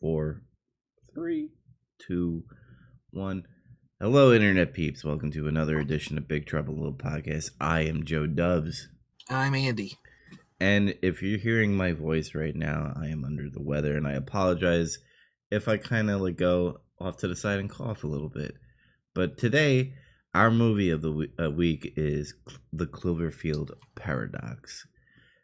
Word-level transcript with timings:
four, 0.00 0.42
three, 1.14 1.50
two, 1.98 2.44
one. 3.10 3.42
Hello, 4.00 4.32
Internet 4.32 4.72
peeps. 4.72 5.04
Welcome 5.04 5.32
to 5.32 5.48
another 5.48 5.78
edition 5.78 6.16
of 6.16 6.28
Big 6.28 6.46
Trouble 6.46 6.74
Little 6.74 6.92
Podcast. 6.92 7.50
I 7.60 7.80
am 7.80 8.04
Joe 8.04 8.26
Doves. 8.26 8.88
I'm 9.28 9.54
Andy. 9.54 9.98
And 10.60 10.94
if 11.02 11.20
you're 11.20 11.38
hearing 11.38 11.76
my 11.76 11.92
voice 11.92 12.34
right 12.34 12.54
now, 12.54 12.92
I 12.96 13.08
am 13.08 13.24
under 13.24 13.50
the 13.50 13.62
weather, 13.62 13.96
and 13.96 14.06
I 14.06 14.12
apologize 14.12 14.98
if 15.50 15.66
I 15.66 15.76
kind 15.78 16.10
of 16.10 16.20
like 16.20 16.36
go 16.36 16.80
off 17.00 17.16
to 17.18 17.28
the 17.28 17.36
side 17.36 17.58
and 17.58 17.70
cough 17.70 18.04
a 18.04 18.08
little 18.08 18.28
bit. 18.28 18.54
But 19.14 19.36
today, 19.36 19.94
our 20.32 20.50
movie 20.50 20.90
of 20.90 21.02
the 21.02 21.28
uh, 21.42 21.50
week 21.50 21.92
is 21.96 22.34
The 22.72 22.86
Cloverfield 22.86 23.70
Paradox. 23.96 24.86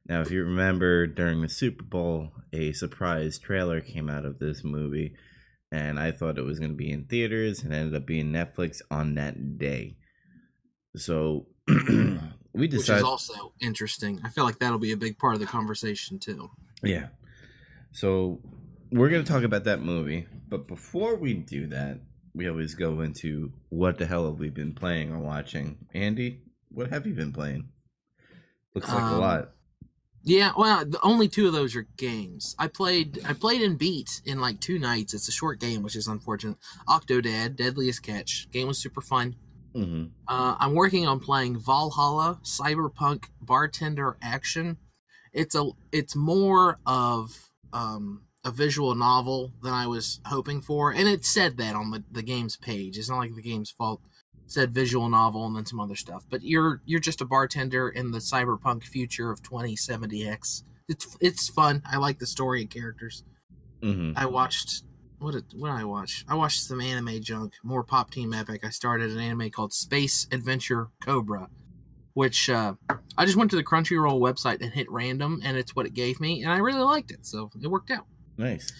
Now, 0.06 0.20
if 0.20 0.30
you 0.30 0.44
remember 0.44 1.06
during 1.06 1.40
the 1.40 1.48
Super 1.48 1.82
Bowl, 1.84 2.32
a 2.52 2.72
surprise 2.72 3.38
trailer 3.38 3.80
came 3.80 4.10
out 4.10 4.26
of 4.26 4.38
this 4.38 4.62
movie, 4.62 5.14
and 5.72 5.98
I 5.98 6.12
thought 6.12 6.36
it 6.38 6.44
was 6.44 6.58
going 6.58 6.72
to 6.72 6.76
be 6.76 6.92
in 6.92 7.04
theaters 7.06 7.62
and 7.62 7.72
ended 7.72 7.94
up 7.94 8.06
being 8.06 8.26
Netflix 8.30 8.82
on 8.90 9.14
that 9.14 9.56
day. 9.58 9.96
So 10.96 11.46
we 11.68 12.68
decided. 12.68 12.72
Which 12.72 12.88
is 12.90 13.02
also 13.02 13.54
interesting. 13.60 14.20
I 14.22 14.28
feel 14.28 14.44
like 14.44 14.58
that'll 14.58 14.78
be 14.78 14.92
a 14.92 14.96
big 14.96 15.18
part 15.18 15.34
of 15.34 15.40
the 15.40 15.46
conversation 15.46 16.18
too. 16.18 16.50
Yeah. 16.82 17.08
So 17.92 18.40
we're 18.92 19.08
going 19.08 19.24
to 19.24 19.32
talk 19.32 19.42
about 19.42 19.64
that 19.64 19.80
movie. 19.80 20.26
But 20.48 20.68
before 20.68 21.16
we 21.16 21.32
do 21.34 21.66
that, 21.68 22.00
we 22.34 22.48
always 22.48 22.74
go 22.74 23.00
into 23.00 23.52
what 23.70 23.98
the 23.98 24.06
hell 24.06 24.26
have 24.26 24.38
we 24.38 24.50
been 24.50 24.74
playing 24.74 25.12
or 25.12 25.18
watching. 25.18 25.78
Andy, 25.94 26.42
what 26.68 26.90
have 26.90 27.06
you 27.06 27.14
been 27.14 27.32
playing? 27.32 27.68
Looks 28.74 28.88
like 28.88 29.02
a 29.02 29.14
Um, 29.14 29.20
lot. 29.20 29.53
Yeah, 30.26 30.52
well, 30.56 30.86
the 30.86 30.98
only 31.02 31.28
two 31.28 31.46
of 31.46 31.52
those 31.52 31.76
are 31.76 31.86
games. 31.98 32.56
I 32.58 32.66
played 32.68 33.20
I 33.28 33.34
played 33.34 33.60
in 33.60 33.76
Beat 33.76 34.22
in 34.24 34.40
like 34.40 34.58
two 34.58 34.78
nights. 34.78 35.12
It's 35.12 35.28
a 35.28 35.32
short 35.32 35.60
game, 35.60 35.82
which 35.82 35.96
is 35.96 36.08
unfortunate. 36.08 36.56
Octodad, 36.88 37.56
Dadliest 37.56 38.02
Catch. 38.02 38.48
Game 38.50 38.68
was 38.68 38.78
super 38.78 39.02
fun. 39.02 39.36
hmm 39.74 40.04
Uh, 40.26 40.56
I'm 40.58 40.74
working 40.74 41.06
on 41.06 41.20
playing 41.20 41.58
Valhalla 41.58 42.40
Cyberpunk 42.42 43.26
Bartender 43.42 44.16
Action. 44.22 44.78
It's 45.32 45.54
a 45.54 45.68
it's 45.92 46.16
more 46.16 46.78
of 46.86 47.50
um, 47.74 48.22
a 48.44 48.50
visual 48.50 48.94
novel 48.94 49.52
than 49.62 49.74
I 49.74 49.86
was 49.86 50.20
hoping 50.26 50.62
for, 50.62 50.90
and 50.90 51.06
it 51.06 51.24
said 51.26 51.58
that 51.58 51.74
on 51.76 51.90
the, 51.90 52.02
the 52.10 52.22
game's 52.22 52.56
page. 52.56 52.96
It's 52.96 53.10
not 53.10 53.18
like 53.18 53.34
the 53.34 53.42
game's 53.42 53.70
fault. 53.70 54.00
Said 54.46 54.72
visual 54.74 55.08
novel 55.08 55.46
and 55.46 55.56
then 55.56 55.66
some 55.66 55.80
other 55.80 55.96
stuff. 55.96 56.24
But 56.28 56.42
you're 56.42 56.80
you're 56.84 57.00
just 57.00 57.20
a 57.20 57.24
bartender 57.24 57.88
in 57.88 58.10
the 58.10 58.18
cyberpunk 58.18 58.84
future 58.84 59.30
of 59.30 59.42
2070x. 59.42 60.62
It's 60.88 61.16
it's 61.20 61.48
fun. 61.48 61.82
I 61.86 61.96
like 61.96 62.18
the 62.18 62.26
story 62.26 62.60
and 62.60 62.70
characters. 62.70 63.24
hmm 63.82 64.12
I 64.16 64.26
watched 64.26 64.82
what 65.18 65.32
did 65.32 65.44
what 65.56 65.68
did 65.70 65.80
I 65.80 65.84
watch? 65.84 66.24
I 66.28 66.34
watched 66.34 66.60
some 66.62 66.80
anime 66.80 67.22
junk, 67.22 67.54
more 67.62 67.82
Pop 67.82 68.10
Team 68.10 68.34
Epic. 68.34 68.64
I 68.64 68.70
started 68.70 69.10
an 69.10 69.18
anime 69.18 69.50
called 69.50 69.72
Space 69.72 70.26
Adventure 70.30 70.88
Cobra, 71.02 71.48
which 72.12 72.50
uh, 72.50 72.74
I 73.16 73.24
just 73.24 73.36
went 73.36 73.50
to 73.52 73.56
the 73.56 73.64
Crunchyroll 73.64 74.20
website 74.20 74.60
and 74.60 74.72
hit 74.72 74.90
random, 74.90 75.40
and 75.42 75.56
it's 75.56 75.74
what 75.74 75.86
it 75.86 75.94
gave 75.94 76.20
me, 76.20 76.42
and 76.42 76.52
I 76.52 76.58
really 76.58 76.82
liked 76.82 77.10
it, 77.10 77.24
so 77.24 77.50
it 77.60 77.66
worked 77.68 77.90
out. 77.90 78.04
Nice. 78.36 78.70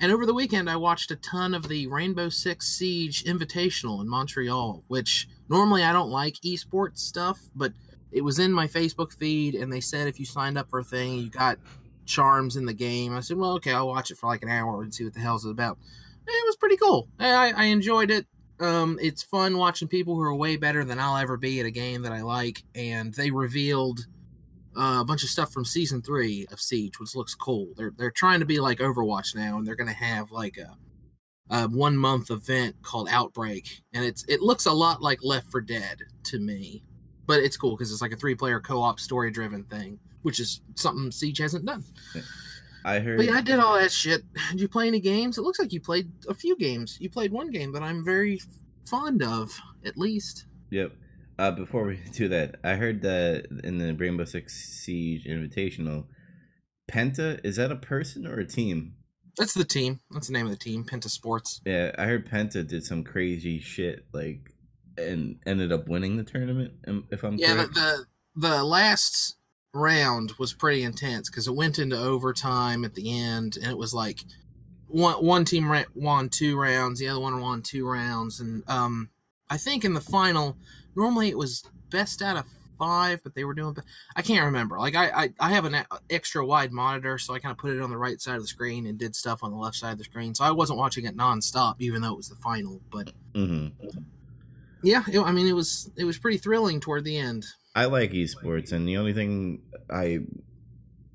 And 0.00 0.12
over 0.12 0.26
the 0.26 0.34
weekend, 0.34 0.70
I 0.70 0.76
watched 0.76 1.10
a 1.10 1.16
ton 1.16 1.54
of 1.54 1.68
the 1.68 1.86
Rainbow 1.88 2.28
Six 2.28 2.68
Siege 2.68 3.24
Invitational 3.24 4.00
in 4.00 4.08
Montreal, 4.08 4.84
which 4.86 5.28
normally 5.48 5.82
I 5.82 5.92
don't 5.92 6.10
like 6.10 6.34
esports 6.44 6.98
stuff, 6.98 7.40
but 7.54 7.72
it 8.12 8.22
was 8.22 8.38
in 8.38 8.52
my 8.52 8.66
Facebook 8.66 9.12
feed, 9.12 9.54
and 9.54 9.72
they 9.72 9.80
said 9.80 10.06
if 10.06 10.20
you 10.20 10.24
signed 10.24 10.56
up 10.56 10.70
for 10.70 10.78
a 10.78 10.84
thing, 10.84 11.18
you 11.18 11.30
got 11.30 11.58
charms 12.06 12.56
in 12.56 12.64
the 12.64 12.72
game. 12.72 13.14
I 13.14 13.20
said, 13.20 13.36
well, 13.36 13.52
okay, 13.54 13.72
I'll 13.72 13.88
watch 13.88 14.10
it 14.10 14.18
for 14.18 14.28
like 14.28 14.42
an 14.42 14.48
hour 14.48 14.82
and 14.82 14.94
see 14.94 15.04
what 15.04 15.14
the 15.14 15.20
hell's 15.20 15.44
it 15.44 15.50
about. 15.50 15.78
And 16.26 16.34
it 16.34 16.46
was 16.46 16.56
pretty 16.56 16.76
cool. 16.76 17.08
I, 17.18 17.52
I 17.52 17.64
enjoyed 17.64 18.10
it. 18.10 18.26
Um, 18.60 18.98
it's 19.00 19.22
fun 19.22 19.56
watching 19.56 19.88
people 19.88 20.14
who 20.14 20.22
are 20.22 20.34
way 20.34 20.56
better 20.56 20.84
than 20.84 20.98
I'll 20.98 21.16
ever 21.16 21.36
be 21.36 21.60
at 21.60 21.66
a 21.66 21.70
game 21.70 22.02
that 22.02 22.12
I 22.12 22.22
like, 22.22 22.62
and 22.74 23.14
they 23.14 23.30
revealed 23.30 24.06
uh, 24.78 25.00
a 25.00 25.04
bunch 25.04 25.24
of 25.24 25.28
stuff 25.28 25.52
from 25.52 25.64
season 25.64 26.00
three 26.00 26.46
of 26.52 26.60
Siege, 26.60 27.00
which 27.00 27.16
looks 27.16 27.34
cool. 27.34 27.68
They're 27.76 27.92
they're 27.96 28.12
trying 28.12 28.40
to 28.40 28.46
be 28.46 28.60
like 28.60 28.78
Overwatch 28.78 29.34
now, 29.34 29.58
and 29.58 29.66
they're 29.66 29.74
gonna 29.74 29.92
have 29.92 30.30
like 30.30 30.56
a, 30.56 30.76
a 31.50 31.68
one 31.68 31.96
month 31.96 32.30
event 32.30 32.76
called 32.82 33.08
Outbreak, 33.10 33.82
and 33.92 34.04
it's 34.04 34.24
it 34.28 34.40
looks 34.40 34.66
a 34.66 34.72
lot 34.72 35.02
like 35.02 35.18
Left 35.22 35.50
4 35.50 35.62
Dead 35.62 35.98
to 36.24 36.38
me, 36.38 36.84
but 37.26 37.40
it's 37.40 37.56
cool 37.56 37.76
because 37.76 37.92
it's 37.92 38.02
like 38.02 38.12
a 38.12 38.16
three 38.16 38.36
player 38.36 38.60
co 38.60 38.80
op 38.80 39.00
story 39.00 39.32
driven 39.32 39.64
thing, 39.64 39.98
which 40.22 40.38
is 40.38 40.60
something 40.76 41.10
Siege 41.10 41.38
hasn't 41.38 41.66
done. 41.66 41.82
I 42.84 43.00
heard. 43.00 43.16
But 43.16 43.26
yeah, 43.26 43.32
I 43.32 43.40
did 43.40 43.58
all 43.58 43.74
that 43.74 43.90
shit. 43.90 44.22
Did 44.52 44.60
you 44.60 44.68
play 44.68 44.86
any 44.86 45.00
games? 45.00 45.38
It 45.38 45.42
looks 45.42 45.58
like 45.58 45.72
you 45.72 45.80
played 45.80 46.10
a 46.28 46.34
few 46.34 46.56
games. 46.56 46.96
You 47.00 47.10
played 47.10 47.32
one 47.32 47.50
game 47.50 47.72
that 47.72 47.82
I'm 47.82 48.04
very 48.04 48.40
fond 48.86 49.22
of, 49.22 49.58
at 49.84 49.98
least. 49.98 50.46
Yep. 50.70 50.92
Uh, 51.38 51.52
before 51.52 51.84
we 51.84 51.96
do 52.12 52.28
that, 52.28 52.56
I 52.64 52.74
heard 52.74 53.02
that 53.02 53.46
in 53.64 53.78
the 53.78 53.94
Rainbow 53.94 54.24
Six 54.24 54.54
Siege 54.54 55.24
Invitational, 55.24 56.06
Penta 56.90 57.40
is 57.44 57.56
that 57.56 57.70
a 57.70 57.76
person 57.76 58.26
or 58.26 58.38
a 58.38 58.46
team? 58.46 58.94
That's 59.36 59.54
the 59.54 59.64
team. 59.64 60.00
That's 60.10 60.26
the 60.26 60.32
name 60.32 60.46
of 60.46 60.50
the 60.52 60.58
team, 60.58 60.84
Penta 60.84 61.08
Sports. 61.08 61.60
Yeah, 61.64 61.92
I 61.96 62.06
heard 62.06 62.28
Penta 62.28 62.66
did 62.66 62.84
some 62.84 63.04
crazy 63.04 63.60
shit, 63.60 64.06
like, 64.12 64.52
and 64.96 65.38
ended 65.46 65.70
up 65.70 65.86
winning 65.88 66.16
the 66.16 66.24
tournament. 66.24 66.72
um, 66.88 67.06
If 67.10 67.22
I'm 67.22 67.36
Yeah, 67.36 67.54
the, 67.54 67.54
correct. 67.54 67.74
the 67.74 68.04
the 68.34 68.64
last 68.64 69.36
round 69.72 70.32
was 70.38 70.52
pretty 70.52 70.82
intense 70.82 71.30
because 71.30 71.46
it 71.46 71.54
went 71.54 71.78
into 71.78 71.96
overtime 71.96 72.84
at 72.84 72.94
the 72.94 73.16
end, 73.16 73.56
and 73.56 73.70
it 73.70 73.78
was 73.78 73.94
like 73.94 74.20
one 74.88 75.24
one 75.24 75.44
team 75.44 75.72
won 75.94 76.28
two 76.30 76.58
rounds, 76.58 76.98
the 76.98 77.08
other 77.08 77.20
one 77.20 77.40
won 77.40 77.62
two 77.62 77.86
rounds, 77.86 78.40
and 78.40 78.64
um, 78.68 79.10
I 79.48 79.56
think 79.56 79.84
in 79.84 79.94
the 79.94 80.00
final, 80.00 80.56
normally 80.98 81.28
it 81.28 81.38
was 81.38 81.64
best 81.90 82.20
out 82.20 82.36
of 82.36 82.44
five, 82.78 83.22
but 83.22 83.34
they 83.34 83.44
were 83.44 83.54
doing. 83.54 83.76
I 84.16 84.22
can't 84.22 84.44
remember. 84.44 84.78
Like 84.78 84.94
I 84.94 85.08
I, 85.10 85.32
I 85.40 85.50
have 85.50 85.64
an 85.64 85.76
extra 86.10 86.44
wide 86.44 86.72
monitor, 86.72 87.18
so 87.18 87.34
I 87.34 87.38
kind 87.38 87.52
of 87.52 87.58
put 87.58 87.72
it 87.72 87.80
on 87.80 87.90
the 87.90 87.96
right 87.96 88.20
side 88.20 88.36
of 88.36 88.42
the 88.42 88.48
screen 88.48 88.86
and 88.86 88.98
did 88.98 89.16
stuff 89.16 89.42
on 89.42 89.50
the 89.50 89.56
left 89.56 89.76
side 89.76 89.92
of 89.92 89.98
the 89.98 90.04
screen, 90.04 90.34
so 90.34 90.44
I 90.44 90.50
wasn't 90.50 90.78
watching 90.78 91.04
it 91.04 91.16
nonstop, 91.16 91.76
even 91.78 92.02
though 92.02 92.12
it 92.12 92.16
was 92.16 92.28
the 92.28 92.36
final. 92.36 92.80
But 92.90 93.12
hmm 93.34 93.68
yeah, 94.82 95.02
it, 95.10 95.18
I 95.20 95.32
mean 95.32 95.46
it 95.46 95.54
was 95.54 95.90
it 95.96 96.04
was 96.04 96.18
pretty 96.18 96.38
thrilling 96.38 96.80
toward 96.80 97.04
the 97.04 97.16
end. 97.16 97.46
I 97.74 97.86
like 97.86 98.12
esports, 98.12 98.72
and 98.72 98.88
the 98.88 98.96
only 98.96 99.12
thing 99.12 99.62
I 99.90 100.20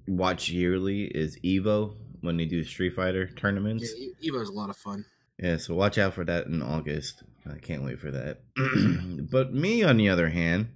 watch 0.08 0.50
yearly 0.50 1.04
is 1.04 1.38
Evo 1.40 1.96
when 2.22 2.38
they 2.38 2.46
do 2.46 2.64
Street 2.64 2.96
Fighter 2.96 3.28
tournaments. 3.28 3.94
Yeah, 3.98 4.32
Evo's 4.32 4.50
a 4.50 4.54
lot 4.54 4.70
of 4.70 4.78
fun. 4.78 5.06
Yeah, 5.40 5.58
so 5.58 5.76
watch 5.76 5.98
out 5.98 6.14
for 6.14 6.24
that 6.26 6.46
in 6.48 6.62
August. 6.62 7.24
I 7.50 7.58
can't 7.58 7.84
wait 7.84 8.00
for 8.00 8.12
that. 8.12 8.40
but 9.32 9.54
me, 9.54 9.84
on 9.84 9.98
the 9.98 10.10
other 10.10 10.30
hand, 10.30 10.70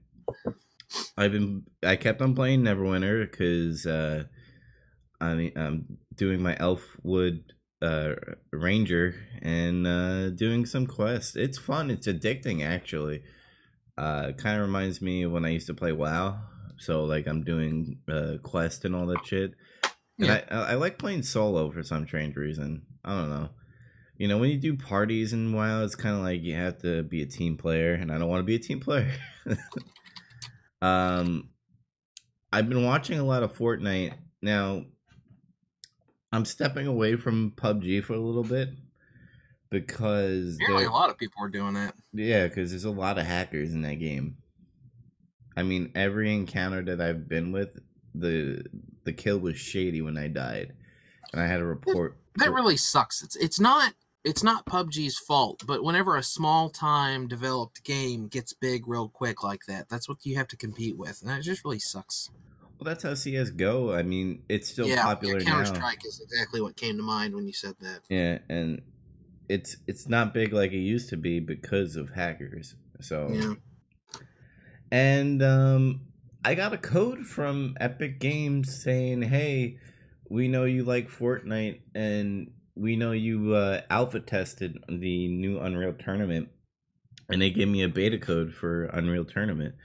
I've 1.17 1.31
been 1.31 1.63
I 1.83 1.95
kept 1.95 2.22
on 2.22 2.35
playing 2.35 2.61
Neverwinter 2.63 3.29
because 3.29 3.85
uh, 3.85 4.23
I 5.22 5.33
mean 5.35 5.51
I'm 5.56 5.97
doing 6.16 6.41
my 6.41 6.56
Elfwood 6.56 7.44
uh, 7.81 8.13
Ranger 8.51 9.16
and 9.41 9.88
uh, 9.88 10.29
doing 10.31 10.66
some 10.66 10.88
quests. 10.88 11.35
It's 11.35 11.57
fun. 11.57 11.89
It's 11.91 12.07
addicting 12.07 12.66
actually. 12.66 13.23
Uh, 13.97 14.31
kind 14.33 14.59
of 14.59 14.67
reminds 14.67 15.01
me 15.01 15.23
of 15.23 15.31
when 15.31 15.45
I 15.45 15.50
used 15.50 15.67
to 15.67 15.73
play 15.73 15.91
WoW. 15.91 16.39
So 16.77 17.03
like 17.06 17.27
I'm 17.27 17.44
doing 17.44 17.97
uh, 18.11 18.35
quest 18.44 18.85
and 18.85 18.95
all 18.95 19.07
that 19.07 19.25
shit. 19.25 19.53
And 20.19 20.27
Yeah. 20.27 20.41
I, 20.50 20.56
I 20.56 20.72
I 20.72 20.73
like 20.75 20.97
playing 21.00 21.23
solo 21.23 21.72
for 21.72 21.83
some 21.83 22.06
strange 22.07 22.35
reason. 22.35 22.83
I 23.03 23.16
don't 23.16 23.29
know. 23.29 23.50
You 24.17 24.28
know, 24.28 24.39
when 24.39 24.50
you 24.50 24.57
do 24.57 24.75
parties 24.75 25.33
and 25.33 25.53
WoW, 25.53 25.83
it's 25.83 25.95
kind 25.95 26.16
of 26.16 26.22
like 26.23 26.41
you 26.41 26.55
have 26.55 26.79
to 26.81 27.03
be 27.03 27.22
a 27.22 27.28
team 27.28 27.55
player, 27.55 27.94
and 27.94 28.11
I 28.11 28.17
don't 28.17 28.29
want 28.29 28.39
to 28.39 28.45
be 28.45 28.55
a 28.55 28.59
team 28.59 28.79
player. 28.79 29.11
um, 30.81 31.50
I've 32.51 32.67
been 32.67 32.83
watching 32.83 33.19
a 33.19 33.23
lot 33.23 33.44
of 33.44 33.56
Fortnite 33.56 34.13
now. 34.41 34.85
I'm 36.31 36.45
stepping 36.45 36.88
away 36.88 37.16
from 37.16 37.51
PUBG 37.56 38.03
for 38.03 38.13
a 38.13 38.19
little 38.19 38.44
bit 38.44 38.69
because 39.69 40.56
Apparently, 40.56 40.86
a 40.86 40.91
lot 40.91 41.09
of 41.09 41.18
people 41.18 41.44
are 41.44 41.50
doing 41.50 41.74
that. 41.75 41.94
yeah, 42.13 42.47
because 42.47 42.71
there's 42.71 42.86
a 42.86 42.91
lot 42.91 43.18
of 43.18 43.25
hackers 43.25 43.74
in 43.74 43.81
that 43.83 43.95
game. 43.95 44.38
I 45.56 45.63
mean, 45.63 45.91
every 45.95 46.33
encounter 46.33 46.83
that 46.83 47.01
I've 47.01 47.27
been 47.27 47.51
with, 47.51 47.80
the 48.13 48.63
the 49.03 49.13
kill 49.13 49.39
was 49.39 49.57
shady 49.57 50.01
when 50.01 50.18
I 50.18 50.27
died, 50.27 50.74
and 51.31 51.41
I 51.41 51.47
had 51.47 51.59
a 51.59 51.65
report. 51.65 52.18
That 52.36 52.53
really 52.53 52.77
sucks. 52.77 53.24
It's 53.24 53.36
it's 53.36 53.59
not 53.59 53.94
it's 54.27 54.44
not 54.44 54.65
PUBG's 54.65 55.18
fault, 55.18 55.63
but 55.65 55.83
whenever 55.83 56.18
a 56.18 56.24
small 56.24 56.69
time 56.69 57.27
developed 57.27 57.83
game 57.83 58.27
gets 58.27 58.53
big 58.53 58.88
real 58.88 59.07
quick 59.09 59.41
like 59.41 59.62
that, 59.68 59.88
that's 59.89 60.09
what 60.09 60.25
you 60.25 60.35
have 60.35 60.47
to 60.50 60.57
compete 60.57 60.97
with, 60.97 61.21
and 61.21 61.31
it 61.31 61.44
just 61.44 61.63
really 61.63 61.79
sucks. 61.79 62.29
Well, 62.62 62.85
that's 62.85 63.03
how 63.03 63.13
CS:GO. 63.15 63.91
I 63.94 64.03
mean, 64.03 64.44
it's 64.50 64.68
still 64.69 64.88
yeah, 64.88 65.03
popular 65.03 65.39
Counter 65.39 65.65
now. 65.65 65.75
Strike 65.75 66.06
is 66.06 66.19
exactly 66.19 66.62
what 66.62 66.75
came 66.75 66.97
to 66.97 67.03
mind 67.03 67.33
when 67.33 67.47
you 67.47 67.53
said 67.53 67.75
that. 67.79 68.01
Yeah, 68.09 68.39
and 68.50 68.81
it's 69.50 69.77
it's 69.88 70.07
not 70.07 70.33
big 70.33 70.53
like 70.53 70.71
it 70.74 70.77
used 70.77 71.09
to 71.09 71.18
be 71.18 71.39
because 71.39 71.95
of 71.95 72.12
hackers. 72.12 72.75
So 73.01 73.31
Yeah. 73.33 73.56
and 74.91 75.41
um 75.41 76.01
I 76.45 76.56
got 76.56 76.71
a 76.74 76.77
code 76.77 77.25
from 77.25 77.75
Epic 77.79 78.19
Games 78.19 78.81
saying, 78.81 79.24
"Hey, 79.24 79.79
we 80.29 80.47
know 80.47 80.63
you 80.63 80.83
like 80.85 81.09
Fortnite 81.09 81.81
and 81.94 82.51
we 82.77 82.95
know 82.95 83.12
you 83.12 83.56
uh, 83.56 83.81
alpha 83.89 84.19
tested 84.19 84.77
the 84.88 85.27
new 85.27 85.59
Unreal 85.59 85.94
Tournament, 85.94 86.50
and 87.29 87.41
they 87.41 87.50
gave 87.50 87.68
me 87.68 87.81
a 87.83 87.89
beta 87.89 88.18
code 88.18 88.53
for 88.53 88.85
Unreal 88.85 89.25
Tournament. 89.25 89.75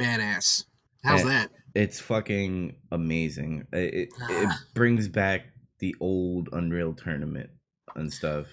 Badass. 0.00 0.64
How's 1.04 1.22
Eh, 1.22 1.28
that? 1.28 1.50
It's 1.74 2.00
fucking 2.00 2.76
amazing. 2.90 3.66
It, 3.72 3.94
it, 3.94 4.08
it 4.30 4.48
brings 4.74 5.08
back 5.08 5.46
the 5.78 5.94
old 6.00 6.48
Unreal 6.52 6.94
Tournament 6.94 7.50
and 7.94 8.12
stuff. 8.12 8.46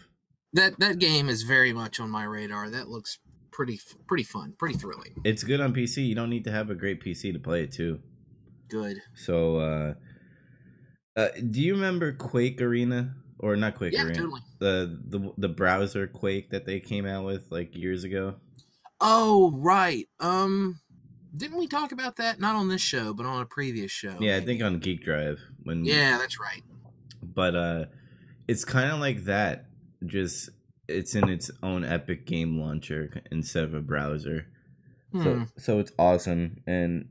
That 0.53 0.79
that 0.79 0.99
game 0.99 1.27
is 1.27 1.43
very 1.43 1.73
much 1.73 1.99
on 1.99 2.09
my 2.09 2.23
radar. 2.23 2.69
That 2.69 2.87
looks 2.87 3.19
pretty 3.51 3.79
pretty 4.07 4.23
fun, 4.23 4.53
pretty 4.57 4.77
thrilling. 4.77 5.15
It's 5.25 5.43
good 5.43 5.59
on 5.59 5.73
PC. 5.73 6.07
You 6.07 6.15
don't 6.15 6.29
need 6.29 6.45
to 6.45 6.51
have 6.51 6.69
a 6.69 6.75
great 6.75 7.03
PC 7.03 7.33
to 7.33 7.39
play 7.39 7.63
it 7.63 7.71
too. 7.73 7.99
Good. 8.69 8.97
So, 9.15 9.57
uh, 9.57 9.93
uh, 11.17 11.27
do 11.51 11.61
you 11.61 11.73
remember 11.75 12.13
Quake 12.13 12.61
Arena 12.61 13.15
or 13.39 13.55
not 13.55 13.75
Quake 13.75 13.93
Yeah, 13.93 14.03
Arena? 14.03 14.19
totally. 14.19 14.41
The 14.59 14.99
the 15.07 15.33
the 15.37 15.49
browser 15.49 16.07
Quake 16.07 16.49
that 16.51 16.65
they 16.65 16.79
came 16.79 17.05
out 17.05 17.25
with 17.25 17.51
like 17.51 17.75
years 17.75 18.03
ago. 18.03 18.35
Oh 19.01 19.51
right. 19.55 20.07
Um, 20.19 20.79
didn't 21.35 21.57
we 21.57 21.67
talk 21.67 21.91
about 21.91 22.15
that? 22.17 22.39
Not 22.39 22.55
on 22.55 22.69
this 22.69 22.81
show, 22.81 23.13
but 23.13 23.25
on 23.25 23.41
a 23.41 23.45
previous 23.45 23.91
show. 23.91 24.15
yeah, 24.21 24.37
I 24.37 24.41
think 24.41 24.63
on 24.63 24.79
Geek 24.79 25.03
Drive 25.03 25.39
when 25.63 25.83
Yeah, 25.85 26.17
that's 26.17 26.39
right. 26.39 26.63
but 27.21 27.55
uh 27.55 27.85
it's 28.47 28.63
kind 28.63 28.91
of 28.91 28.99
like 28.99 29.25
that 29.25 29.65
just 30.05 30.49
it's 30.87 31.15
in 31.15 31.27
its 31.29 31.49
own 31.63 31.83
epic 31.83 32.25
game 32.27 32.59
launcher 32.59 33.21
instead 33.31 33.63
of 33.63 33.73
a 33.73 33.81
browser 33.81 34.47
Hmm. 35.11 35.23
so 35.23 35.45
so 35.57 35.79
it's 35.79 35.91
awesome 35.97 36.57
and 36.67 37.07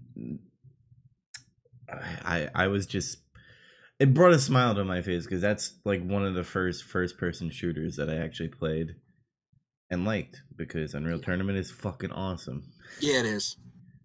i 2.25 2.49
i 2.55 2.67
was 2.69 2.87
just 2.87 3.19
it 4.05 4.13
brought 4.15 4.33
a 4.33 4.39
smile 4.39 4.75
to 4.75 4.85
my 4.85 5.01
face 5.01 5.25
because 5.25 5.41
that's 5.41 5.75
like 5.85 6.03
one 6.07 6.25
of 6.27 6.35
the 6.35 6.45
first 6.45 6.85
first 6.85 7.17
person 7.17 7.49
shooters 7.51 7.97
that 7.97 8.11
i 8.11 8.17
actually 8.17 8.49
played 8.49 8.89
and 9.91 10.05
liked 10.05 10.43
because 10.57 10.93
unreal 10.95 11.19
tournament 11.19 11.57
is 11.59 11.71
fucking 11.71 12.13
awesome 12.13 12.65
Yeah, 13.01 13.21
it 13.21 13.27
is. 13.27 13.57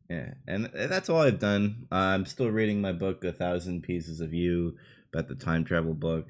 yeah, 0.10 0.34
and 0.48 0.70
that's 0.74 1.10
all 1.10 1.22
I've 1.22 1.40
done. 1.40 1.88
Uh, 1.92 1.96
I'm 2.14 2.26
still 2.26 2.50
reading 2.50 2.82
my 2.82 2.92
book, 2.94 3.24
A 3.24 3.32
Thousand 3.32 3.84
Pieces 3.84 4.20
of 4.22 4.34
You, 4.34 4.76
about 5.14 5.28
the 5.28 5.36
time 5.36 5.64
travel 5.66 5.94
book. 5.94 6.28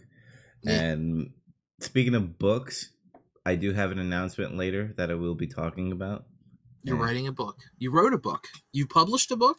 Yeah. 0.63 0.74
And 0.81 1.31
speaking 1.80 2.15
of 2.15 2.38
books, 2.38 2.92
I 3.45 3.56
do 3.56 3.74
have 3.74 3.92
an 3.92 4.00
announcement 4.00 4.56
later 4.57 4.94
that 4.98 5.10
I 5.10 5.15
will 5.15 5.36
be 5.36 5.48
talking 5.48 5.92
about. 5.92 6.25
You're 6.83 6.98
writing 6.98 7.27
a 7.27 7.31
book. 7.31 7.57
You 7.77 7.92
wrote 7.92 8.13
a 8.13 8.18
book. 8.18 8.48
You 8.72 8.86
published 8.88 9.31
a 9.31 9.36
book. 9.38 9.57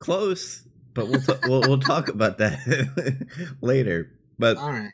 Close, 0.00 0.66
but 0.94 1.08
we'll 1.08 1.20
ta- 1.20 1.38
we'll, 1.44 1.60
we'll 1.62 1.80
talk 1.80 2.08
about 2.08 2.38
that 2.38 3.26
later. 3.60 4.10
But 4.38 4.56
All 4.56 4.70
right. 4.70 4.92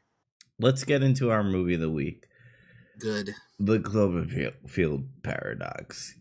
let's 0.59 0.85
get 0.85 1.03
into 1.03 1.31
our 1.31 1.43
movie 1.45 1.75
of 1.75 1.81
the 1.81 1.91
week. 1.91 2.25
Good. 2.99 3.35
the 3.59 3.79
Cloverfield 3.79 5.07
paradox. 5.23 6.15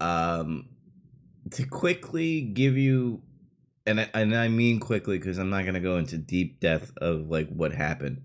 Um, 0.00 0.68
to 1.52 1.66
quickly 1.66 2.40
give 2.42 2.76
you, 2.76 3.22
and 3.86 4.00
I, 4.00 4.08
and 4.14 4.34
I 4.36 4.48
mean 4.48 4.78
quickly 4.80 5.18
because 5.18 5.38
I'm 5.38 5.50
not 5.50 5.64
gonna 5.66 5.80
go 5.80 5.96
into 5.98 6.16
deep 6.18 6.60
depth 6.60 6.92
of 6.98 7.28
like 7.28 7.48
what 7.48 7.72
happened 7.72 8.22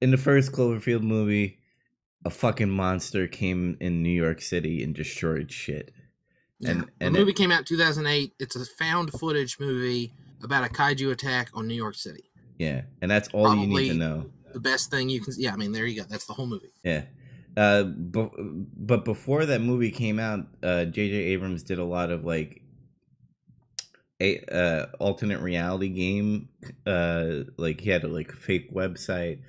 in 0.00 0.10
the 0.10 0.16
first 0.16 0.52
Cloverfield 0.52 1.02
movie. 1.02 1.58
A 2.26 2.30
fucking 2.30 2.70
monster 2.70 3.26
came 3.28 3.76
in 3.80 4.02
New 4.02 4.08
York 4.08 4.40
City 4.40 4.82
and 4.82 4.94
destroyed 4.94 5.52
shit. 5.52 5.92
Yeah. 6.58 6.70
And- 6.70 6.80
the 6.84 6.88
and 7.00 7.14
it- 7.16 7.18
movie 7.18 7.32
came 7.34 7.52
out 7.52 7.66
2008. 7.66 8.32
It's 8.40 8.56
a 8.56 8.64
found 8.64 9.12
footage 9.12 9.60
movie 9.60 10.14
about 10.44 10.64
a 10.64 10.68
kaiju 10.68 11.10
attack 11.12 11.50
on 11.54 11.66
New 11.66 11.74
York 11.74 11.94
City. 11.94 12.30
Yeah, 12.58 12.82
and 13.02 13.10
that's 13.10 13.28
all 13.28 13.54
you 13.54 13.66
need 13.66 13.88
to 13.88 13.94
know. 13.94 14.30
The 14.52 14.60
best 14.60 14.90
thing 14.90 15.08
you 15.08 15.20
can. 15.20 15.34
Yeah, 15.36 15.52
I 15.52 15.56
mean, 15.56 15.72
there 15.72 15.86
you 15.86 16.02
go. 16.02 16.06
That's 16.08 16.26
the 16.26 16.34
whole 16.34 16.46
movie. 16.46 16.72
Yeah. 16.84 17.02
Uh, 17.56 17.84
but, 17.84 18.30
but 18.36 19.04
before 19.04 19.46
that 19.46 19.60
movie 19.60 19.90
came 19.90 20.18
out, 20.18 20.46
uh, 20.62 20.84
J.J. 20.84 21.14
Abrams 21.14 21.62
did 21.62 21.78
a 21.78 21.84
lot 21.84 22.10
of 22.10 22.24
like 22.24 22.62
a 24.20 24.38
uh, 24.46 24.86
alternate 24.98 25.40
reality 25.40 25.88
game. 25.88 26.48
Uh, 26.86 27.44
like 27.56 27.80
he 27.80 27.90
had 27.90 28.04
a 28.04 28.08
like 28.08 28.32
fake 28.32 28.72
website 28.72 29.40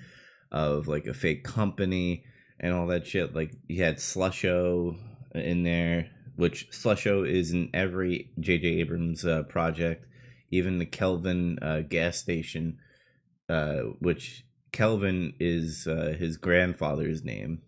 of 0.51 0.87
like 0.87 1.05
a 1.07 1.13
fake 1.13 1.43
company 1.43 2.23
and 2.59 2.73
all 2.73 2.87
that 2.87 3.07
shit. 3.07 3.35
Like 3.35 3.53
he 3.67 3.77
had 3.77 3.97
Slusho 3.97 4.97
in 5.33 5.63
there, 5.63 6.09
which 6.35 6.69
Slusho 6.71 7.27
is 7.27 7.51
in 7.51 7.69
every 7.73 8.31
J.J. 8.39 8.67
Abrams 8.67 9.25
uh, 9.25 9.43
project, 9.43 10.05
even 10.55 10.79
the 10.79 10.85
Kelvin 10.85 11.59
uh, 11.61 11.81
gas 11.81 12.17
station, 12.17 12.79
uh, 13.49 13.79
which 13.99 14.45
Kelvin 14.71 15.33
is 15.39 15.87
uh, 15.87 16.15
his 16.17 16.37
grandfather's 16.37 17.23
name. 17.23 17.61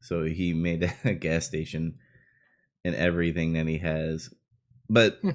So 0.00 0.24
he 0.24 0.52
made 0.54 0.92
a 1.04 1.14
gas 1.14 1.46
station 1.46 1.98
and 2.84 2.94
everything 2.94 3.52
that 3.54 3.66
he 3.66 3.78
has. 3.78 4.32
But 4.88 5.18
Hmm. 5.22 5.30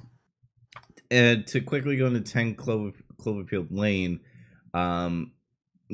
and 1.09 1.47
to 1.47 1.61
quickly 1.61 1.97
go 1.97 2.07
into 2.07 2.21
10 2.21 2.55
Clover, 2.55 2.91
Cloverfield 3.17 3.67
Lane, 3.71 4.19
um, 4.73 5.31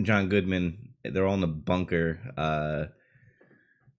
John 0.02 0.30
Goodman, 0.30 0.94
they're 1.04 1.26
all 1.26 1.36
in 1.36 1.42
the 1.42 1.48
bunker 1.48 2.20
uh, 2.38 2.86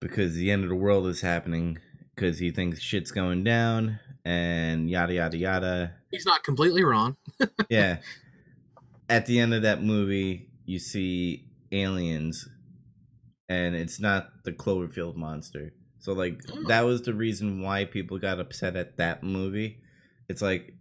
because 0.01 0.35
the 0.35 0.51
end 0.51 0.65
of 0.65 0.71
the 0.71 0.77
world 0.77 1.07
is 1.07 1.21
happening 1.21 1.79
because 2.15 2.39
he 2.39 2.51
thinks 2.51 2.81
shit's 2.81 3.11
going 3.11 3.45
down 3.45 4.01
and 4.25 4.91
yada, 4.91 5.15
yada, 5.15 5.37
yada 5.37 5.95
He's 6.13 6.27
not 6.27 6.45
completely 6.45 6.85
wrong. 6.85 7.17
yeah. 7.69 7.99
At 9.09 9.27
the 9.27 9.41
end 9.41 9.53
of 9.55 9.63
that 9.63 9.83
movie, 9.83 10.51
you 10.65 10.79
see 10.79 11.47
aliens, 11.73 12.49
and 13.49 13.75
it's 13.75 13.99
not 13.99 14.29
the 14.45 14.53
Cloverfield 14.53 15.17
monster. 15.17 15.73
So, 15.99 16.13
like, 16.13 16.41
Oh. 16.53 16.65
that 16.69 16.83
was 16.83 17.03
the 17.03 17.15
reason 17.15 17.61
why 17.63 17.85
people 17.85 18.19
got 18.19 18.39
upset 18.41 18.77
at 18.77 18.97
that 18.99 19.23
movie. 19.23 19.79
It's 20.29 20.43
like, 20.43 20.75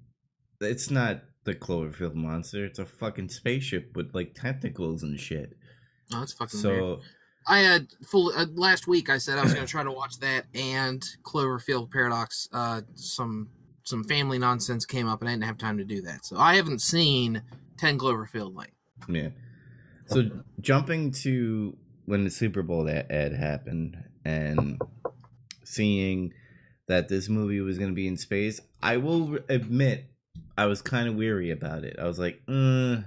it's 0.60 0.92
not 0.92 1.24
the 1.46 1.56
Cloverfield 1.56 2.14
monster. 2.14 2.66
It's 2.66 2.80
a 2.80 2.86
fucking 2.86 3.30
spaceship 3.30 3.96
with 3.96 4.14
like 4.14 4.36
tentacles 4.36 5.02
and 5.04 5.20
shit. 5.20 5.54
Oh, 6.14 6.20
that's 6.20 6.34
fucking 6.34 6.62
weird. 6.62 6.80
So, 6.80 7.02
I 7.48 7.60
had 7.60 7.88
full 8.06 8.32
uh, 8.36 8.46
last 8.54 8.86
week. 8.88 9.10
I 9.10 9.18
said 9.18 9.40
I 9.40 9.44
was 9.44 9.54
going 9.54 9.66
to 9.66 9.72
try 9.72 9.84
to 9.84 9.92
watch 9.92 10.20
that 10.20 10.46
and 10.54 11.04
Cloverfield 11.24 11.90
Paradox. 11.92 12.48
Uh, 12.54 12.82
some 12.94 13.50
some 13.84 14.04
family 14.04 14.40
nonsense 14.40 14.86
came 14.86 15.08
up, 15.08 15.22
and 15.22 15.30
I 15.30 15.34
didn't 15.34 15.46
have 15.46 15.58
time 15.58 15.78
to 15.78 15.84
do 15.84 16.02
that. 16.04 16.26
So 16.26 16.38
I 16.38 16.56
haven't 16.56 16.82
seen 16.82 17.44
Ten 17.78 17.98
Cloverfield 17.98 18.56
Lane. 18.56 18.68
Yeah. 19.08 19.30
So 20.06 20.30
jumping 20.60 21.12
to 21.24 21.78
when 22.06 22.24
the 22.24 22.30
Super 22.30 22.62
Bowl 22.62 22.90
ad, 22.90 23.34
happened 23.34 23.98
and 24.26 24.82
seeing 25.64 26.34
that 26.88 27.08
this 27.08 27.30
movie 27.30 27.62
was 27.62 27.78
going 27.78 27.90
to 27.90 27.96
be 27.96 28.08
in 28.08 28.18
space, 28.18 28.60
I 28.84 28.98
will 28.98 29.40
admit 29.48 30.06
I 30.58 30.66
was 30.66 30.82
kind 30.82 31.08
of 31.08 31.16
weary 31.16 31.52
about 31.52 31.84
it. 31.84 31.98
I 31.98 32.06
was 32.06 32.20
like, 32.20 32.42
uh, 32.48 32.98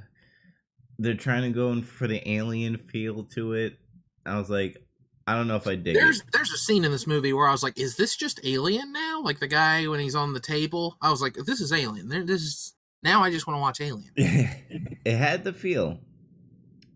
they're 0.98 1.14
trying 1.14 1.42
to 1.42 1.50
go 1.50 1.70
in 1.72 1.82
for 1.82 2.06
the 2.06 2.26
alien 2.28 2.78
feel 2.78 3.24
to 3.34 3.52
it. 3.52 3.78
I 4.24 4.38
was 4.38 4.48
like, 4.48 4.83
I 5.26 5.34
don't 5.34 5.48
know 5.48 5.56
if 5.56 5.66
I 5.66 5.74
dig 5.74 5.94
There's 5.94 6.20
it. 6.20 6.26
there's 6.32 6.52
a 6.52 6.58
scene 6.58 6.84
in 6.84 6.92
this 6.92 7.06
movie 7.06 7.32
where 7.32 7.46
I 7.46 7.52
was 7.52 7.62
like, 7.62 7.78
"Is 7.78 7.96
this 7.96 8.14
just 8.16 8.40
Alien 8.44 8.92
now?" 8.92 9.22
Like 9.22 9.40
the 9.40 9.46
guy 9.46 9.86
when 9.86 10.00
he's 10.00 10.14
on 10.14 10.34
the 10.34 10.40
table. 10.40 10.96
I 11.00 11.10
was 11.10 11.22
like, 11.22 11.34
"This 11.34 11.60
is 11.60 11.72
Alien." 11.72 12.08
This 12.08 12.42
is 12.42 12.74
now. 13.02 13.22
I 13.22 13.30
just 13.30 13.46
want 13.46 13.56
to 13.56 13.60
watch 13.60 13.80
Alien. 13.80 14.10
it 14.16 15.16
had 15.16 15.44
the 15.44 15.52
feel, 15.52 15.98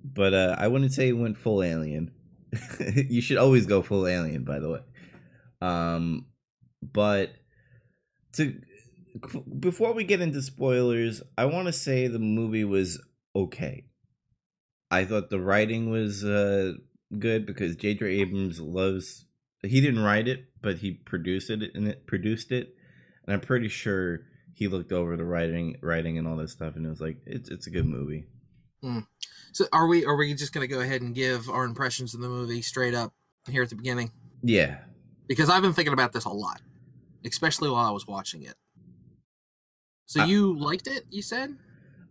but 0.05 0.35
uh, 0.35 0.57
I 0.59 0.69
wouldn't 0.69 0.93
say 0.93 1.09
it 1.09 1.13
went 1.13 1.39
full 1.39 1.63
alien. 1.63 2.11
you 3.09 3.21
should 3.21 3.39
always 3.39 3.67
go 3.67 3.83
full 3.83 4.07
alien, 4.07 4.45
by 4.45 4.59
the 4.59 4.71
way. 4.71 4.81
Um, 5.61 6.27
but 6.83 7.33
to 8.35 8.61
before 9.59 9.95
we 9.95 10.05
get 10.05 10.21
into 10.21 10.43
spoilers, 10.43 11.23
I 11.37 11.47
want 11.47 11.67
to 11.67 11.73
say 11.73 12.07
the 12.07 12.19
movie 12.19 12.65
was 12.65 13.01
okay. 13.35 13.85
I 14.91 15.05
thought 15.05 15.31
the 15.31 15.41
writing 15.41 15.91
was 15.91 16.25
uh, 16.25 16.75
good 17.17 17.47
because 17.47 17.77
J.J. 17.77 18.05
Abrams 18.07 18.61
loves. 18.61 19.27
He 19.63 19.81
didn't 19.81 20.03
write 20.03 20.29
it, 20.29 20.47
but 20.63 20.79
he 20.79 20.93
produced 20.93 21.51
it 21.51 21.75
and 21.75 21.89
it 21.89 22.07
produced 22.07 22.53
it, 22.53 22.75
and 23.27 23.35
I'm 23.35 23.41
pretty 23.41 23.69
sure 23.69 24.21
he 24.55 24.69
looked 24.69 24.93
over 24.93 25.17
the 25.17 25.25
writing, 25.25 25.77
writing 25.83 26.19
and 26.19 26.27
all 26.27 26.37
that 26.37 26.51
stuff, 26.51 26.77
and 26.77 26.85
it 26.87 26.89
was 26.89 27.01
like 27.01 27.19
it's 27.27 27.49
it's 27.51 27.67
a 27.67 27.71
good 27.71 27.87
movie. 27.87 28.27
So 29.53 29.67
are 29.73 29.87
we 29.89 30.05
are 30.07 30.15
we 30.17 30.33
just 30.35 30.53
going 30.53 30.67
to 30.67 30.73
go 30.73 30.81
ahead 30.81 31.03
and 31.03 31.15
give 31.15 31.49
our 31.49 31.65
impressions 31.65 32.15
of 32.15 32.21
the 32.21 32.29
movie 32.29 32.63
straight 32.63 32.95
up 32.95 33.13
here 33.49 33.63
at 33.63 33.71
the 33.71 33.75
beginning? 33.77 34.13
Yeah, 34.43 34.79
Because 35.27 35.51
I've 35.51 35.63
been 35.63 35.73
thinking 35.73 35.93
about 35.93 36.13
this 36.13 36.25
a 36.25 36.31
lot, 36.31 36.61
especially 37.25 37.69
while 37.71 37.85
I 37.85 37.91
was 37.91 38.07
watching 38.07 38.43
it. 38.45 38.55
So 40.07 40.23
I- 40.23 40.27
you 40.27 40.57
liked 40.57 40.87
it? 40.87 41.07
You 41.11 41.23
said 41.23 41.57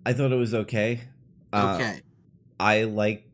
I 0.06 0.12
thought 0.14 0.32
it 0.34 0.38
was 0.38 0.54
okay. 0.54 1.02
Uh, 1.54 1.76
okay. 1.76 2.02
I 2.60 2.84
like. 2.84 3.27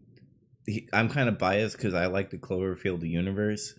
I'm 0.93 1.09
kind 1.09 1.29
of 1.29 1.37
biased 1.37 1.77
because 1.77 1.93
I 1.93 2.05
like 2.07 2.29
the 2.29 2.37
Cloverfield 2.37 3.07
universe, 3.07 3.73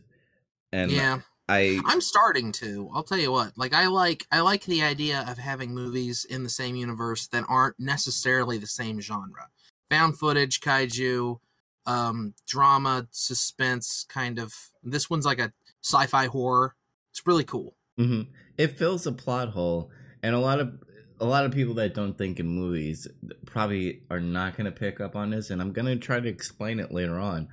and 0.73 0.91
yeah, 0.91 1.21
I 1.49 1.81
I'm 1.85 2.01
starting 2.01 2.53
to. 2.53 2.91
I'll 2.95 3.03
tell 3.03 3.19
you 3.19 3.33
what. 3.33 3.53
Like 3.57 3.73
I 3.73 3.87
like 3.87 4.27
I 4.31 4.41
like 4.41 4.65
the 4.65 4.83
idea 4.83 5.25
of 5.29 5.39
having 5.39 5.75
movies 5.75 6.25
in 6.29 6.43
the 6.43 6.51
same 6.51 6.77
universe 6.77 7.27
that 7.29 7.45
aren't 7.49 7.79
necessarily 7.79 8.59
the 8.59 8.67
same 8.67 9.01
genre. 9.01 9.49
Found 9.91 10.19
footage, 10.19 10.61
kaiju, 10.61 11.39
um, 11.87 12.35
drama, 12.47 13.07
suspense 13.11 14.05
kind 14.09 14.39
of. 14.39 14.55
This 14.83 15.09
one's 15.09 15.27
like 15.27 15.39
a 15.39 15.53
sci-fi 15.83 16.27
horror. 16.27 16.75
It's 17.13 17.27
really 17.27 17.45
cool. 17.45 17.77
hmm 17.97 18.23
It 18.59 18.77
fills 18.79 19.07
a 19.07 19.13
plot 19.13 19.51
hole, 19.51 19.91
and 20.23 20.35
a 20.35 20.41
lot 20.41 20.61
of 20.61 20.83
a 21.25 21.27
lot 21.27 21.47
of 21.47 21.53
people 21.53 21.73
that 21.75 21.95
don't 21.95 22.19
think 22.19 22.39
in 22.39 22.47
movies 22.47 23.09
probably 23.47 24.03
are 24.11 24.21
not 24.21 24.59
going 24.59 24.67
to 24.67 24.71
pick 24.79 25.01
up 25.01 25.17
on 25.17 25.31
this, 25.31 25.49
and 25.49 25.63
I'm 25.63 25.73
going 25.73 25.87
to 25.87 25.97
try 25.97 26.21
to 26.21 26.29
explain 26.29 26.79
it 26.79 26.93
later 26.93 27.19
on. 27.19 27.49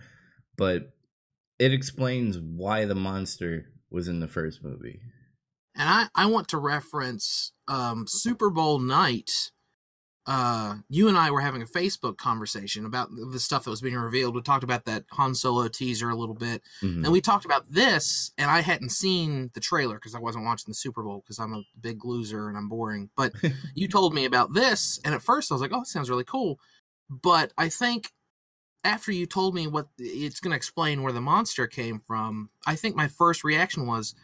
But 0.57 0.91
it 1.57 1.71
explains 1.71 2.37
why 2.37 2.83
the 2.83 2.95
monster 2.95 3.71
was 3.89 4.09
in 4.09 4.19
the 4.19 4.27
first 4.27 4.61
movie. 4.61 4.99
And 5.73 5.87
I, 5.87 6.07
I 6.13 6.25
want 6.25 6.49
to 6.49 6.57
reference 6.57 7.53
um, 7.69 8.05
Super 8.09 8.49
Bowl 8.49 8.77
night. 8.77 9.31
Uh, 10.27 10.75
you 10.87 11.07
and 11.07 11.17
I 11.17 11.31
were 11.31 11.41
having 11.41 11.63
a 11.63 11.65
Facebook 11.65 12.17
conversation 12.17 12.85
about 12.85 13.09
the 13.31 13.39
stuff 13.39 13.63
that 13.63 13.71
was 13.71 13.81
being 13.81 13.95
revealed. 13.95 14.35
We 14.35 14.41
talked 14.43 14.63
about 14.63 14.85
that 14.85 15.05
Han 15.13 15.33
Solo 15.33 15.67
teaser 15.67 16.09
a 16.11 16.15
little 16.15 16.35
bit, 16.35 16.61
Mhm. 16.83 17.03
and 17.03 17.11
we 17.11 17.21
talked 17.21 17.43
about 17.45 17.71
this. 17.71 18.31
And 18.37 18.51
I 18.51 18.61
hadn't 18.61 18.91
seen 18.91 19.49
the 19.55 19.59
trailer 19.59 19.95
because 19.95 20.13
I 20.13 20.19
wasn't 20.19 20.45
watching 20.45 20.69
the 20.69 20.75
Super 20.75 21.01
Bowl 21.01 21.21
because 21.25 21.39
I'm 21.39 21.53
a 21.53 21.63
big 21.81 22.05
loser 22.05 22.47
and 22.49 22.57
I'm 22.57 22.69
boring. 22.69 23.09
But 23.17 23.33
you 23.75 23.87
told 23.87 24.13
me 24.13 24.25
about 24.25 24.53
this, 24.53 24.99
and 25.03 25.15
at 25.15 25.23
first 25.23 25.51
I 25.51 25.55
was 25.55 25.61
like, 25.61 25.71
"Oh, 25.73 25.81
it 25.81 25.87
sounds 25.87 26.09
really 26.09 26.23
cool." 26.23 26.59
But 27.09 27.51
I 27.57 27.67
think 27.69 28.11
after 28.83 29.11
you 29.11 29.25
told 29.25 29.53
me 29.55 29.67
what 29.67 29.87
it's 29.97 30.39
going 30.39 30.51
to 30.51 30.57
explain 30.57 31.01
where 31.03 31.13
the 31.13 31.21
monster 31.21 31.67
came 31.67 31.99
from, 31.99 32.49
I 32.65 32.75
think 32.75 32.95
my 32.95 33.07
first 33.07 33.43
reaction 33.43 33.85
was, 33.85 34.15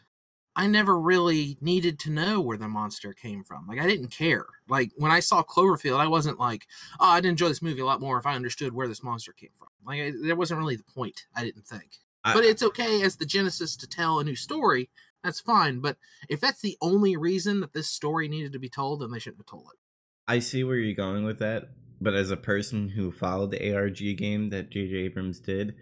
I 0.58 0.66
never 0.68 1.00
really 1.00 1.58
needed 1.62 2.00
to 2.00 2.10
know 2.10 2.42
where 2.42 2.58
the 2.58 2.68
monster 2.68 3.14
came 3.14 3.44
from. 3.44 3.68
Like 3.68 3.80
I 3.80 3.86
didn't 3.86 4.10
care. 4.10 4.48
Like 4.68 4.92
when 4.96 5.12
I 5.12 5.20
saw 5.20 5.44
Cloverfield, 5.44 6.00
I 6.00 6.08
wasn't 6.08 6.40
like, 6.40 6.66
"Oh, 7.00 7.06
I'd 7.12 7.26
enjoy 7.26 7.48
this 7.50 7.62
movie 7.62 7.82
a 7.82 7.86
lot 7.86 8.02
more 8.02 8.18
if 8.18 8.26
I 8.26 8.36
understood 8.36 8.74
where 8.74 8.88
this 8.88 9.04
monster 9.04 9.32
came 9.34 9.52
from." 9.58 9.68
Like 9.86 10.02
I, 10.02 10.14
that 10.26 10.38
wasn't 10.38 10.60
really 10.60 10.76
the 10.76 10.84
point. 10.84 11.28
I 11.36 11.44
didn't 11.44 11.66
think. 11.66 12.00
I- 12.24 12.34
but 12.34 12.44
it's 12.44 12.64
okay 12.64 13.04
as 13.04 13.16
the 13.18 13.26
genesis 13.26 13.78
to 13.78 13.88
tell 13.88 14.20
a 14.20 14.24
new 14.24 14.36
story. 14.36 14.90
That's 15.24 15.40
fine. 15.40 15.80
But 15.80 15.98
if 16.28 16.40
that's 16.42 16.62
the 16.62 16.78
only 16.82 17.16
reason 17.16 17.60
that 17.62 17.74
this 17.74 17.88
story 17.90 18.28
needed 18.28 18.52
to 18.54 18.60
be 18.60 18.70
told, 18.70 19.02
then 19.02 19.12
they 19.12 19.20
shouldn't 19.20 19.42
have 19.42 19.46
told 19.46 19.68
it. 19.74 19.80
I 20.28 20.40
see 20.40 20.64
where 20.64 20.76
you're 20.78 20.96
going 20.96 21.24
with 21.24 21.40
that, 21.40 21.70
but 22.02 22.16
as 22.16 22.32
a 22.32 22.38
person 22.38 22.90
who 22.90 23.12
followed 23.12 23.52
the 23.52 23.74
ARG 23.74 24.18
game 24.18 24.50
that 24.50 24.70
J.J. 24.72 24.96
Abrams 24.98 25.40
did, 25.40 25.76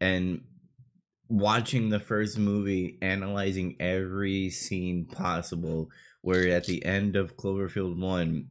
and 0.00 0.42
watching 1.30 1.88
the 1.88 2.00
first 2.00 2.36
movie, 2.36 2.98
analyzing 3.00 3.76
every 3.80 4.50
scene 4.50 5.06
possible, 5.06 5.88
where 6.20 6.48
at 6.48 6.64
the 6.64 6.84
end 6.84 7.16
of 7.16 7.36
Cloverfield 7.36 7.98
1, 7.98 8.48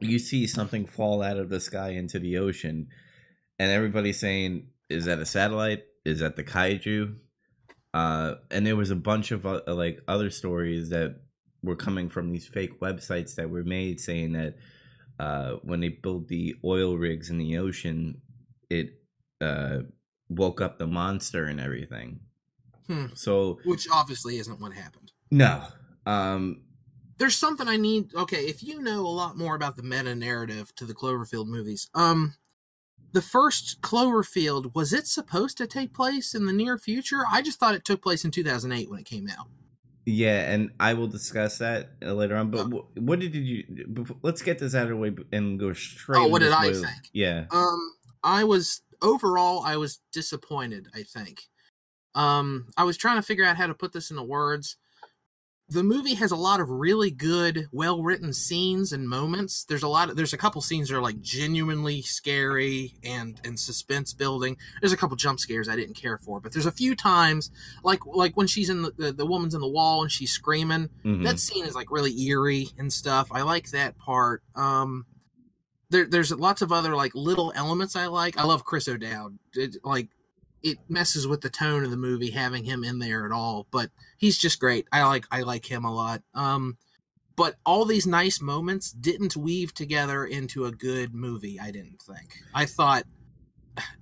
you 0.00 0.18
see 0.18 0.46
something 0.46 0.86
fall 0.86 1.22
out 1.22 1.36
of 1.36 1.50
the 1.50 1.60
sky 1.60 1.90
into 1.90 2.18
the 2.18 2.38
ocean, 2.38 2.88
and 3.58 3.70
everybody's 3.70 4.18
saying, 4.18 4.68
Is 4.88 5.04
that 5.04 5.18
a 5.18 5.26
satellite? 5.26 5.84
Is 6.04 6.20
that 6.20 6.36
the 6.36 6.44
kaiju? 6.44 7.16
Uh, 7.94 8.34
and 8.50 8.66
there 8.66 8.76
was 8.76 8.90
a 8.90 8.96
bunch 8.96 9.30
of 9.30 9.46
uh, 9.46 9.60
like 9.66 10.00
other 10.08 10.30
stories 10.30 10.90
that 10.90 11.16
were 11.62 11.76
coming 11.76 12.08
from 12.08 12.32
these 12.32 12.46
fake 12.46 12.80
websites 12.80 13.34
that 13.36 13.50
were 13.50 13.64
made 13.64 14.00
saying 14.00 14.32
that 14.32 14.56
uh, 15.18 15.52
when 15.62 15.80
they 15.80 15.88
built 15.88 16.28
the 16.28 16.54
oil 16.64 16.96
rigs 16.96 17.30
in 17.30 17.38
the 17.38 17.56
ocean, 17.56 18.20
it 18.68 19.00
uh, 19.40 19.78
woke 20.28 20.60
up 20.60 20.78
the 20.78 20.86
monster 20.86 21.44
and 21.44 21.60
everything. 21.60 22.20
Hmm. 22.86 23.06
So 23.14 23.58
Which 23.64 23.88
obviously 23.92 24.38
isn't 24.38 24.60
what 24.60 24.72
happened. 24.72 25.12
no, 25.30 25.64
um, 26.06 26.62
There's 27.18 27.36
something 27.36 27.66
I 27.68 27.76
need. 27.76 28.14
Okay, 28.14 28.42
if 28.46 28.62
you 28.62 28.80
know 28.80 29.00
a 29.00 29.08
lot 29.08 29.36
more 29.36 29.54
about 29.56 29.76
the 29.76 29.82
meta 29.82 30.14
narrative 30.14 30.74
to 30.76 30.84
the 30.84 30.94
Cloverfield 30.94 31.46
movies, 31.46 31.88
um, 31.94 32.34
the 33.12 33.22
first 33.22 33.80
Cloverfield 33.80 34.74
was 34.74 34.92
it 34.92 35.06
supposed 35.06 35.56
to 35.58 35.66
take 35.66 35.92
place 35.94 36.34
in 36.34 36.46
the 36.46 36.52
near 36.52 36.76
future? 36.78 37.22
I 37.30 37.42
just 37.42 37.58
thought 37.58 37.74
it 37.74 37.84
took 37.84 38.02
place 38.02 38.24
in 38.24 38.30
2008 38.30 38.90
when 38.90 38.98
it 39.00 39.06
came 39.06 39.28
out. 39.28 39.46
yeah, 40.04 40.52
and 40.52 40.70
I 40.78 40.94
will 40.94 41.08
discuss 41.08 41.58
that 41.58 41.90
uh, 42.04 42.12
later 42.12 42.36
on. 42.36 42.50
But 42.50 42.66
wh- 42.66 42.96
what 42.98 43.18
did 43.18 43.34
you? 43.34 43.64
Let's 44.22 44.42
get 44.42 44.58
this 44.60 44.74
out 44.76 44.84
of 44.84 44.90
the 44.90 44.96
way 44.96 45.12
and 45.32 45.58
go 45.58 45.72
straight. 45.72 46.18
Oh, 46.20 46.28
what 46.28 46.40
did 46.42 46.52
I 46.52 46.72
think? 46.72 47.10
Yeah, 47.12 47.46
Um, 47.50 47.94
I 48.22 48.44
was 48.44 48.82
overall 49.02 49.62
I 49.64 49.76
was 49.76 50.00
disappointed. 50.12 50.88
I 50.94 51.02
think. 51.02 51.42
Um, 52.16 52.68
I 52.76 52.84
was 52.84 52.96
trying 52.96 53.16
to 53.16 53.22
figure 53.22 53.44
out 53.44 53.56
how 53.56 53.66
to 53.66 53.74
put 53.74 53.92
this 53.92 54.10
into 54.10 54.22
words. 54.22 54.76
The 55.68 55.82
movie 55.82 56.14
has 56.14 56.30
a 56.30 56.36
lot 56.36 56.60
of 56.60 56.70
really 56.70 57.10
good, 57.10 57.66
well 57.72 58.00
written 58.00 58.32
scenes 58.32 58.92
and 58.92 59.08
moments. 59.08 59.64
There's 59.64 59.82
a 59.82 59.88
lot 59.88 60.08
of 60.08 60.16
there's 60.16 60.32
a 60.32 60.38
couple 60.38 60.62
scenes 60.62 60.88
that 60.88 60.96
are 60.96 61.02
like 61.02 61.20
genuinely 61.20 62.02
scary 62.02 62.94
and 63.02 63.40
and 63.44 63.58
suspense 63.58 64.14
building. 64.14 64.56
There's 64.80 64.92
a 64.92 64.96
couple 64.96 65.16
jump 65.16 65.40
scares 65.40 65.68
I 65.68 65.74
didn't 65.74 65.96
care 65.96 66.18
for, 66.18 66.40
but 66.40 66.52
there's 66.52 66.66
a 66.66 66.72
few 66.72 66.94
times 66.94 67.50
like 67.82 68.06
like 68.06 68.36
when 68.36 68.46
she's 68.46 68.70
in 68.70 68.82
the 68.82 68.92
the, 68.96 69.12
the 69.12 69.26
woman's 69.26 69.54
in 69.54 69.60
the 69.60 69.68
wall 69.68 70.02
and 70.02 70.10
she's 70.10 70.30
screaming 70.30 70.88
mhm. 71.04 71.24
that 71.24 71.40
scene 71.40 71.66
is 71.66 71.74
like 71.74 71.90
really 71.90 72.16
eerie 72.22 72.68
and 72.78 72.92
stuff. 72.92 73.28
I 73.32 73.42
like 73.42 73.70
that 73.72 73.98
part. 73.98 74.44
Um, 74.54 75.04
there, 75.90 76.06
there's 76.06 76.32
lots 76.32 76.62
of 76.62 76.72
other 76.72 76.94
like 76.94 77.14
little 77.14 77.52
elements 77.54 77.96
I 77.96 78.06
like. 78.06 78.38
I 78.38 78.44
love 78.44 78.64
Chris 78.64 78.88
O'Dowd. 78.88 79.38
It, 79.54 79.76
like, 79.84 80.08
it 80.62 80.78
messes 80.88 81.26
with 81.26 81.42
the 81.42 81.50
tone 81.50 81.84
of 81.84 81.90
the 81.90 81.96
movie 81.96 82.30
having 82.30 82.64
him 82.64 82.82
in 82.82 82.98
there 82.98 83.24
at 83.24 83.32
all, 83.32 83.66
but 83.70 83.90
he's 84.16 84.38
just 84.38 84.58
great. 84.58 84.86
I 84.90 85.04
like, 85.04 85.26
I 85.30 85.42
like 85.42 85.64
him 85.70 85.84
a 85.84 85.94
lot. 85.94 86.22
Um, 86.34 86.76
but 87.36 87.56
all 87.66 87.84
these 87.84 88.06
nice 88.06 88.40
moments 88.40 88.90
didn't 88.90 89.36
weave 89.36 89.74
together 89.74 90.24
into 90.24 90.64
a 90.64 90.72
good 90.72 91.14
movie. 91.14 91.60
I 91.60 91.70
didn't 91.70 92.00
think. 92.02 92.42
I 92.54 92.64
thought. 92.64 93.04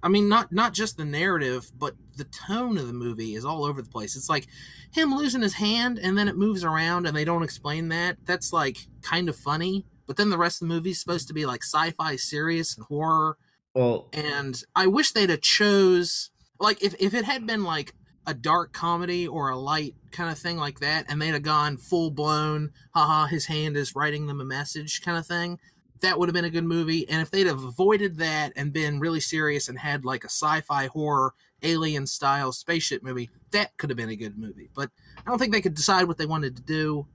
I 0.05 0.09
mean, 0.09 0.29
not 0.29 0.53
not 0.53 0.73
just 0.73 0.97
the 0.97 1.05
narrative, 1.05 1.73
but 1.76 1.97
the 2.17 2.25
tone 2.25 2.79
of 2.79 2.87
the 2.87 2.93
movie 2.93 3.35
is 3.35 3.45
all 3.45 3.64
over 3.64 3.83
the 3.83 3.91
place. 3.91 4.14
It's 4.14 4.29
like 4.29 4.47
him 4.93 5.12
losing 5.12 5.43
his 5.43 5.55
hand 5.55 5.99
and 5.99 6.17
then 6.17 6.29
it 6.29 6.37
moves 6.37 6.62
around 6.62 7.07
and 7.07 7.17
they 7.17 7.25
don't 7.25 7.43
explain 7.43 7.88
that. 7.88 8.17
That's 8.25 8.53
like 8.53 8.79
kind 9.03 9.29
of 9.29 9.35
funny. 9.35 9.85
But 10.06 10.16
then 10.16 10.30
the 10.30 10.38
rest 10.38 10.61
of 10.62 10.68
the 10.68 10.75
movie 10.75 10.90
is 10.90 11.00
supposed 11.00 11.28
to 11.28 11.34
be 11.34 11.46
like 11.46 11.62
sci-fi, 11.62 12.16
serious, 12.16 12.76
and 12.76 12.87
horror. 12.87 13.37
well, 13.75 14.08
And 14.12 14.62
I 14.75 14.87
wish 14.87 15.12
they'd 15.12 15.30
have 15.30 15.40
chose 15.40 16.30
like 16.61 16.82
if 16.82 16.94
if 16.99 17.14
it 17.14 17.25
had 17.25 17.46
been 17.46 17.64
like 17.64 17.94
a 18.26 18.34
dark 18.34 18.73
comedy 18.73 19.26
or 19.26 19.50
a 19.50 19.56
light 19.56 19.94
kind 20.11 20.30
of 20.30 20.38
thing 20.38 20.56
like 20.56 20.80
that, 20.80 21.06
and 21.08 21.20
they'd 21.20 21.28
have 21.34 21.42
gone 21.42 21.76
full 21.76 22.11
blown, 22.11 22.70
haha, 22.94 23.26
his 23.26 23.46
hand 23.46 23.76
is 23.76 23.94
writing 23.94 24.26
them 24.26 24.40
a 24.40 24.44
message 24.44 25.02
kind 25.02 25.18
of 25.18 25.26
thing. 25.26 25.58
That 26.00 26.18
would 26.18 26.28
have 26.28 26.34
been 26.34 26.44
a 26.44 26.50
good 26.50 26.64
movie. 26.64 27.08
And 27.08 27.20
if 27.23 27.30
they'd 27.30 27.46
have 27.46 27.62
avoided 27.62 28.18
that 28.18 28.52
and 28.56 28.73
been 28.73 28.99
really 29.00 29.20
serious 29.20 29.68
and 29.68 29.78
had 29.78 30.04
like 30.04 30.25
a 30.25 30.28
sci-fi 30.28 30.87
horror 30.87 31.34
alien 31.62 32.06
style 32.06 32.52
spaceship 32.52 33.02
movie, 33.02 33.30
that 33.52 33.76
could 33.76 33.90
have 33.90 33.96
been 33.96 34.11
a 34.11 34.16
good 34.16 34.37
movie. 34.38 34.70
But 34.75 34.90
I 35.18 35.30
don't 35.30 35.38
think 35.38 35.52
they 35.52 35.62
could 35.62 35.75
decide 35.75 36.04
what 36.06 36.18
they 36.18 36.26
wanted 36.26 36.56
to 36.56 36.62
do. 36.62 37.06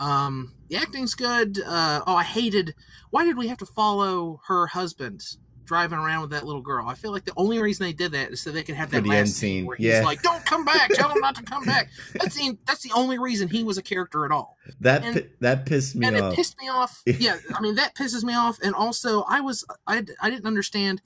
Um, 0.00 0.54
the 0.68 0.76
acting's 0.76 1.14
good. 1.14 1.60
Uh, 1.60 2.00
oh, 2.06 2.16
I 2.16 2.24
hated. 2.24 2.74
Why 3.10 3.24
did 3.24 3.36
we 3.36 3.48
have 3.48 3.58
to 3.58 3.66
follow 3.66 4.40
her 4.46 4.66
husband 4.66 5.22
driving 5.66 5.98
around 5.98 6.22
with 6.22 6.30
that 6.30 6.46
little 6.46 6.62
girl? 6.62 6.88
I 6.88 6.94
feel 6.94 7.12
like 7.12 7.26
the 7.26 7.34
only 7.36 7.60
reason 7.60 7.84
they 7.84 7.92
did 7.92 8.12
that 8.12 8.30
is 8.30 8.40
so 8.40 8.50
they 8.50 8.62
could 8.62 8.76
have 8.76 8.90
that 8.90 9.02
the 9.02 9.08
last 9.10 9.18
end 9.18 9.28
scene 9.28 9.66
where 9.66 9.76
yeah. 9.78 9.96
he's 9.96 10.04
like, 10.04 10.22
"Don't 10.22 10.44
come 10.46 10.64
back. 10.64 10.90
Tell 10.94 11.10
him 11.10 11.20
not 11.20 11.34
to 11.36 11.42
come 11.42 11.64
back." 11.64 11.90
That 12.14 12.32
scene. 12.32 12.58
That's 12.66 12.82
the 12.82 12.92
only 12.94 13.18
reason 13.18 13.48
he 13.48 13.62
was 13.62 13.76
a 13.76 13.82
character 13.82 14.24
at 14.24 14.32
all 14.32 14.56
that 14.80 15.04
and- 15.04 15.28
that 15.40 15.66
pissed 15.66 15.94
me 15.94 16.06
and 16.06 16.16
off. 16.16 16.32
it 16.32 16.36
pissed 16.36 16.58
me 16.58 16.68
off. 16.68 17.02
yeah, 17.06 17.36
I 17.54 17.60
mean 17.60 17.74
that 17.74 17.94
pisses 17.94 18.24
me 18.24 18.34
off. 18.34 18.58
And 18.62 18.74
also, 18.74 19.24
I 19.28 19.40
was 19.40 19.64
I 19.86 20.04
I 20.20 20.30
didn't 20.30 20.46
understand. 20.46 21.02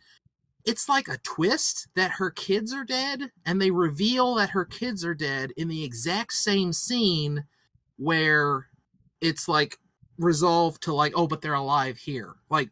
It's 0.64 0.88
like 0.88 1.08
a 1.08 1.18
twist 1.18 1.88
that 1.94 2.12
her 2.12 2.30
kids 2.30 2.72
are 2.72 2.84
dead, 2.84 3.32
and 3.44 3.60
they 3.60 3.70
reveal 3.70 4.34
that 4.36 4.50
her 4.50 4.64
kids 4.64 5.04
are 5.04 5.14
dead 5.14 5.52
in 5.58 5.68
the 5.68 5.84
exact 5.84 6.32
same 6.32 6.72
scene 6.72 7.44
where 7.96 8.68
it's 9.24 9.48
like 9.48 9.78
resolved 10.18 10.82
to 10.84 10.94
like, 10.94 11.12
oh, 11.16 11.26
but 11.26 11.40
they're 11.42 11.54
alive 11.54 11.98
here. 11.98 12.34
Like, 12.50 12.70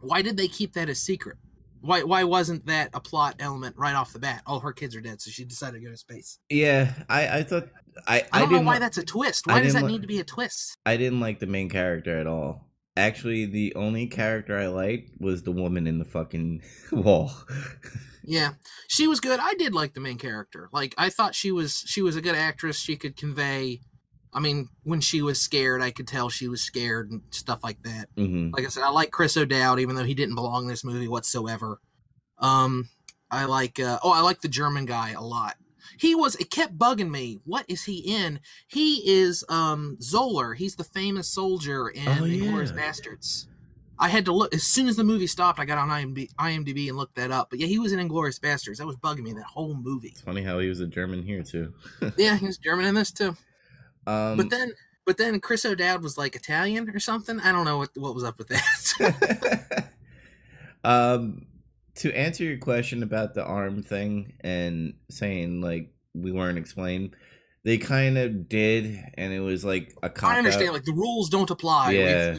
why 0.00 0.22
did 0.22 0.36
they 0.36 0.48
keep 0.48 0.72
that 0.74 0.88
a 0.88 0.94
secret? 0.94 1.36
Why 1.80 2.02
why 2.02 2.24
wasn't 2.24 2.64
that 2.66 2.90
a 2.94 3.00
plot 3.00 3.36
element 3.40 3.76
right 3.76 3.94
off 3.94 4.12
the 4.14 4.18
bat? 4.18 4.42
Oh, 4.46 4.58
her 4.60 4.72
kids 4.72 4.96
are 4.96 5.02
dead, 5.02 5.20
so 5.20 5.30
she 5.30 5.44
decided 5.44 5.80
to 5.80 5.84
go 5.84 5.90
to 5.90 5.96
space. 5.98 6.38
yeah, 6.48 6.94
I 7.10 7.38
I 7.38 7.42
thought 7.42 7.68
I 8.06 8.24
I 8.32 8.38
don't 8.40 8.52
know 8.52 8.60
why 8.62 8.74
li- 8.74 8.78
that's 8.78 8.96
a 8.96 9.04
twist. 9.04 9.46
Why 9.46 9.60
does 9.60 9.74
that 9.74 9.84
li- 9.84 9.92
need 9.92 10.00
to 10.00 10.08
be 10.08 10.18
a 10.18 10.24
twist? 10.24 10.78
I 10.86 10.96
didn't 10.96 11.20
like 11.20 11.40
the 11.40 11.46
main 11.46 11.68
character 11.68 12.18
at 12.18 12.26
all. 12.26 12.70
Actually, 12.96 13.44
the 13.44 13.74
only 13.74 14.06
character 14.06 14.56
I 14.56 14.68
liked 14.68 15.20
was 15.20 15.42
the 15.42 15.52
woman 15.52 15.86
in 15.86 15.98
the 15.98 16.04
fucking 16.06 16.62
wall. 16.92 17.32
Yeah, 18.22 18.52
she 18.88 19.06
was 19.06 19.20
good. 19.20 19.38
I 19.42 19.52
did 19.54 19.74
like 19.74 19.92
the 19.92 20.00
main 20.00 20.16
character. 20.16 20.70
Like 20.72 20.94
I 20.96 21.10
thought 21.10 21.34
she 21.34 21.52
was 21.52 21.84
she 21.86 22.00
was 22.00 22.16
a 22.16 22.22
good 22.22 22.34
actress. 22.36 22.78
She 22.78 22.96
could 22.96 23.14
convey. 23.16 23.80
I 24.34 24.40
mean, 24.40 24.68
when 24.82 25.00
she 25.00 25.22
was 25.22 25.40
scared, 25.40 25.80
I 25.80 25.90
could 25.92 26.08
tell 26.08 26.28
she 26.28 26.48
was 26.48 26.60
scared 26.62 27.10
and 27.10 27.22
stuff 27.30 27.60
like 27.62 27.82
that. 27.84 28.08
hmm 28.16 28.50
Like 28.52 28.64
I 28.64 28.68
said, 28.68 28.82
I 28.82 28.90
like 28.90 29.10
Chris 29.12 29.36
O'Dowd, 29.36 29.78
even 29.80 29.94
though 29.94 30.02
he 30.04 30.14
didn't 30.14 30.34
belong 30.34 30.64
in 30.64 30.68
this 30.68 30.84
movie 30.84 31.08
whatsoever. 31.08 31.80
Um, 32.38 32.88
I 33.30 33.44
like. 33.46 33.78
Uh, 33.80 33.98
oh, 34.02 34.12
I 34.12 34.20
like 34.20 34.40
the 34.40 34.48
German 34.48 34.86
guy 34.86 35.12
a 35.12 35.20
lot. 35.22 35.56
He 35.98 36.14
was. 36.14 36.34
It 36.36 36.50
kept 36.50 36.76
bugging 36.78 37.10
me. 37.10 37.38
What 37.44 37.64
is 37.68 37.84
he 37.84 37.98
in? 37.98 38.40
He 38.68 39.08
is 39.08 39.44
um 39.48 39.96
Zoller. 40.02 40.54
He's 40.54 40.74
the 40.76 40.84
famous 40.84 41.28
soldier 41.28 41.88
in 41.88 42.06
Oh, 42.08 42.22
Inglourious 42.22 42.76
yeah. 42.76 42.90
Basterds. 42.90 43.46
I 43.96 44.08
had 44.08 44.24
to 44.24 44.32
look 44.32 44.52
as 44.52 44.64
soon 44.64 44.88
as 44.88 44.96
the 44.96 45.04
movie 45.04 45.28
stopped. 45.28 45.60
I 45.60 45.64
got 45.64 45.78
on 45.78 45.88
IMDb, 45.88 46.28
IMDb 46.34 46.88
and 46.88 46.96
looked 46.96 47.14
that 47.14 47.30
up. 47.30 47.50
But 47.50 47.60
yeah, 47.60 47.68
he 47.68 47.78
was 47.78 47.92
in 47.92 48.00
Inglourious 48.00 48.40
Basterds. 48.40 48.78
That 48.78 48.86
was 48.86 48.96
bugging 48.96 49.22
me 49.22 49.32
that 49.34 49.44
whole 49.44 49.74
movie. 49.74 50.08
It's 50.08 50.20
funny 50.20 50.42
how 50.42 50.58
he 50.58 50.68
was 50.68 50.80
a 50.80 50.86
German 50.88 51.22
here 51.22 51.44
too. 51.44 51.72
yeah, 52.18 52.36
he 52.36 52.46
was 52.46 52.58
German 52.58 52.86
in 52.86 52.96
this 52.96 53.12
too. 53.12 53.36
Um, 54.06 54.36
But 54.36 54.50
then, 54.50 54.72
but 55.06 55.16
then 55.16 55.40
Chris 55.40 55.64
O'Dowd 55.64 56.02
was 56.02 56.16
like 56.16 56.36
Italian 56.36 56.88
or 56.90 56.98
something. 56.98 57.40
I 57.40 57.52
don't 57.52 57.64
know 57.64 57.78
what 57.78 57.90
what 57.96 58.14
was 58.14 58.24
up 58.24 58.38
with 58.38 58.48
that. 58.48 59.88
um, 60.84 61.46
to 61.96 62.12
answer 62.16 62.44
your 62.44 62.58
question 62.58 63.02
about 63.02 63.34
the 63.34 63.44
arm 63.44 63.82
thing 63.82 64.32
and 64.40 64.94
saying 65.10 65.60
like 65.60 65.90
we 66.14 66.32
weren't 66.32 66.58
explained, 66.58 67.16
they 67.64 67.78
kind 67.78 68.18
of 68.18 68.48
did, 68.48 69.02
and 69.14 69.32
it 69.32 69.40
was 69.40 69.64
like 69.64 69.94
a 70.02 70.10
cop 70.10 70.30
I 70.30 70.38
understand, 70.38 70.68
out. 70.68 70.74
like 70.74 70.84
the 70.84 70.92
rules 70.92 71.28
don't 71.28 71.50
apply. 71.50 71.92
Yeah. 71.92 72.38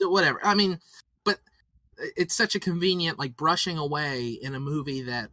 Whatever. 0.00 0.38
I 0.44 0.54
mean, 0.54 0.78
but 1.24 1.38
it's 2.16 2.36
such 2.36 2.54
a 2.54 2.60
convenient 2.60 3.18
like 3.18 3.36
brushing 3.36 3.78
away 3.78 4.38
in 4.40 4.54
a 4.54 4.60
movie 4.60 5.02
that. 5.02 5.30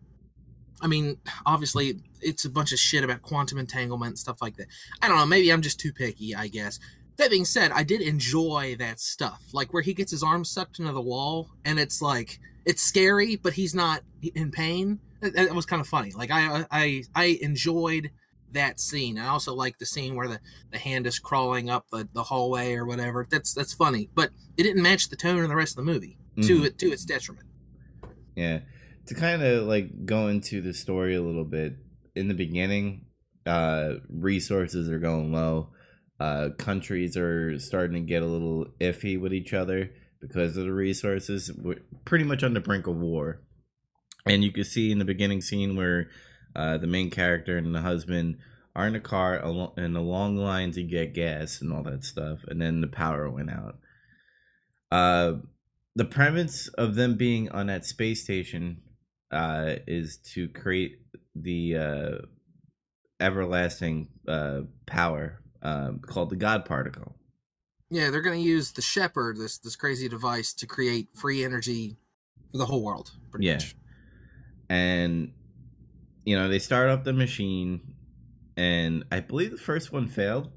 I 0.82 0.88
mean, 0.88 1.18
obviously, 1.46 2.02
it's 2.24 2.46
a 2.46 2.50
bunch 2.50 2.72
of 2.72 2.80
shit 2.80 3.04
about 3.04 3.22
quantum 3.22 3.58
entanglement 3.58 4.10
and 4.12 4.20
stuff 4.20 4.42
like 4.42 4.58
that. 4.58 4.68
I 5.02 5.08
don't 5.08 5.18
know. 5.18 5.26
Maybe 5.26 5.52
I'm 5.52 5.62
just 5.62 5.80
too 5.80 5.94
picky. 5.94 6.36
I 6.36 6.48
guess. 6.48 6.80
That 7.18 7.30
being 7.30 7.46
said, 7.46 7.72
I 7.72 7.84
did 7.84 8.02
enjoy 8.02 8.76
that 8.80 9.00
stuff, 9.00 9.44
like 9.54 9.72
where 9.72 9.84
he 9.84 9.94
gets 9.94 10.10
his 10.12 10.24
arm 10.24 10.44
sucked 10.44 10.80
into 10.80 10.92
the 10.94 11.02
wall, 11.02 11.50
and 11.64 11.80
it's 11.80 12.02
like 12.02 12.40
it's 12.66 12.82
scary, 12.82 13.36
but 13.36 13.54
he's 13.54 13.76
not 13.76 14.02
in 14.34 14.50
pain. 14.52 15.00
That, 15.22 15.54
was 15.54 15.66
kind 15.66 15.80
of 15.80 15.88
funny. 15.88 16.12
Like 16.12 16.32
I, 16.32 16.66
I, 16.72 17.04
I 17.16 17.38
enjoyed 17.42 18.10
that 18.52 18.80
scene. 18.80 19.18
I 19.20 19.28
also 19.28 19.54
like 19.54 19.78
the 19.78 19.86
scene 19.86 20.16
where 20.16 20.28
the, 20.28 20.40
the 20.72 20.78
hand 20.78 21.06
is 21.08 21.18
crawling 21.20 21.70
up 21.70 21.86
the, 21.92 22.08
the 22.14 22.24
hallway 22.24 22.74
or 22.74 22.86
whatever. 22.86 23.26
That's 23.30 23.54
that's 23.54 23.74
funny, 23.74 24.10
but 24.16 24.32
it 24.58 24.64
didn't 24.64 24.82
match 24.82 25.10
the 25.10 25.16
tone 25.16 25.44
of 25.44 25.50
the 25.50 25.56
rest 25.56 25.78
of 25.78 25.86
the 25.86 25.92
movie 25.92 26.18
to 26.42 26.60
Mhm. 26.62 26.66
it 26.66 26.78
to 26.80 26.88
its 26.92 27.06
detriment. 27.06 27.46
Yeah. 28.36 28.60
To 29.08 29.14
kind 29.16 29.44
of 29.44 29.68
like 29.68 30.06
go 30.06 30.28
into 30.30 30.62
the 30.62 30.74
story 30.74 31.16
a 31.16 31.22
little 31.22 31.44
bit, 31.46 31.76
in 32.16 32.28
the 32.28 32.34
beginning, 32.34 33.06
uh, 33.46 33.94
resources 34.10 34.90
are 34.90 35.00
going 35.00 35.32
low. 35.32 35.70
Uh, 36.20 36.50
countries 36.58 37.18
are 37.18 37.60
starting 37.60 37.96
to 37.96 38.08
get 38.08 38.24
a 38.24 38.28
little 38.28 38.68
iffy 38.80 39.20
with 39.20 39.34
each 39.34 39.54
other 39.54 39.90
because 40.22 40.56
of 40.56 40.66
the 40.66 40.72
resources. 40.72 41.52
We're 41.52 41.82
pretty 42.06 42.24
much 42.24 42.44
on 42.44 42.54
the 42.54 42.60
brink 42.60 42.88
of 42.88 42.96
war. 42.96 43.42
And 44.26 44.44
you 44.44 44.52
can 44.52 44.64
see 44.64 44.92
in 44.92 45.00
the 45.00 45.06
beginning 45.06 45.42
scene 45.42 45.76
where 45.76 46.10
uh, 46.56 46.78
the 46.78 46.88
main 46.88 47.10
character 47.10 47.58
and 47.58 47.76
the 47.76 47.82
husband 47.82 48.38
are 48.76 48.88
in 48.88 48.96
a 48.96 49.00
car 49.00 49.36
in 49.78 49.96
a 49.96 50.02
long 50.02 50.38
line 50.38 50.72
to 50.72 50.84
get 50.84 51.14
gas 51.14 51.62
and 51.62 51.74
all 51.74 51.84
that 51.84 52.04
stuff. 52.04 52.40
And 52.48 52.62
then 52.62 52.82
the 52.82 52.88
power 52.88 53.30
went 53.30 53.50
out. 53.50 53.78
Uh, 54.92 55.40
the 55.96 56.06
premise 56.06 56.70
of 56.70 56.96
them 56.96 57.16
being 57.16 57.50
on 57.50 57.68
that 57.68 57.86
space 57.86 58.24
station 58.24 58.82
uh, 59.34 59.76
is 59.88 60.18
to 60.34 60.48
create 60.50 61.00
the 61.36 61.78
uh, 61.78 62.18
everlasting 63.20 64.08
uh, 64.28 64.62
power 64.86 65.42
uh, 65.62 65.92
called 66.02 66.30
the 66.30 66.36
God 66.36 66.66
particle. 66.66 67.16
Yeah, 67.90 68.10
they're 68.10 68.22
going 68.22 68.42
to 68.42 68.48
use 68.48 68.72
the 68.72 68.82
Shepherd, 68.82 69.38
this 69.38 69.58
this 69.58 69.76
crazy 69.76 70.08
device, 70.10 70.54
to 70.54 70.66
create 70.66 71.10
free 71.16 71.44
energy 71.44 71.98
for 72.52 72.58
the 72.58 72.66
whole 72.66 72.84
world. 72.84 73.12
Pretty 73.32 73.48
Yeah. 73.48 73.56
much. 73.56 73.76
And, 74.70 75.34
you 76.26 76.36
know, 76.36 76.48
they 76.48 76.60
start 76.60 76.90
up 76.90 77.04
the 77.04 77.14
machine, 77.14 77.96
and 78.58 79.04
I 79.12 79.20
believe 79.20 79.52
the 79.52 79.58
first 79.58 79.92
one 79.92 80.08
failed. 80.08 80.52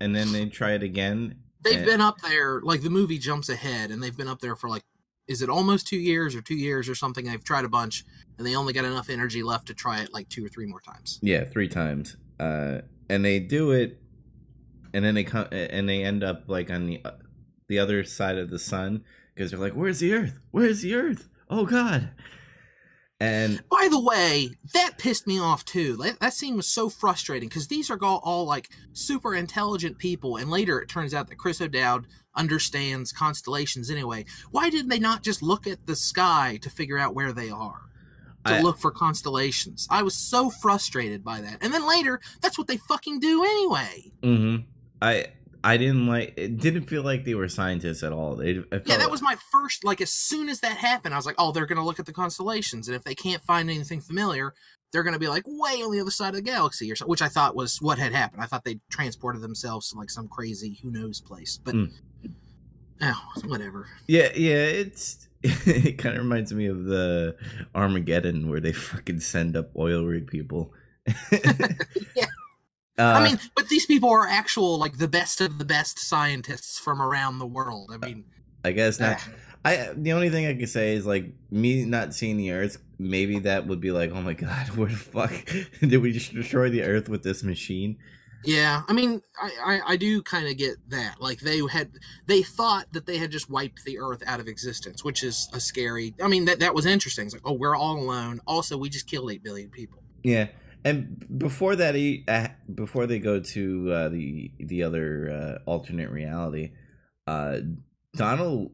And 0.00 0.16
then 0.16 0.32
they 0.32 0.46
try 0.46 0.72
it 0.72 0.82
again. 0.82 1.42
They've 1.62 1.76
and- 1.76 1.84
been 1.84 2.00
up 2.00 2.22
there, 2.22 2.62
like 2.62 2.80
the 2.80 2.88
movie 2.88 3.18
jumps 3.18 3.50
ahead, 3.50 3.90
and 3.90 4.02
they've 4.02 4.16
been 4.16 4.28
up 4.28 4.40
there 4.40 4.56
for 4.56 4.70
like, 4.70 4.84
is 5.30 5.42
it 5.42 5.48
almost 5.48 5.86
two 5.86 5.96
years 5.96 6.34
or 6.34 6.42
two 6.42 6.56
years 6.56 6.88
or 6.88 6.96
something? 6.96 7.24
They've 7.24 7.42
tried 7.42 7.64
a 7.64 7.68
bunch, 7.68 8.04
and 8.36 8.44
they 8.44 8.56
only 8.56 8.72
got 8.72 8.84
enough 8.84 9.08
energy 9.08 9.44
left 9.44 9.68
to 9.68 9.74
try 9.74 10.00
it 10.00 10.12
like 10.12 10.28
two 10.28 10.44
or 10.44 10.48
three 10.48 10.66
more 10.66 10.80
times. 10.80 11.20
Yeah, 11.22 11.44
three 11.44 11.68
times. 11.68 12.16
Uh, 12.40 12.80
and 13.08 13.24
they 13.24 13.38
do 13.38 13.70
it, 13.70 14.00
and 14.92 15.04
then 15.04 15.14
they 15.14 15.22
come 15.22 15.46
and 15.52 15.88
they 15.88 16.02
end 16.02 16.24
up 16.24 16.44
like 16.48 16.68
on 16.68 16.86
the 16.86 17.00
the 17.68 17.78
other 17.78 18.02
side 18.02 18.38
of 18.38 18.50
the 18.50 18.58
sun 18.58 19.04
because 19.32 19.52
they're 19.52 19.60
like, 19.60 19.74
"Where's 19.74 20.00
the 20.00 20.12
Earth? 20.12 20.34
Where's 20.50 20.82
the 20.82 20.96
Earth? 20.96 21.28
Oh 21.48 21.64
God!" 21.64 22.10
And 23.20 23.62
By 23.70 23.88
the 23.90 24.00
way, 24.00 24.56
that 24.72 24.96
pissed 24.96 25.26
me 25.26 25.38
off 25.38 25.64
too. 25.64 25.96
That, 25.98 26.18
that 26.20 26.32
scene 26.32 26.56
was 26.56 26.66
so 26.66 26.88
frustrating 26.88 27.50
because 27.50 27.68
these 27.68 27.90
are 27.90 27.98
all, 28.02 28.20
all 28.24 28.46
like 28.46 28.70
super 28.94 29.34
intelligent 29.34 29.98
people, 29.98 30.38
and 30.38 30.50
later 30.50 30.80
it 30.80 30.88
turns 30.88 31.14
out 31.14 31.28
that 31.28 31.36
Chris 31.36 31.60
O'Dowd 31.60 32.06
understands 32.34 33.12
constellations 33.12 33.90
anyway. 33.90 34.24
Why 34.50 34.70
didn't 34.70 34.88
they 34.88 34.98
not 34.98 35.22
just 35.22 35.42
look 35.42 35.66
at 35.66 35.86
the 35.86 35.96
sky 35.96 36.58
to 36.62 36.70
figure 36.70 36.98
out 36.98 37.14
where 37.14 37.32
they 37.32 37.50
are? 37.50 37.80
To 38.46 38.54
I- 38.54 38.60
look 38.62 38.78
for 38.78 38.90
constellations. 38.90 39.86
I 39.90 40.02
was 40.02 40.16
so 40.16 40.48
frustrated 40.48 41.22
by 41.22 41.40
that. 41.42 41.58
And 41.60 41.74
then 41.74 41.86
later, 41.86 42.20
that's 42.40 42.56
what 42.56 42.68
they 42.68 42.78
fucking 42.78 43.20
do 43.20 43.44
anyway. 43.44 44.12
mhm. 44.22 44.64
I 45.02 45.26
I 45.62 45.76
didn't 45.76 46.06
like. 46.06 46.32
It 46.38 46.56
didn't 46.56 46.84
feel 46.84 47.02
like 47.02 47.26
they 47.26 47.34
were 47.34 47.46
scientists 47.48 48.02
at 48.02 48.12
all. 48.14 48.36
They, 48.36 48.52
Yeah, 48.86 48.96
that 48.96 49.10
was 49.10 49.20
my 49.20 49.36
first. 49.52 49.84
Like, 49.84 50.00
as 50.00 50.10
soon 50.10 50.48
as 50.48 50.60
that 50.60 50.78
happened, 50.78 51.12
I 51.12 51.18
was 51.18 51.26
like, 51.26 51.34
oh, 51.36 51.52
they're 51.52 51.66
going 51.66 51.76
to 51.76 51.84
look 51.84 52.00
at 52.00 52.06
the 52.06 52.14
constellations. 52.14 52.88
And 52.88 52.96
if 52.96 53.04
they 53.04 53.14
can't 53.14 53.42
find 53.42 53.68
anything 53.68 54.00
familiar, 54.00 54.54
they're 54.92 55.02
going 55.02 55.12
to 55.14 55.18
be 55.20 55.28
like 55.28 55.44
way 55.46 55.82
on 55.82 55.92
the 55.92 56.00
other 56.00 56.10
side 56.10 56.30
of 56.30 56.34
the 56.36 56.42
galaxy 56.42 56.90
or 56.90 56.96
something, 56.96 57.10
which 57.10 57.22
I 57.22 57.28
thought 57.28 57.54
was 57.54 57.80
what 57.80 57.98
had 57.98 58.12
happened. 58.12 58.42
I 58.42 58.46
thought 58.46 58.64
they 58.64 58.80
transported 58.90 59.40
themselves 59.42 59.90
to 59.90 59.98
like 59.98 60.10
some 60.10 60.28
crazy 60.28 60.78
who 60.82 60.90
knows 60.90 61.20
place. 61.20 61.58
But, 61.62 61.74
Mm. 61.74 61.92
oh, 63.02 63.22
whatever. 63.46 63.86
Yeah, 64.06 64.30
yeah. 64.34 64.64
It's 64.64 65.28
it 65.42 65.96
kind 65.98 66.16
of 66.16 66.22
reminds 66.22 66.52
me 66.52 66.66
of 66.66 66.84
the 66.84 67.36
Armageddon 67.74 68.50
where 68.50 68.60
they 68.60 68.72
fucking 68.72 69.20
send 69.20 69.56
up 69.56 69.70
oil 69.76 70.04
rig 70.04 70.26
people. 70.26 70.72
Yeah. 72.14 72.26
Uh, 72.98 73.02
I 73.02 73.24
mean, 73.24 73.38
but 73.56 73.68
these 73.68 73.86
people 73.86 74.10
are 74.10 74.26
actual, 74.26 74.76
like, 74.78 74.98
the 74.98 75.08
best 75.08 75.40
of 75.40 75.58
the 75.58 75.64
best 75.64 75.98
scientists 75.98 76.78
from 76.78 77.00
around 77.00 77.38
the 77.38 77.46
world. 77.46 77.90
I 77.94 77.96
mean, 78.04 78.24
I 78.62 78.72
guess 78.72 79.00
not. 79.00 79.16
ah, 79.18 79.28
I 79.64 79.90
the 79.96 80.12
only 80.12 80.28
thing 80.28 80.46
I 80.46 80.54
can 80.54 80.66
say 80.66 80.94
is 80.94 81.06
like 81.06 81.32
me 81.50 81.86
not 81.86 82.12
seeing 82.14 82.36
the 82.36 82.52
Earth. 82.52 82.76
Maybe 83.00 83.38
that 83.40 83.66
would 83.66 83.80
be 83.80 83.92
like, 83.92 84.12
oh 84.12 84.20
my 84.20 84.34
god, 84.34 84.68
where 84.76 84.90
the 84.90 84.96
fuck 84.96 85.32
did 85.80 85.98
we 85.98 86.12
just 86.12 86.34
destroy 86.34 86.68
the 86.68 86.82
Earth 86.82 87.08
with 87.08 87.22
this 87.22 87.42
machine? 87.42 87.96
Yeah, 88.44 88.82
I 88.88 88.92
mean, 88.92 89.22
I 89.40 89.50
I, 89.64 89.92
I 89.92 89.96
do 89.96 90.22
kind 90.22 90.46
of 90.46 90.56
get 90.56 90.76
that. 90.90 91.20
Like 91.20 91.40
they 91.40 91.60
had, 91.66 91.92
they 92.26 92.42
thought 92.42 92.92
that 92.92 93.06
they 93.06 93.18
had 93.18 93.30
just 93.30 93.50
wiped 93.50 93.84
the 93.84 93.98
Earth 93.98 94.22
out 94.26 94.40
of 94.40 94.48
existence, 94.48 95.04
which 95.04 95.22
is 95.22 95.48
a 95.52 95.60
scary. 95.60 96.14
I 96.22 96.28
mean, 96.28 96.44
that 96.46 96.60
that 96.60 96.74
was 96.74 96.86
interesting. 96.86 97.26
It's 97.26 97.34
like, 97.34 97.42
oh, 97.44 97.52
we're 97.52 97.76
all 97.76 97.98
alone. 97.98 98.40
Also, 98.46 98.76
we 98.76 98.88
just 98.88 99.06
killed 99.06 99.30
eight 99.30 99.42
billion 99.42 99.70
people. 99.70 100.02
Yeah, 100.22 100.48
and 100.84 101.38
before 101.38 101.76
that, 101.76 101.94
he 101.94 102.24
uh, 102.28 102.48
before 102.74 103.06
they 103.06 103.18
go 103.18 103.40
to 103.40 103.92
uh, 103.92 104.08
the 104.10 104.50
the 104.58 104.82
other 104.82 105.30
uh, 105.30 105.70
alternate 105.70 106.10
reality, 106.10 106.72
uh, 107.26 107.60
Donal 108.14 108.72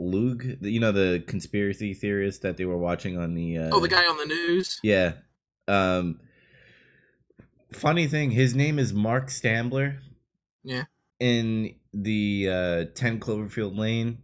Logue, 0.00 0.42
you 0.62 0.80
know 0.80 0.92
the 0.92 1.22
conspiracy 1.26 1.92
theorist 1.94 2.40
that 2.42 2.56
they 2.56 2.64
were 2.64 2.78
watching 2.78 3.18
on 3.18 3.34
the 3.34 3.58
uh, 3.58 3.70
oh, 3.70 3.80
the 3.80 3.88
guy 3.88 4.04
on 4.06 4.16
the 4.16 4.26
news. 4.26 4.80
yeah. 4.82 5.12
Um, 5.68 6.18
funny 7.72 8.06
thing, 8.06 8.30
his 8.32 8.54
name 8.54 8.78
is 8.78 8.92
Mark 8.92 9.28
Stambler. 9.28 9.98
Yeah. 10.64 10.84
In 11.20 11.74
the 11.92 12.48
uh, 12.50 12.84
Ten 12.94 13.20
Cloverfield 13.20 13.76
Lane, 13.76 14.18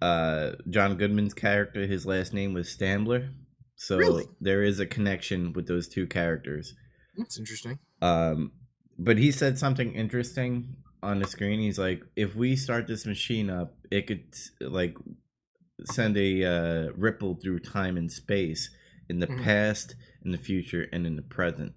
uh, 0.00 0.52
John 0.70 0.96
Goodman's 0.96 1.34
character, 1.34 1.86
his 1.86 2.06
last 2.06 2.32
name 2.32 2.54
was 2.54 2.68
Stambler. 2.74 3.30
So 3.76 3.96
Really? 3.96 4.24
there 4.40 4.62
is 4.64 4.80
a 4.80 4.86
connection 4.86 5.52
with 5.52 5.68
those 5.68 5.88
two 5.88 6.06
characters. 6.06 6.74
That's 7.16 7.38
interesting. 7.38 7.78
Um, 8.02 8.52
but 8.98 9.18
he 9.18 9.30
said 9.30 9.58
something 9.58 9.94
interesting 9.94 10.76
on 11.02 11.18
the 11.20 11.26
screen. 11.26 11.60
He's 11.60 11.78
like, 11.78 12.02
if 12.16 12.34
we 12.34 12.56
start 12.56 12.86
this 12.86 13.06
machine 13.06 13.50
up, 13.50 13.74
it 13.90 14.06
could 14.06 14.24
like 14.60 14.96
send 15.84 16.16
a 16.16 16.44
uh, 16.44 16.92
ripple 16.96 17.34
through 17.36 17.60
time 17.60 17.96
and 17.96 18.10
space 18.10 18.70
in 19.08 19.20
the 19.20 19.26
Mhm. 19.26 19.42
past, 19.44 19.94
in 20.24 20.32
the 20.32 20.38
future, 20.38 20.88
and 20.92 21.06
in 21.06 21.16
the 21.16 21.22
present. 21.22 21.72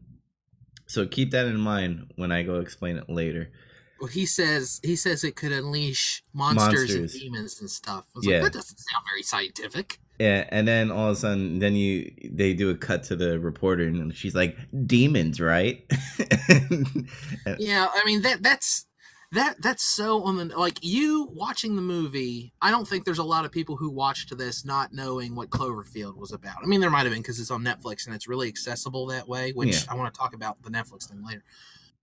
So 0.88 1.06
keep 1.08 1.32
that 1.32 1.46
in 1.46 1.58
mind 1.58 2.12
when 2.16 2.32
I 2.32 2.44
go 2.44 2.60
explain 2.60 2.98
it 2.98 3.10
later. 3.10 3.52
Well, 4.00 4.10
he 4.10 4.26
says 4.26 4.80
he 4.84 4.96
says 4.96 5.24
it 5.24 5.36
could 5.36 5.52
unleash 5.52 6.24
monsters, 6.34 6.90
Monsters. 6.90 7.14
and 7.14 7.22
demons 7.22 7.62
and 7.62 7.70
stuff. 7.70 8.06
I 8.16 8.18
was 8.20 8.26
Yeah. 8.26 8.42
like, 8.42 8.52
that 8.52 8.58
doesn't 8.58 8.78
sound 8.80 9.06
very 9.10 9.22
scientific. 9.24 10.00
Yeah, 10.20 10.48
and 10.50 10.68
then 10.68 10.92
all 10.92 11.10
of 11.12 11.18
a 11.18 11.20
sudden, 11.20 11.60
then 11.60 11.76
you 11.76 12.12
they 12.32 12.54
do 12.54 12.70
a 12.72 12.76
cut 12.76 13.04
to 13.06 13.16
the 13.16 13.40
reporter, 13.40 13.84
and 13.88 14.16
she's 14.16 14.36
like, 14.36 14.58
"Demons, 14.86 15.40
right?" 15.40 15.86
Yeah, 17.60 17.88
I 17.94 18.04
mean 18.06 18.22
that 18.24 18.44
that's 18.44 18.86
that 19.34 19.62
that's 19.62 19.84
so 19.84 20.24
on 20.24 20.36
the 20.38 20.46
like 20.58 20.80
you 20.82 21.30
watching 21.34 21.76
the 21.76 21.82
movie. 21.82 22.54
I 22.62 22.70
don't 22.72 22.88
think 22.88 23.06
there's 23.06 23.17
a 23.17 23.24
lot 23.24 23.46
of 23.46 23.52
people 23.52 23.78
who 23.78 23.89
watched 23.89 24.38
this 24.38 24.65
not 24.65 24.94
knowing 24.94 25.36
what 25.36 25.50
Cloverfield 25.50 26.17
was 26.17 26.32
about. 26.32 26.58
I 26.63 26.65
mean, 26.67 26.82
there 26.82 26.89
might 26.89 27.04
have 27.04 27.12
been 27.12 27.22
because 27.22 27.39
it's 27.39 27.52
on 27.52 27.63
Netflix 27.63 28.06
and 28.06 28.13
it's 28.15 28.28
really 28.28 28.48
accessible 28.50 29.08
that 29.08 29.28
way. 29.28 29.52
Which 29.54 29.70
Yeah. 29.86 29.91
I 29.91 29.96
want 29.96 30.13
to 30.13 30.17
talk 30.20 30.34
about 30.36 30.62
the 30.63 30.70
Netflix 30.70 31.08
thing 31.10 31.24
later. 31.26 31.44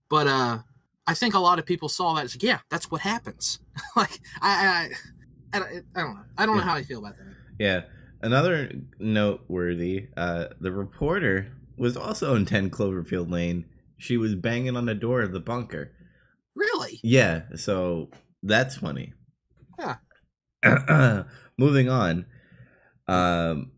But 0.09 0.25
uh, 0.27 0.59
I 1.05 1.13
think 1.13 1.35
a 1.35 1.39
lot 1.39 1.59
of 1.59 1.65
people 1.65 1.87
saw 1.89 2.13
that 2.15 2.25
as 2.25 2.37
yeah, 2.41 2.59
that's 2.69 2.89
what 2.89 3.01
happens. 3.01 3.59
like 3.95 4.19
I, 4.41 4.89
I 5.53 5.57
I, 5.57 5.59
don't- 5.59 5.85
I 5.95 5.99
don't 6.01 6.15
know. 6.15 6.23
I 6.37 6.45
don't 6.45 6.57
know 6.57 6.63
how 6.63 6.75
I 6.75 6.83
feel 6.83 6.99
about 6.99 7.15
that. 7.17 7.27
Yeah. 7.59 7.81
Another 8.21 8.71
noteworthy, 8.97 10.07
uh, 10.17 10.45
the 10.59 10.71
reporter 10.71 11.51
was 11.77 11.95
also 11.95 12.35
in 12.35 12.45
10 12.45 12.69
Cloverfield 12.69 13.31
Lane. 13.31 13.65
She 13.97 14.17
was 14.17 14.35
banging 14.35 14.75
on 14.75 14.85
the 14.85 14.95
door 14.95 15.21
of 15.21 15.31
the 15.31 15.39
bunker. 15.39 15.91
Really? 16.55 16.99
Yeah, 17.03 17.43
so 17.55 18.09
that's 18.43 18.77
funny. 18.77 19.13
Huh. 19.79 21.23
Moving 21.57 21.89
on. 21.89 22.25
Um, 23.07 23.71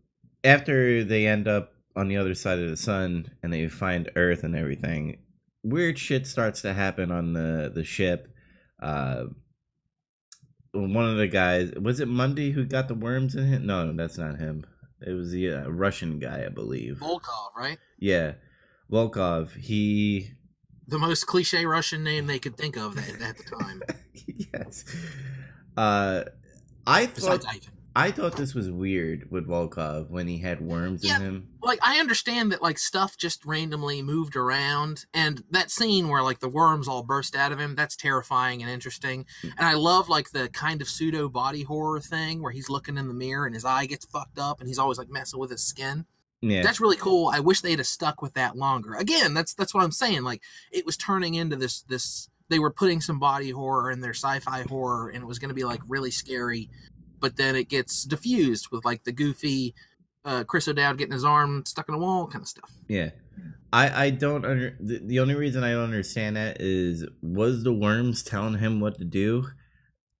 after 0.44 1.04
they 1.04 1.26
end 1.26 1.48
up 1.48 1.72
on 1.94 2.08
the 2.08 2.16
other 2.16 2.34
side 2.34 2.58
of 2.58 2.68
the 2.68 2.76
sun 2.76 3.30
and 3.42 3.52
they 3.52 3.68
find 3.68 4.10
Earth 4.16 4.44
and 4.44 4.56
everything, 4.56 5.18
weird 5.62 5.98
shit 5.98 6.26
starts 6.26 6.62
to 6.62 6.74
happen 6.74 7.10
on 7.10 7.32
the 7.32 7.70
the 7.74 7.84
ship. 7.84 8.28
Uh, 8.80 9.24
one 10.72 11.08
of 11.08 11.16
the 11.16 11.28
guys 11.28 11.72
was 11.80 12.00
it 12.00 12.08
Mundy 12.08 12.52
who 12.52 12.64
got 12.64 12.88
the 12.88 12.94
worms 12.94 13.34
in 13.34 13.46
him? 13.46 13.66
No, 13.66 13.92
that's 13.92 14.18
not 14.18 14.38
him. 14.38 14.64
It 15.04 15.12
was 15.12 15.32
the 15.32 15.52
uh, 15.52 15.68
Russian 15.68 16.18
guy, 16.18 16.44
I 16.46 16.48
believe. 16.48 16.98
Volkov, 17.00 17.54
right? 17.56 17.78
Yeah, 17.98 18.34
Volkov. 18.90 19.56
He 19.56 20.30
The 20.88 20.98
most 20.98 21.26
cliche 21.26 21.64
Russian 21.64 22.02
name 22.04 22.26
they 22.26 22.38
could 22.38 22.56
think 22.56 22.76
of 22.76 22.98
at, 22.98 23.20
at 23.22 23.36
the 23.38 23.44
time, 23.44 23.82
yes. 24.26 24.84
Uh, 25.76 26.24
I 26.86 27.06
thought 27.06 27.44
Ivan. 27.48 27.60
I 27.94 28.10
thought 28.10 28.36
this 28.36 28.54
was 28.54 28.70
weird 28.70 29.30
with 29.30 29.46
Volkov 29.46 30.08
when 30.08 30.26
he 30.26 30.38
had 30.38 30.62
worms 30.62 31.04
Yeah. 31.04 31.16
in 31.16 31.22
him. 31.22 31.48
Like 31.62 31.78
I 31.82 32.00
understand 32.00 32.50
that 32.52 32.62
like 32.62 32.78
stuff 32.78 33.16
just 33.18 33.44
randomly 33.44 34.00
moved 34.02 34.34
around, 34.34 35.04
and 35.12 35.44
that 35.50 35.70
scene 35.70 36.08
where 36.08 36.22
like 36.22 36.40
the 36.40 36.48
worms 36.48 36.88
all 36.88 37.02
burst 37.02 37.36
out 37.36 37.52
of 37.52 37.60
him, 37.60 37.74
that's 37.74 37.94
terrifying 37.94 38.62
and 38.62 38.70
interesting. 38.70 39.26
And 39.42 39.52
I 39.66 39.74
love 39.74 40.08
like 40.08 40.30
the 40.30 40.48
kind 40.48 40.80
of 40.80 40.88
pseudo 40.88 41.28
body 41.28 41.62
horror 41.64 42.00
thing 42.00 42.42
where 42.42 42.50
he's 42.52 42.70
looking 42.70 42.96
in 42.96 43.08
the 43.08 43.14
mirror 43.14 43.44
and 43.46 43.54
his 43.54 43.64
eye 43.64 43.86
gets 43.86 44.06
fucked 44.06 44.38
up, 44.38 44.60
and 44.60 44.68
he's 44.68 44.78
always 44.78 44.96
like 44.98 45.10
messing 45.10 45.38
with 45.38 45.50
his 45.50 45.62
skin. 45.62 46.06
Yeah, 46.42 46.62
That's 46.62 46.80
really 46.80 46.96
cool. 46.96 47.30
I 47.32 47.38
wish 47.38 47.60
they'd 47.60 47.78
have 47.78 47.86
stuck 47.86 48.20
with 48.20 48.34
that 48.34 48.56
longer. 48.56 48.94
Again, 48.94 49.32
that's 49.32 49.54
that's 49.54 49.72
what 49.72 49.84
I'm 49.84 49.92
saying. 49.92 50.22
Like 50.22 50.42
it 50.72 50.84
was 50.84 50.96
turning 50.96 51.34
into 51.34 51.54
this 51.54 51.82
this 51.82 52.28
they 52.48 52.58
were 52.58 52.72
putting 52.72 53.00
some 53.00 53.20
body 53.20 53.50
horror 53.50 53.90
in 53.92 54.00
their 54.00 54.12
sci-fi 54.12 54.62
horror 54.62 55.08
and 55.08 55.22
it 55.22 55.26
was 55.26 55.38
going 55.38 55.50
to 55.50 55.54
be 55.54 55.64
like 55.64 55.80
really 55.86 56.10
scary, 56.10 56.68
but 57.20 57.36
then 57.36 57.54
it 57.54 57.68
gets 57.68 58.02
diffused 58.02 58.68
with 58.72 58.84
like 58.84 59.04
the 59.04 59.12
goofy 59.12 59.74
uh, 60.24 60.44
Chris 60.44 60.66
O'Dowd 60.68 60.98
getting 60.98 61.12
his 61.12 61.24
arm 61.24 61.64
stuck 61.64 61.88
in 61.88 61.94
a 61.94 61.98
wall 61.98 62.26
kind 62.26 62.42
of 62.42 62.48
stuff. 62.48 62.70
yeah. 62.88 63.10
I 63.72 64.06
I 64.06 64.10
don't 64.10 64.44
under 64.44 64.76
the, 64.80 65.00
the 65.02 65.20
only 65.20 65.34
reason 65.34 65.64
I 65.64 65.70
don't 65.70 65.84
understand 65.84 66.36
that 66.36 66.60
is 66.60 67.06
was 67.22 67.62
the 67.62 67.72
worms 67.72 68.22
telling 68.22 68.58
him 68.58 68.80
what 68.80 68.98
to 68.98 69.04
do? 69.04 69.46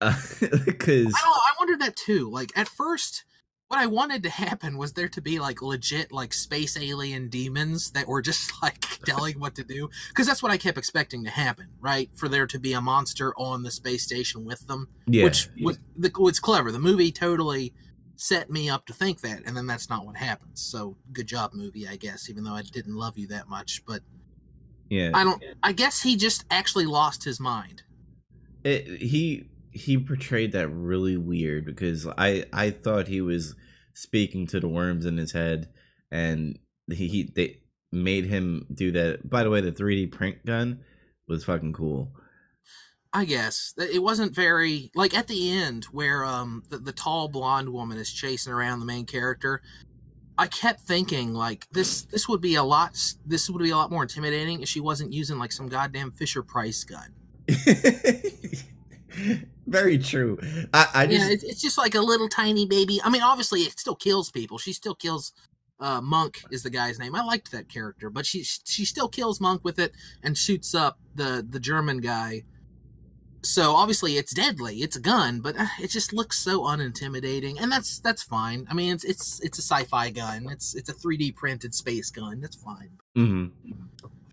Because 0.00 1.12
I 1.14 1.20
don't. 1.22 1.36
I 1.36 1.52
wondered 1.58 1.80
that 1.80 1.94
too. 1.96 2.30
Like 2.30 2.50
at 2.56 2.66
first, 2.66 3.24
what 3.72 3.80
I 3.80 3.86
wanted 3.86 4.22
to 4.24 4.28
happen 4.28 4.76
was 4.76 4.92
there 4.92 5.08
to 5.08 5.22
be 5.22 5.38
like 5.38 5.62
legit 5.62 6.12
like 6.12 6.34
space 6.34 6.76
alien 6.76 7.30
demons 7.30 7.92
that 7.92 8.06
were 8.06 8.20
just 8.20 8.52
like 8.62 8.78
telling 9.06 9.40
what 9.40 9.54
to 9.54 9.64
do 9.64 9.88
because 10.08 10.26
that's 10.26 10.42
what 10.42 10.52
I 10.52 10.58
kept 10.58 10.76
expecting 10.76 11.24
to 11.24 11.30
happen, 11.30 11.68
right? 11.80 12.10
For 12.14 12.28
there 12.28 12.46
to 12.46 12.58
be 12.58 12.74
a 12.74 12.82
monster 12.82 13.32
on 13.38 13.62
the 13.62 13.70
space 13.70 14.04
station 14.04 14.44
with 14.44 14.66
them, 14.66 14.88
yeah, 15.06 15.24
which 15.24 15.48
was 15.62 15.78
the 15.96 16.10
clever. 16.10 16.70
The 16.70 16.78
movie 16.78 17.10
totally 17.10 17.72
set 18.16 18.50
me 18.50 18.68
up 18.68 18.84
to 18.86 18.92
think 18.92 19.22
that, 19.22 19.42
and 19.46 19.56
then 19.56 19.66
that's 19.66 19.88
not 19.88 20.04
what 20.04 20.16
happens. 20.16 20.60
So 20.60 20.98
good 21.10 21.26
job, 21.26 21.54
movie, 21.54 21.88
I 21.88 21.96
guess. 21.96 22.28
Even 22.28 22.44
though 22.44 22.52
I 22.52 22.62
didn't 22.62 22.94
love 22.94 23.16
you 23.16 23.26
that 23.28 23.48
much, 23.48 23.84
but 23.86 24.02
yeah. 24.90 25.12
I 25.14 25.24
don't. 25.24 25.42
I 25.62 25.72
guess 25.72 26.02
he 26.02 26.16
just 26.16 26.44
actually 26.50 26.84
lost 26.84 27.24
his 27.24 27.40
mind. 27.40 27.84
It, 28.64 29.00
he 29.00 29.48
he 29.70 29.96
portrayed 29.96 30.52
that 30.52 30.68
really 30.68 31.16
weird 31.16 31.64
because 31.64 32.06
I 32.18 32.44
I 32.52 32.68
thought 32.68 33.08
he 33.08 33.22
was 33.22 33.54
speaking 33.94 34.46
to 34.48 34.60
the 34.60 34.68
worms 34.68 35.06
in 35.06 35.16
his 35.16 35.32
head, 35.32 35.68
and 36.10 36.58
he, 36.88 37.08
he 37.08 37.22
they 37.24 37.60
made 37.90 38.26
him 38.26 38.66
do 38.72 38.90
that. 38.92 39.28
By 39.28 39.44
the 39.44 39.50
way, 39.50 39.60
the 39.60 39.72
3D 39.72 40.10
print 40.10 40.44
gun 40.44 40.80
was 41.28 41.44
fucking 41.44 41.72
cool. 41.72 42.12
I 43.12 43.26
guess 43.26 43.74
it 43.76 44.02
wasn't 44.02 44.34
very 44.34 44.90
like 44.94 45.14
at 45.14 45.26
the 45.26 45.52
end 45.52 45.84
where 45.84 46.24
um 46.24 46.62
the, 46.70 46.78
the 46.78 46.92
tall 46.92 47.28
blonde 47.28 47.68
woman 47.68 47.98
is 47.98 48.10
chasing 48.10 48.52
around 48.52 48.80
the 48.80 48.86
main 48.86 49.04
character. 49.04 49.60
I 50.38 50.46
kept 50.46 50.80
thinking 50.80 51.34
like 51.34 51.68
this 51.70 52.02
this 52.02 52.26
would 52.26 52.40
be 52.40 52.54
a 52.54 52.62
lot 52.62 52.98
this 53.26 53.50
would 53.50 53.62
be 53.62 53.70
a 53.70 53.76
lot 53.76 53.90
more 53.90 54.02
intimidating 54.02 54.62
if 54.62 54.68
she 54.68 54.80
wasn't 54.80 55.12
using 55.12 55.38
like 55.38 55.52
some 55.52 55.68
goddamn 55.68 56.12
Fisher 56.12 56.42
Price 56.42 56.84
gun. 56.84 57.12
Very 59.66 59.98
true. 59.98 60.38
I, 60.74 60.88
I 60.94 61.06
just 61.06 61.26
yeah, 61.26 61.32
it's, 61.32 61.44
it's 61.44 61.62
just 61.62 61.78
like 61.78 61.94
a 61.94 62.00
little 62.00 62.28
tiny 62.28 62.66
baby. 62.66 63.00
I 63.04 63.10
mean, 63.10 63.22
obviously 63.22 63.60
it 63.60 63.78
still 63.78 63.94
kills 63.94 64.30
people. 64.30 64.58
She 64.58 64.72
still 64.72 64.94
kills. 64.94 65.32
Uh, 65.80 66.00
Monk 66.00 66.42
is 66.50 66.62
the 66.62 66.70
guy's 66.70 66.98
name. 66.98 67.14
I 67.14 67.24
liked 67.24 67.50
that 67.52 67.68
character, 67.68 68.08
but 68.10 68.24
she 68.26 68.44
she 68.44 68.84
still 68.84 69.08
kills 69.08 69.40
Monk 69.40 69.64
with 69.64 69.78
it 69.78 69.92
and 70.22 70.36
shoots 70.38 70.74
up 70.74 70.98
the 71.14 71.44
the 71.48 71.58
German 71.60 71.98
guy. 72.00 72.44
So 73.44 73.74
obviously 73.74 74.16
it's 74.16 74.32
deadly. 74.32 74.82
It's 74.82 74.94
a 74.94 75.00
gun, 75.00 75.40
but 75.40 75.56
uh, 75.58 75.66
it 75.80 75.88
just 75.90 76.12
looks 76.12 76.38
so 76.38 76.60
unintimidating, 76.60 77.60
and 77.60 77.72
that's 77.72 77.98
that's 77.98 78.22
fine. 78.22 78.66
I 78.70 78.74
mean, 78.74 78.92
it's 78.92 79.02
it's 79.04 79.40
it's 79.40 79.58
a 79.58 79.62
sci-fi 79.62 80.10
gun. 80.10 80.46
It's 80.50 80.74
it's 80.76 80.88
a 80.88 80.94
3D 80.94 81.34
printed 81.34 81.74
space 81.74 82.10
gun. 82.10 82.40
That's 82.40 82.56
fine. 82.56 82.90
hmm 83.16 83.46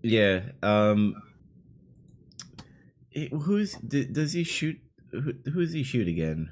Yeah. 0.03 0.41
Um. 0.61 1.15
who's 3.31 3.73
d- 3.75 4.05
does 4.05 4.33
he 4.33 4.43
shoot? 4.43 4.79
Who, 5.12 5.34
who's 5.52 5.74
he 5.74 5.84
shoot 5.84 6.08
again? 6.08 6.52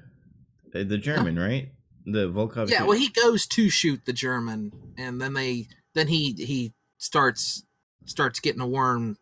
Uh, 0.74 0.84
The 0.84 0.98
German, 0.98 1.38
right? 1.38 1.70
The 2.06 2.30
Volkov. 2.30 2.70
Yeah, 2.70 2.84
well, 2.84 2.98
he 2.98 3.10
goes 3.10 3.46
to 3.48 3.70
shoot 3.70 4.06
the 4.06 4.13
German, 4.13 4.72
and 4.98 5.20
then 5.22 5.34
they 5.34 5.67
then 5.93 6.08
he 6.08 6.32
he 6.34 6.74
starts 6.98 7.63
starts 8.06 8.39
getting 8.39 8.62
a 8.62 8.67
worm 8.67 9.17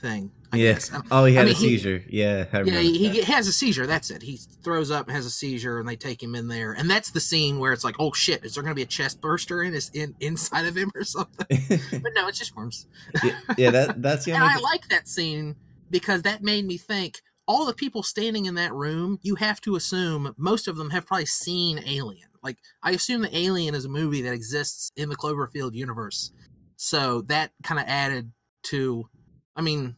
thing. 0.00 0.30
I 0.52 0.56
Yeah. 0.58 0.72
guess. 0.74 0.92
Um, 0.94 1.02
Oh, 1.10 1.24
he 1.24 1.34
I 1.36 1.40
had 1.40 1.46
mean, 1.46 1.54
a 1.56 1.58
he- 1.58 1.66
seizure. 1.76 2.04
yeah. 2.08 2.46
I 2.52 2.62
Yeah, 2.62 2.78
he, 2.80 3.08
he 3.08 3.22
has 3.22 3.48
a 3.48 3.52
seizure. 3.52 3.86
That's 3.86 4.10
it. 4.10 4.22
He 4.22 4.36
throws 4.62 4.90
up, 4.92 5.10
has 5.10 5.26
a 5.26 5.30
seizure, 5.30 5.80
and 5.80 5.88
they 5.88 5.96
take 5.96 6.22
him 6.22 6.34
in 6.36 6.46
there. 6.46 6.72
And 6.72 6.88
that's 6.88 7.10
the 7.10 7.18
scene 7.20 7.58
where 7.58 7.72
it's 7.72 7.82
like, 7.84 7.96
oh 7.98 8.12
shit, 8.12 8.44
is 8.44 8.54
there 8.54 8.62
going 8.62 8.70
to 8.70 8.76
be 8.76 8.82
a 8.82 8.86
chest 8.86 9.20
burster 9.20 9.60
in 9.62 9.72
his 9.72 9.90
in 9.92 10.14
inside 10.20 10.66
of 10.66 10.76
him 10.76 10.92
or 10.94 11.02
something? 11.04 11.46
But 12.00 12.12
no, 12.14 12.28
it's 12.28 12.38
just 12.38 12.54
worms. 12.56 12.86
yeah, 13.24 13.40
yeah, 13.58 13.70
that 13.72 14.00
that's 14.00 14.24
the 14.26 14.32
And 14.32 14.42
only. 14.44 14.54
I 14.54 14.58
like 14.60 14.88
that 14.88 15.08
scene 15.08 15.56
because 15.90 16.22
that 16.22 16.42
made 16.42 16.64
me 16.64 16.78
think. 16.78 17.20
All 17.48 17.66
the 17.66 17.74
people 17.74 18.02
standing 18.04 18.44
in 18.44 18.54
that 18.54 18.72
room, 18.72 19.18
you 19.22 19.34
have 19.36 19.60
to 19.62 19.74
assume 19.74 20.34
most 20.36 20.68
of 20.68 20.76
them 20.76 20.90
have 20.90 21.06
probably 21.06 21.26
seen 21.26 21.82
Alien. 21.84 22.28
Like, 22.42 22.58
I 22.82 22.92
assume 22.92 23.22
that 23.22 23.34
Alien 23.34 23.74
is 23.74 23.86
a 23.86 23.88
movie 23.88 24.22
that 24.22 24.34
exists 24.34 24.92
in 24.96 25.08
the 25.08 25.16
Cloverfield 25.16 25.74
universe. 25.74 26.30
So 26.76 27.22
that 27.22 27.52
kind 27.62 27.80
of 27.80 27.86
added 27.88 28.30
to, 28.64 29.08
I 29.56 29.62
mean, 29.62 29.96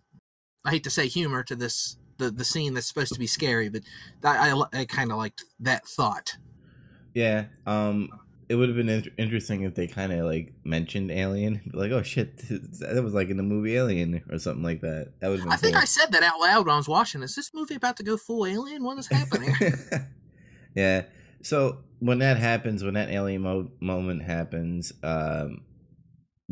I 0.64 0.70
hate 0.70 0.84
to 0.84 0.90
say 0.90 1.08
humor 1.08 1.42
to 1.44 1.56
this 1.56 1.96
the 2.20 2.30
the 2.30 2.44
scene 2.44 2.74
that's 2.74 2.86
supposed 2.86 3.12
to 3.14 3.18
be 3.18 3.26
scary, 3.26 3.68
but 3.68 3.82
I 4.22 4.52
I, 4.52 4.80
I 4.80 4.84
kind 4.84 5.10
of 5.10 5.18
liked 5.18 5.44
that 5.58 5.86
thought. 5.86 6.36
Yeah. 7.14 7.46
Um. 7.66 8.10
It 8.50 8.56
would 8.56 8.68
have 8.68 8.76
been 8.76 8.88
in- 8.88 9.12
interesting 9.16 9.62
if 9.62 9.76
they 9.76 9.86
kind 9.86 10.12
of 10.12 10.26
like 10.26 10.52
mentioned 10.64 11.12
Alien, 11.12 11.70
like, 11.72 11.92
"Oh 11.92 12.02
shit, 12.02 12.36
that 12.80 13.00
was 13.00 13.14
like 13.14 13.28
in 13.28 13.36
the 13.36 13.44
movie 13.44 13.76
Alien" 13.76 14.22
or 14.28 14.40
something 14.40 14.64
like 14.64 14.80
that. 14.80 15.12
That 15.20 15.28
would. 15.28 15.46
I 15.46 15.54
think. 15.54 15.76
I 15.76 15.84
said 15.84 16.10
that 16.10 16.24
out 16.24 16.40
loud 16.40 16.66
when 16.66 16.74
I 16.74 16.76
was 16.76 16.88
watching. 16.88 17.22
Is 17.22 17.36
this 17.36 17.54
movie 17.54 17.76
about 17.76 17.96
to 17.98 18.02
go 18.02 18.16
full 18.16 18.44
alien? 18.44 18.82
What 18.82 18.98
is 18.98 19.06
happening? 19.06 19.54
yeah. 20.74 21.04
So 21.42 21.78
when 22.00 22.18
that 22.18 22.38
happens, 22.38 22.82
when 22.82 22.94
that 22.94 23.10
alien 23.10 23.42
mo- 23.42 23.70
moment 23.80 24.24
happens, 24.24 24.92
um, 25.04 25.60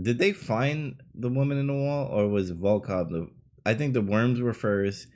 did 0.01 0.19
they 0.19 0.33
find 0.33 1.03
the 1.17 1.29
woman 1.29 1.59
in 1.59 1.67
the 1.67 1.75
wall, 1.75 2.07
or 2.13 2.29
was 2.29 2.53
Volkov 2.53 3.11
the? 3.11 3.29
I 3.67 3.75
think 3.75 3.95
the 3.95 4.03
worms 4.03 4.41
were 4.41 4.55
first, 4.55 5.09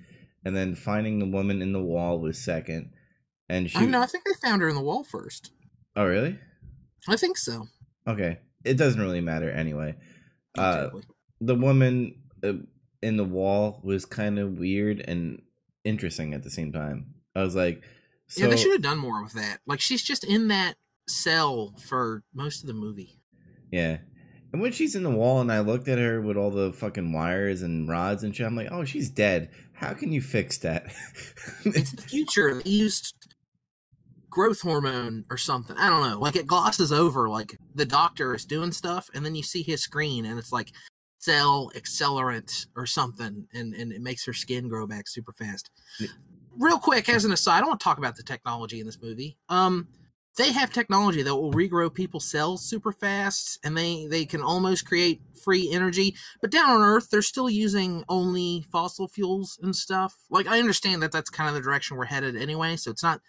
and 0.45 0.57
then 0.57 0.75
finding 0.75 1.21
the 1.21 1.31
woman 1.31 1.63
in 1.63 1.73
the 1.73 1.81
wall 1.81 2.19
was 2.19 2.39
second. 2.45 2.91
And 3.49 3.71
she. 3.71 3.79
I 3.79 3.85
know. 3.85 4.01
I 4.01 4.07
think 4.07 4.25
they 4.25 4.35
found 4.35 4.63
her 4.63 4.69
in 4.69 4.75
the 4.75 4.83
wall 4.83 5.05
first. 5.05 5.53
Oh 5.95 6.07
really? 6.07 6.41
I 7.09 7.17
think 7.17 7.37
so. 7.37 7.69
Okay. 8.07 8.39
It 8.65 8.75
doesn't 8.75 9.01
really 9.01 9.21
matter 9.21 9.51
anyway. 9.51 9.97
Uh, 10.57 10.85
Totally. 10.85 11.03
the 11.41 11.55
woman 11.55 12.15
uh, 12.45 12.53
in 13.03 13.17
the 13.17 13.25
wall 13.25 13.81
was 13.83 14.05
kind 14.05 14.39
of 14.39 14.59
weird 14.59 15.05
and 15.07 15.43
interesting 15.85 16.35
at 16.35 16.43
the 16.43 16.51
same 16.51 16.73
time. 16.73 17.15
I 17.35 17.43
was 17.43 17.57
like, 17.57 17.83
so 18.29 18.45
yeah, 18.45 18.51
they 18.51 18.57
should 18.57 18.73
have 18.73 18.83
done 18.83 18.99
more 18.99 19.23
with 19.23 19.33
that. 19.33 19.59
Like 19.67 19.81
she's 19.81 20.03
just 20.03 20.25
in 20.25 20.49
that 20.49 20.75
cell 21.09 21.75
for 21.89 22.23
most 22.35 22.63
of 22.63 22.67
the 22.67 22.75
movie. 22.75 23.19
Yeah. 23.71 23.99
And 24.53 24.61
when 24.61 24.73
she's 24.73 24.95
in 24.95 25.03
the 25.03 25.11
wall 25.11 25.41
and 25.41 25.51
I 25.51 25.61
looked 25.61 25.89
at 25.89 25.99
her 25.99 26.21
with 26.21 26.37
all 26.37 26.51
the 26.51 26.73
fucking 26.73 27.13
wires 27.13 27.63
and 27.63 27.89
rods 27.89 28.23
and 28.23 28.37
shit, 28.37 28.47
I'm 28.47 28.55
like, 28.57 28.69
oh, 28.71 28.85
she's 28.85 29.09
dead. 29.09 29.51
How 29.73 29.95
can 29.95 30.13
you 30.13 30.21
fix 30.21 30.59
that? 30.59 30.93
It's 31.65 31.93
the 31.93 32.03
future. 32.03 32.61
They 32.63 32.71
used 32.71 33.15
growth 34.33 34.63
hormone 34.63 35.27
or 35.31 35.37
something. 35.37 35.77
I 35.77 35.89
don't 35.89 36.09
know. 36.09 36.19
Like 36.19 36.35
it 36.37 36.47
glosses 36.47 36.91
over 36.91 37.29
like 37.29 37.57
the 37.75 37.85
doctor 37.85 38.35
is 38.35 38.45
doing 38.45 38.73
stuff 38.73 39.11
and 39.15 39.25
then 39.25 39.35
you 39.35 39.43
see 39.43 39.63
his 39.63 39.83
screen 39.83 40.25
and 40.25 40.39
it's 40.39 40.51
like 40.51 40.73
cell 41.19 41.71
accelerant 41.77 42.67
or 42.75 42.87
something 42.87 43.47
and, 43.53 43.75
and 43.75 43.93
it 43.93 44.01
makes 44.01 44.25
her 44.25 44.33
skin 44.33 44.69
grow 44.69 44.87
back 44.87 45.07
super 45.07 45.33
fast. 45.33 45.71
Real 46.59 46.79
quick, 46.79 47.09
as 47.09 47.25
an 47.25 47.33
aside, 47.33 47.63
I 47.63 47.67
want 47.67 47.79
to 47.79 47.85
talk 47.85 47.99
about 47.99 48.17
the 48.17 48.23
technology 48.23 48.81
in 48.81 48.87
this 48.87 49.01
movie. 49.01 49.37
Um, 49.49 49.87
they 50.37 50.51
have 50.53 50.73
technology 50.73 51.23
that 51.23 51.37
will 51.37 51.53
regrow 51.53 51.93
people's 51.93 52.25
cells 52.25 52.65
super 52.65 52.93
fast, 52.93 53.59
and 53.65 53.77
they 53.77 54.07
they 54.07 54.25
can 54.25 54.41
almost 54.43 54.87
create 54.87 55.21
free 55.45 55.71
energy. 55.71 56.15
But 56.41 56.51
down 56.51 56.71
on 56.71 56.81
Earth, 56.81 57.11
they're 57.11 57.23
still 57.23 57.51
using 57.51 58.05
only 58.09 58.65
fossil 58.73 59.09
fuels 59.09 59.59
and 59.63 59.77
stuff. 59.77 60.15
Like 60.31 60.47
I 60.47 60.59
understand 60.59 61.03
that 61.03 61.13
that's 61.13 61.29
kind 61.31 61.49
of 61.49 61.55
the 61.55 61.61
direction 61.61 61.97
we're 61.97 62.07
headed 62.07 62.37
anyway, 62.37 62.77
so 62.77 62.91
it's 62.91 63.03
not 63.03 63.21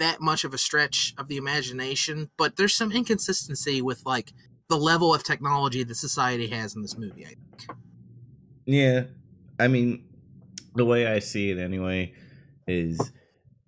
that 0.00 0.20
much 0.20 0.44
of 0.44 0.52
a 0.52 0.58
stretch 0.58 1.14
of 1.16 1.28
the 1.28 1.36
imagination. 1.36 2.30
But 2.36 2.56
there's 2.56 2.74
some 2.74 2.92
inconsistency 2.92 3.80
with 3.80 4.04
like 4.04 4.32
the 4.68 4.76
level 4.76 5.14
of 5.14 5.22
technology 5.22 5.82
that 5.84 5.94
society 5.94 6.48
has 6.48 6.74
in 6.74 6.82
this 6.82 6.98
movie. 6.98 7.24
I 7.24 7.28
think. 7.28 7.78
Yeah, 8.66 9.04
I 9.58 9.68
mean, 9.68 10.04
the 10.74 10.84
way 10.84 11.06
I 11.06 11.20
see 11.20 11.50
it 11.50 11.58
anyway 11.58 12.14
is 12.66 13.12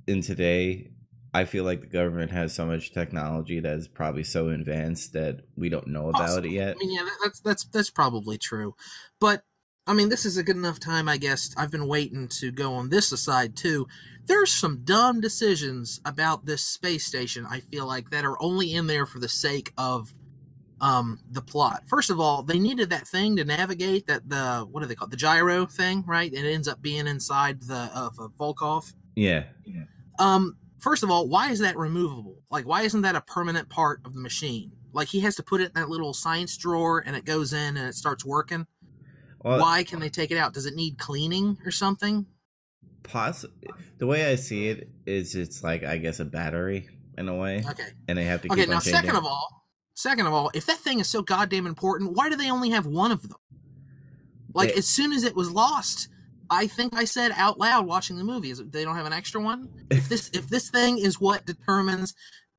in 0.06 0.20
today 0.20 0.92
I 1.34 1.44
feel 1.44 1.64
like 1.64 1.80
the 1.80 1.86
government 1.86 2.30
has 2.32 2.54
so 2.54 2.66
much 2.66 2.92
technology 2.92 3.58
that 3.60 3.78
is 3.78 3.88
probably 3.88 4.22
so 4.22 4.50
advanced 4.50 5.14
that 5.14 5.40
we 5.56 5.70
don't 5.70 5.86
know 5.86 6.10
about 6.10 6.26
Possibly. 6.26 6.50
it 6.50 6.60
yet. 6.60 6.76
I 6.76 6.78
mean, 6.78 6.92
yeah, 6.92 7.08
that's 7.22 7.40
that's 7.40 7.64
that's 7.64 7.90
probably 7.90 8.36
true. 8.36 8.74
But 9.18 9.42
I 9.86 9.94
mean, 9.94 10.08
this 10.08 10.24
is 10.24 10.36
a 10.36 10.44
good 10.44 10.56
enough 10.56 10.78
time, 10.78 11.08
I 11.08 11.16
guess. 11.16 11.52
I've 11.56 11.70
been 11.72 11.88
waiting 11.88 12.28
to 12.40 12.52
go 12.52 12.74
on 12.74 12.88
this 12.90 13.10
aside 13.10 13.56
too. 13.56 13.88
There's 14.26 14.52
some 14.52 14.82
dumb 14.84 15.20
decisions 15.20 16.00
about 16.04 16.46
this 16.46 16.62
space 16.62 17.04
station. 17.04 17.46
I 17.48 17.60
feel 17.60 17.86
like 17.86 18.10
that 18.10 18.24
are 18.24 18.40
only 18.40 18.72
in 18.74 18.86
there 18.86 19.06
for 19.06 19.18
the 19.18 19.28
sake 19.28 19.72
of 19.76 20.14
um 20.80 21.20
the 21.30 21.42
plot. 21.42 21.82
First 21.88 22.10
of 22.10 22.20
all, 22.20 22.42
they 22.42 22.58
needed 22.60 22.90
that 22.90 23.08
thing 23.08 23.36
to 23.36 23.44
navigate 23.44 24.06
that 24.06 24.28
the 24.28 24.66
what 24.70 24.80
do 24.82 24.86
they 24.86 24.94
call 24.94 25.08
it? 25.08 25.10
the 25.10 25.16
gyro 25.16 25.66
thing, 25.66 26.04
right? 26.06 26.32
It 26.32 26.44
ends 26.44 26.68
up 26.68 26.80
being 26.80 27.08
inside 27.08 27.62
the 27.62 27.90
of 27.94 28.18
uh, 28.20 28.28
Volkov. 28.38 28.92
Yeah, 29.16 29.44
Um, 30.18 30.56
first 30.78 31.02
of 31.02 31.10
all, 31.10 31.28
why 31.28 31.50
is 31.50 31.58
that 31.58 31.76
removable? 31.76 32.38
Like, 32.50 32.66
why 32.66 32.82
isn't 32.82 33.02
that 33.02 33.16
a 33.16 33.20
permanent 33.20 33.68
part 33.68 34.00
of 34.04 34.14
the 34.14 34.20
machine? 34.20 34.72
Like, 34.92 35.08
he 35.08 35.20
has 35.20 35.36
to 35.36 35.42
put 35.42 35.60
it 35.60 35.66
in 35.66 35.72
that 35.74 35.88
little 35.88 36.14
science 36.14 36.56
drawer 36.56 37.02
and 37.04 37.14
it 37.16 37.24
goes 37.24 37.52
in 37.52 37.76
and 37.76 37.88
it 37.88 37.94
starts 37.94 38.24
working. 38.24 38.66
Well, 39.44 39.60
why 39.60 39.84
can 39.84 40.00
they 40.00 40.08
take 40.08 40.30
it 40.30 40.36
out? 40.38 40.54
Does 40.54 40.66
it 40.66 40.74
need 40.74 40.98
cleaning 40.98 41.58
or 41.64 41.70
something? 41.70 42.26
poss- 43.02 43.44
the 43.98 44.06
way 44.06 44.30
I 44.30 44.36
see 44.36 44.68
it 44.68 44.88
is, 45.06 45.34
it's 45.34 45.62
like 45.64 45.82
I 45.84 45.96
guess 45.98 46.20
a 46.20 46.24
battery 46.24 46.88
in 47.18 47.28
a 47.28 47.34
way, 47.34 47.64
Okay. 47.68 47.88
and 48.08 48.16
they 48.16 48.24
have 48.24 48.42
to. 48.42 48.52
Okay, 48.52 48.64
now, 48.66 48.78
changing. 48.78 48.92
second 48.94 49.16
of 49.16 49.24
all, 49.24 49.66
second 49.94 50.26
of 50.26 50.32
all, 50.32 50.50
if 50.54 50.66
that 50.66 50.78
thing 50.78 51.00
is 51.00 51.08
so 51.08 51.20
goddamn 51.22 51.66
important, 51.66 52.12
why 52.12 52.28
do 52.30 52.36
they 52.36 52.50
only 52.50 52.70
have 52.70 52.86
one 52.86 53.10
of 53.12 53.22
them? 53.28 53.38
Like, 54.54 54.70
They- 54.70 54.78
as 54.78 54.86
soon 54.86 55.12
as 55.12 55.24
it 55.24 55.34
was 55.34 55.50
lost, 55.50 56.08
I 56.50 56.66
think 56.66 56.94
I 56.94 57.04
said 57.04 57.32
out 57.36 57.58
loud 57.58 57.86
watching 57.86 58.18
the 58.18 58.24
movie, 58.24 58.50
is 58.50 58.60
it- 58.60 58.70
they 58.72 58.84
don't 58.84 58.96
have 58.96 59.06
an 59.06 59.12
extra 59.12 59.40
one? 59.40 59.68
if 59.90 60.08
this 60.08 60.30
if 60.32 60.48
this 60.48 60.70
thing 60.70 60.98
is 60.98 61.20
what 61.20 61.44
determines 61.46 62.14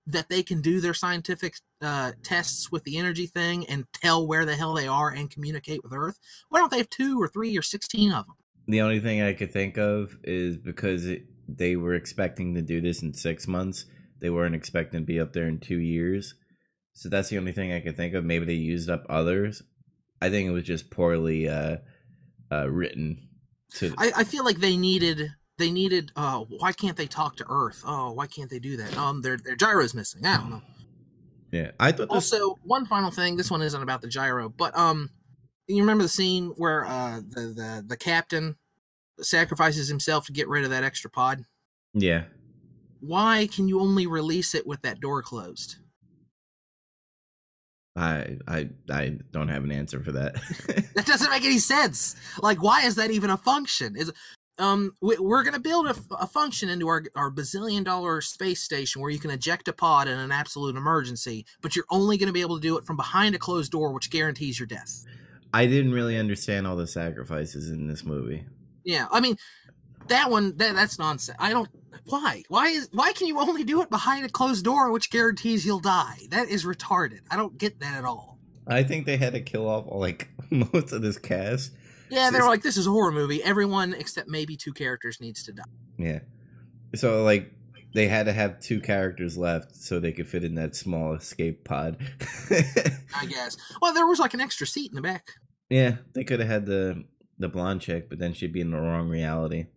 that 0.05 0.29
they 0.29 0.43
can 0.43 0.61
do 0.61 0.81
their 0.81 0.93
scientific 0.93 1.55
uh, 1.81 2.11
tests 2.23 2.71
with 2.71 2.83
the 2.83 2.97
energy 2.97 3.25
thing 3.25 3.65
and 3.67 3.85
tell 3.93 4.27
where 4.27 4.45
the 4.45 4.55
hell 4.55 4.73
they 4.73 4.87
are 4.87 5.09
and 5.09 5.31
communicate 5.31 5.83
with 5.83 5.93
Earth, 5.93 6.19
why 6.49 6.59
don't 6.59 6.71
they 6.71 6.77
have 6.77 6.89
two 6.89 7.21
or 7.21 7.27
three 7.27 7.57
or 7.57 7.61
sixteen 7.61 8.11
of 8.11 8.25
them? 8.25 8.35
The 8.67 8.81
only 8.81 8.99
thing 8.99 9.21
I 9.21 9.33
could 9.33 9.51
think 9.51 9.77
of 9.77 10.17
is 10.23 10.57
because 10.57 11.05
it, 11.05 11.23
they 11.47 11.75
were 11.75 11.93
expecting 11.93 12.55
to 12.55 12.61
do 12.61 12.81
this 12.81 13.01
in 13.01 13.13
six 13.13 13.47
months. 13.47 13.85
They 14.21 14.29
weren't 14.29 14.55
expecting 14.55 15.01
to 15.01 15.05
be 15.05 15.19
up 15.19 15.33
there 15.33 15.47
in 15.47 15.59
two 15.59 15.79
years. 15.79 16.35
So 16.93 17.09
that's 17.09 17.29
the 17.29 17.37
only 17.37 17.51
thing 17.51 17.73
I 17.73 17.81
could 17.81 17.97
think 17.97 18.13
of. 18.13 18.23
Maybe 18.23 18.45
they 18.45 18.53
used 18.53 18.89
up 18.89 19.05
others. 19.09 19.63
I 20.21 20.29
think 20.29 20.47
it 20.47 20.53
was 20.53 20.63
just 20.63 20.89
poorly 20.89 21.49
uh, 21.49 21.77
uh, 22.51 22.69
written. 22.69 23.27
To 23.75 23.93
I, 23.97 24.11
I 24.17 24.23
feel 24.23 24.45
like 24.45 24.59
they 24.59 24.77
needed 24.77 25.31
they 25.57 25.71
needed. 25.71 26.11
Uh, 26.15 26.39
why 26.39 26.71
can't 26.71 26.97
they 26.97 27.07
talk 27.07 27.35
to 27.37 27.45
Earth? 27.49 27.83
Oh, 27.85 28.11
why 28.11 28.27
can't 28.27 28.49
they 28.49 28.59
do 28.59 28.77
that? 28.77 28.97
Um, 28.97 29.21
their 29.21 29.37
their 29.37 29.55
gyro's 29.55 29.93
missing. 29.93 30.25
I 30.25 30.37
don't 30.37 30.49
know. 30.49 30.61
yeah, 31.51 31.71
I 31.79 31.91
thought 31.91 32.09
this. 32.09 32.31
Also, 32.33 32.57
one 32.63 32.85
final 32.85 33.11
thing. 33.11 33.35
This 33.37 33.51
one 33.51 33.61
isn't 33.61 33.81
about 33.81 34.01
the 34.01 34.07
gyro, 34.07 34.49
but 34.49 34.75
um, 34.77 35.09
you 35.67 35.81
remember 35.81 36.03
the 36.03 36.09
scene 36.09 36.53
where 36.57 36.85
uh 36.85 37.21
the 37.29 37.41
the 37.55 37.83
the 37.87 37.97
captain 37.97 38.55
sacrifices 39.19 39.87
himself 39.87 40.25
to 40.25 40.31
get 40.33 40.47
rid 40.47 40.63
of 40.63 40.69
that 40.71 40.83
extra 40.83 41.09
pod? 41.09 41.45
yeah, 41.93 42.23
Why 42.99 43.47
can 43.53 43.67
you 43.67 43.79
only 43.79 44.07
release 44.07 44.55
it 44.55 44.65
with 44.65 44.81
that 44.81 44.99
door 44.99 45.21
closed? 45.21 45.75
I 47.95 48.37
I 48.47 48.69
I 48.89 49.17
don't 49.31 49.49
have 49.49 49.63
an 49.63 49.71
answer 49.71 50.01
for 50.03 50.11
that. 50.13 50.35
That 50.95 51.05
doesn't 51.07 51.31
make 51.31 51.43
any 51.43 51.57
sense. 51.57 52.15
Like, 52.39 52.61
why 52.61 52.83
is 52.85 52.95
that 52.95 53.09
even 53.09 53.29
a 53.31 53.37
function? 53.37 53.95
Is 53.95 54.11
um, 54.63 54.95
we, 55.01 55.17
we're 55.17 55.43
gonna 55.43 55.59
build 55.59 55.87
a, 55.87 55.95
a 56.15 56.27
function 56.27 56.69
into 56.69 56.87
our 56.87 57.03
our 57.15 57.29
bazillion 57.29 57.83
dollar 57.83 58.21
space 58.21 58.63
station 58.63 59.01
where 59.01 59.11
you 59.11 59.19
can 59.19 59.29
eject 59.29 59.67
a 59.67 59.73
pod 59.73 60.07
in 60.07 60.17
an 60.17 60.31
absolute 60.31 60.77
emergency, 60.77 61.45
but 61.61 61.75
you're 61.75 61.85
only 61.89 62.17
gonna 62.17 62.31
be 62.31 62.41
able 62.41 62.55
to 62.55 62.61
do 62.61 62.77
it 62.77 62.85
from 62.85 62.95
behind 62.95 63.35
a 63.35 63.39
closed 63.39 63.71
door, 63.71 63.91
which 63.91 64.09
guarantees 64.09 64.59
your 64.59 64.67
death. 64.67 65.05
I 65.53 65.65
didn't 65.65 65.91
really 65.91 66.17
understand 66.17 66.65
all 66.65 66.77
the 66.77 66.87
sacrifices 66.87 67.69
in 67.69 67.87
this 67.87 68.05
movie. 68.05 68.45
Yeah, 68.85 69.07
I 69.11 69.19
mean, 69.19 69.37
that 70.07 70.31
one 70.31 70.55
that 70.57 70.75
that's 70.75 70.97
nonsense. 70.97 71.37
I 71.39 71.49
don't. 71.49 71.69
Why? 72.05 72.43
Why 72.47 72.67
is 72.67 72.89
why 72.93 73.11
can 73.11 73.27
you 73.27 73.39
only 73.39 73.65
do 73.65 73.81
it 73.81 73.89
behind 73.89 74.25
a 74.25 74.29
closed 74.29 74.63
door, 74.63 74.91
which 74.91 75.09
guarantees 75.09 75.65
you'll 75.65 75.79
die? 75.79 76.19
That 76.29 76.47
is 76.47 76.63
retarded. 76.63 77.19
I 77.29 77.35
don't 77.35 77.57
get 77.57 77.81
that 77.81 77.97
at 77.97 78.05
all. 78.05 78.39
I 78.65 78.83
think 78.83 79.05
they 79.05 79.17
had 79.17 79.33
to 79.33 79.41
kill 79.41 79.67
off 79.67 79.85
like 79.89 80.29
most 80.49 80.93
of 80.93 81.01
this 81.01 81.17
cast. 81.17 81.71
Yeah, 82.09 82.29
they're 82.29 82.45
like, 82.45 82.61
this 82.61 82.77
is 82.77 82.87
a 82.87 82.91
horror 82.91 83.11
movie. 83.11 83.43
Everyone 83.43 83.93
except 83.93 84.27
maybe 84.29 84.55
two 84.55 84.73
characters 84.73 85.19
needs 85.19 85.43
to 85.43 85.51
die. 85.53 85.63
Yeah. 85.97 86.19
So 86.95 87.23
like 87.23 87.51
they 87.93 88.07
had 88.07 88.25
to 88.25 88.33
have 88.33 88.59
two 88.59 88.79
characters 88.79 89.37
left 89.37 89.75
so 89.75 89.99
they 89.99 90.11
could 90.11 90.27
fit 90.27 90.43
in 90.43 90.55
that 90.55 90.75
small 90.75 91.13
escape 91.13 91.63
pod. 91.63 91.97
I 93.15 93.25
guess. 93.27 93.57
Well, 93.81 93.93
there 93.93 94.05
was 94.05 94.19
like 94.19 94.33
an 94.33 94.41
extra 94.41 94.67
seat 94.67 94.91
in 94.91 94.95
the 94.95 95.01
back. 95.01 95.27
yeah, 95.69 95.97
they 96.13 96.23
could 96.23 96.39
have 96.39 96.49
had 96.49 96.65
the 96.65 97.03
the 97.39 97.49
blonde 97.49 97.81
chick, 97.81 98.09
but 98.09 98.19
then 98.19 98.33
she'd 98.33 98.53
be 98.53 98.61
in 98.61 98.71
the 98.71 98.79
wrong 98.79 99.09
reality. 99.09 99.67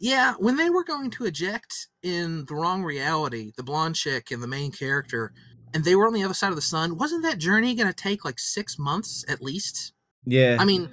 Yeah, 0.00 0.34
when 0.38 0.56
they 0.56 0.68
were 0.68 0.84
going 0.84 1.10
to 1.12 1.24
eject 1.24 1.88
in 2.02 2.44
the 2.46 2.54
wrong 2.54 2.82
reality, 2.82 3.52
the 3.56 3.62
blonde 3.62 3.96
chick 3.96 4.30
and 4.30 4.42
the 4.42 4.48
main 4.48 4.70
character, 4.72 5.32
and 5.72 5.84
they 5.84 5.94
were 5.94 6.06
on 6.06 6.12
the 6.12 6.24
other 6.24 6.34
side 6.34 6.50
of 6.50 6.56
the 6.56 6.60
sun, 6.62 6.98
wasn't 6.98 7.22
that 7.22 7.38
journey 7.38 7.74
going 7.74 7.88
to 7.88 7.94
take 7.94 8.24
like 8.24 8.38
six 8.38 8.78
months 8.78 9.24
at 9.28 9.42
least? 9.42 9.92
Yeah. 10.26 10.58
I 10.60 10.64
mean, 10.64 10.90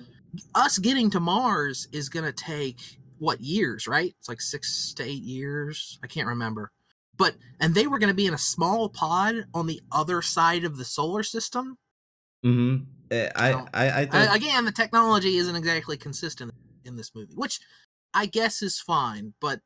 us 0.56 0.78
getting 0.78 1.10
to 1.12 1.20
Mars 1.20 1.88
is 1.92 2.10
going 2.10 2.26
to 2.26 2.32
take 2.34 2.98
what 3.18 3.42
years, 3.42 3.88
right? 3.88 4.14
It's 4.20 4.30
like 4.30 4.42
six 4.42 4.94
to 4.94 5.04
eight 5.04 5.24
years. 5.24 6.00
I 6.04 6.08
can't 6.08 6.28
remember. 6.28 6.72
But, 7.18 7.36
and 7.60 7.76
they 7.76 7.86
were 7.88 8.00
going 8.00 8.10
to 8.10 8.16
be 8.16 8.28
in 8.28 8.34
a 8.34 8.38
small 8.38 8.88
pod 8.90 9.46
on 9.54 9.68
the 9.68 9.82
other 9.92 10.22
side 10.22 10.64
of 10.64 10.78
the 10.78 10.86
solar 10.86 11.24
system. 11.24 11.78
mm-hmm. 12.46 12.86
I, 13.12 13.52
So, 13.52 13.68
I 13.74 14.02
I 14.02 14.06
thought 14.06 14.30
I, 14.30 14.36
again, 14.36 14.66
the 14.66 14.72
technology 14.72 15.36
isn't 15.38 15.56
exactly 15.56 15.98
consistent 15.98 16.54
in 16.86 16.96
this 16.96 17.12
movie, 17.16 17.34
which 17.36 17.60
I 18.14 18.26
guess 18.28 18.62
is 18.62 18.80
fine, 18.80 19.34
but 19.42 19.60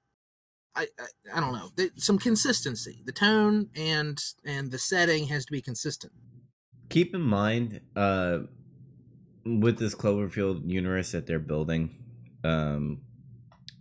I 0.75 0.87
I, 0.97 1.05
I 1.35 1.39
don't 1.41 1.51
know. 1.53 1.69
There- 1.75 1.89
Some 1.97 2.17
consistency, 2.17 3.01
the 3.05 3.11
tone 3.11 3.69
and 3.75 4.17
and 4.45 4.71
the 4.71 4.79
setting 4.79 5.27
has 5.27 5.45
to 5.45 5.51
be 5.51 5.61
consistent. 5.61 6.13
keep 6.89 7.13
in 7.13 7.21
mind 7.21 7.81
uh 7.95 8.39
with 9.45 9.77
this 9.77 9.95
Cloverfield 9.95 10.69
universe 10.69 11.11
that 11.11 11.27
they're 11.27 11.39
building 11.39 11.89
um 12.43 13.01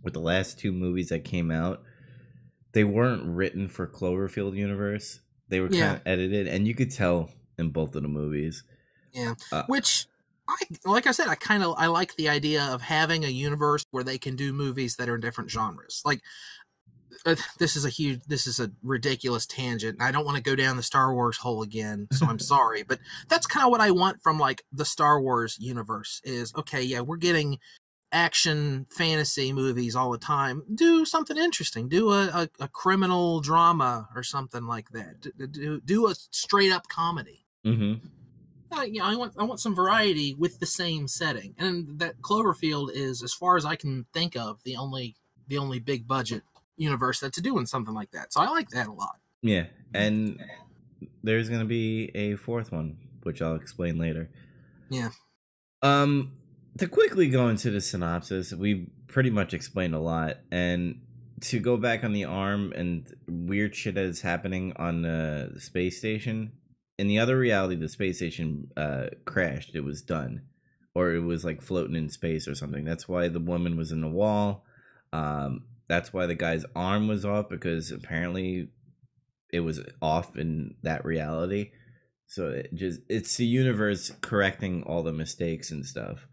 with 0.03 0.13
the 0.13 0.19
last 0.19 0.59
two 0.59 0.71
movies 0.71 1.09
that 1.09 1.23
came 1.23 1.51
out 1.51 1.83
they 2.73 2.83
weren't 2.83 3.23
written 3.25 3.67
for 3.67 3.87
Cloverfield 3.87 4.55
universe 4.55 5.19
they 5.49 5.59
were 5.59 5.67
kind 5.67 5.79
Yeah. 5.79 5.93
of 5.95 6.01
edited 6.05 6.47
and 6.47 6.67
you 6.67 6.75
could 6.75 6.91
tell 6.91 7.29
in 7.57 7.69
both 7.69 7.95
of 7.95 8.03
the 8.03 8.09
movies 8.09 8.63
Yeah, 9.13 9.35
Uh, 9.51 9.63
which 9.67 10.07
I 10.47 10.57
like. 10.83 11.07
I 11.07 11.11
said, 11.11 11.27
I 11.29 11.35
kind 11.35 11.63
of 11.63 11.75
I 11.77 11.87
like 11.87 12.15
the 12.15 12.27
idea 12.27 12.61
of 12.65 12.81
having 12.81 13.23
a 13.23 13.29
universe 13.29 13.85
where 13.91 14.03
they 14.03 14.17
can 14.17 14.35
do 14.35 14.51
movies 14.51 14.97
that 14.97 15.07
are 15.07 15.15
in 15.15 15.21
different 15.21 15.49
genres. 15.49 16.01
Like 16.03 16.21
uh, 17.25 17.35
this 17.59 17.75
is 17.75 17.85
a 17.85 17.89
huge, 17.89 18.21
this 18.27 18.47
is 18.47 18.59
a 18.59 18.71
ridiculous 18.81 19.45
tangent. 19.45 19.97
and 19.99 20.07
I 20.07 20.11
don't 20.11 20.25
want 20.25 20.37
to 20.37 20.43
go 20.43 20.55
down 20.55 20.77
the 20.77 20.83
Star 20.83 21.13
Wars 21.13 21.37
hole 21.37 21.61
again, 21.61 22.07
so 22.11 22.25
I'm 22.25 22.39
sorry, 22.53 22.83
but 22.83 22.99
that's 23.27 23.47
kind 23.47 23.65
of 23.65 23.71
what 23.71 23.81
I 23.81 23.91
want 23.91 24.21
from 24.21 24.39
like 24.39 24.63
the 24.71 24.85
Star 24.85 25.21
Wars 25.21 25.57
universe. 25.59 26.21
Is 26.23 26.53
okay, 26.55 26.81
yeah, 26.81 27.01
we're 27.01 27.17
getting 27.17 27.59
action 28.11 28.85
fantasy 28.91 29.51
movies 29.51 29.95
all 29.95 30.11
the 30.11 30.17
time. 30.17 30.63
Do 30.73 31.03
something 31.03 31.35
interesting. 31.35 31.89
Do 31.89 32.11
a, 32.11 32.25
a, 32.27 32.49
a 32.59 32.67
criminal 32.67 33.41
drama 33.41 34.07
or 34.15 34.21
something 34.21 34.65
like 34.67 34.89
that. 34.91 35.21
Do, 35.21 35.47
do, 35.47 35.81
do 35.81 36.07
a 36.07 36.15
straight 36.15 36.71
up 36.71 36.87
comedy 36.87 37.43
mm-hmm. 37.65 38.05
uh, 38.75 38.83
you 38.83 38.99
know, 38.99 39.05
I 39.05 39.15
want 39.15 39.33
I 39.37 39.43
want 39.43 39.59
some 39.59 39.75
variety 39.75 40.33
with 40.35 40.59
the 40.59 40.65
same 40.65 41.07
setting, 41.07 41.55
and 41.57 41.99
that 41.99 42.21
Cloverfield 42.21 42.91
is, 42.93 43.23
as 43.23 43.33
far 43.33 43.57
as 43.57 43.65
I 43.65 43.75
can 43.75 44.05
think 44.13 44.35
of, 44.35 44.63
the 44.63 44.75
only 44.75 45.15
the 45.47 45.57
only 45.57 45.79
big 45.79 46.07
budget 46.07 46.43
universe 46.77 47.19
that's 47.19 47.39
doing 47.41 47.65
something 47.65 47.93
like 47.93 48.11
that. 48.11 48.33
So 48.33 48.41
I 48.41 48.47
like 48.49 48.69
that 48.69 48.87
a 48.87 48.91
lot. 48.93 49.17
yeah 49.41 49.65
and 49.93 50.43
there's 51.23 51.49
gonna 51.49 51.65
be 51.65 52.09
a 52.15 52.35
fourth 52.35 52.71
one 52.71 52.97
which 53.23 53.41
I'll 53.41 53.55
explain 53.55 53.97
later 53.97 54.29
Yeah. 54.89 55.09
Um, 55.81 56.33
to 56.77 56.87
quickly 56.87 57.29
go 57.29 57.49
into 57.49 57.69
the 57.71 57.81
synopsis, 57.81 58.53
we 58.53 58.87
pretty 59.07 59.29
much 59.29 59.53
explained 59.53 59.93
a 59.93 59.99
lot, 59.99 60.37
and 60.51 61.01
to 61.41 61.59
go 61.59 61.77
back 61.77 62.03
on 62.03 62.13
the 62.13 62.23
arm 62.25 62.71
and 62.75 63.13
weird 63.27 63.75
shit 63.75 63.95
that 63.95 64.05
is 64.05 64.21
happening 64.21 64.73
on 64.77 65.01
the 65.03 65.53
space 65.59 65.97
station. 65.99 66.53
In 66.97 67.07
the 67.07 67.19
other 67.19 67.37
reality, 67.37 67.75
the 67.75 67.89
space 67.89 68.17
station 68.17 68.69
uh, 68.77 69.07
crashed. 69.25 69.75
It 69.75 69.81
was 69.81 70.01
done, 70.01 70.43
or 70.95 71.13
it 71.13 71.19
was 71.19 71.43
like 71.43 71.61
floating 71.61 71.95
in 71.95 72.09
space 72.09 72.47
or 72.47 72.55
something. 72.55 72.85
That's 72.85 73.07
why 73.09 73.27
the 73.27 73.39
woman 73.41 73.75
was 73.77 73.91
in 73.91 74.01
the 74.01 74.07
wall. 74.07 74.65
Um, 75.11 75.65
that's 75.87 76.13
why 76.13 76.25
the 76.25 76.35
guy's 76.35 76.65
arm 76.75 77.07
was 77.07 77.25
off 77.25 77.49
because 77.49 77.91
apparently 77.91 78.69
it 79.51 79.61
was 79.61 79.81
off 80.01 80.35
in 80.35 80.75
that 80.83 81.05
reality. 81.05 81.71
So 82.27 82.49
it 82.49 82.73
just 82.73 83.01
it's 83.09 83.37
the 83.37 83.45
universe 83.45 84.11
correcting 84.21 84.83
all 84.83 85.03
the 85.03 85.13
mistakes 85.13 85.71
and 85.71 85.85
stuff. 85.85 86.27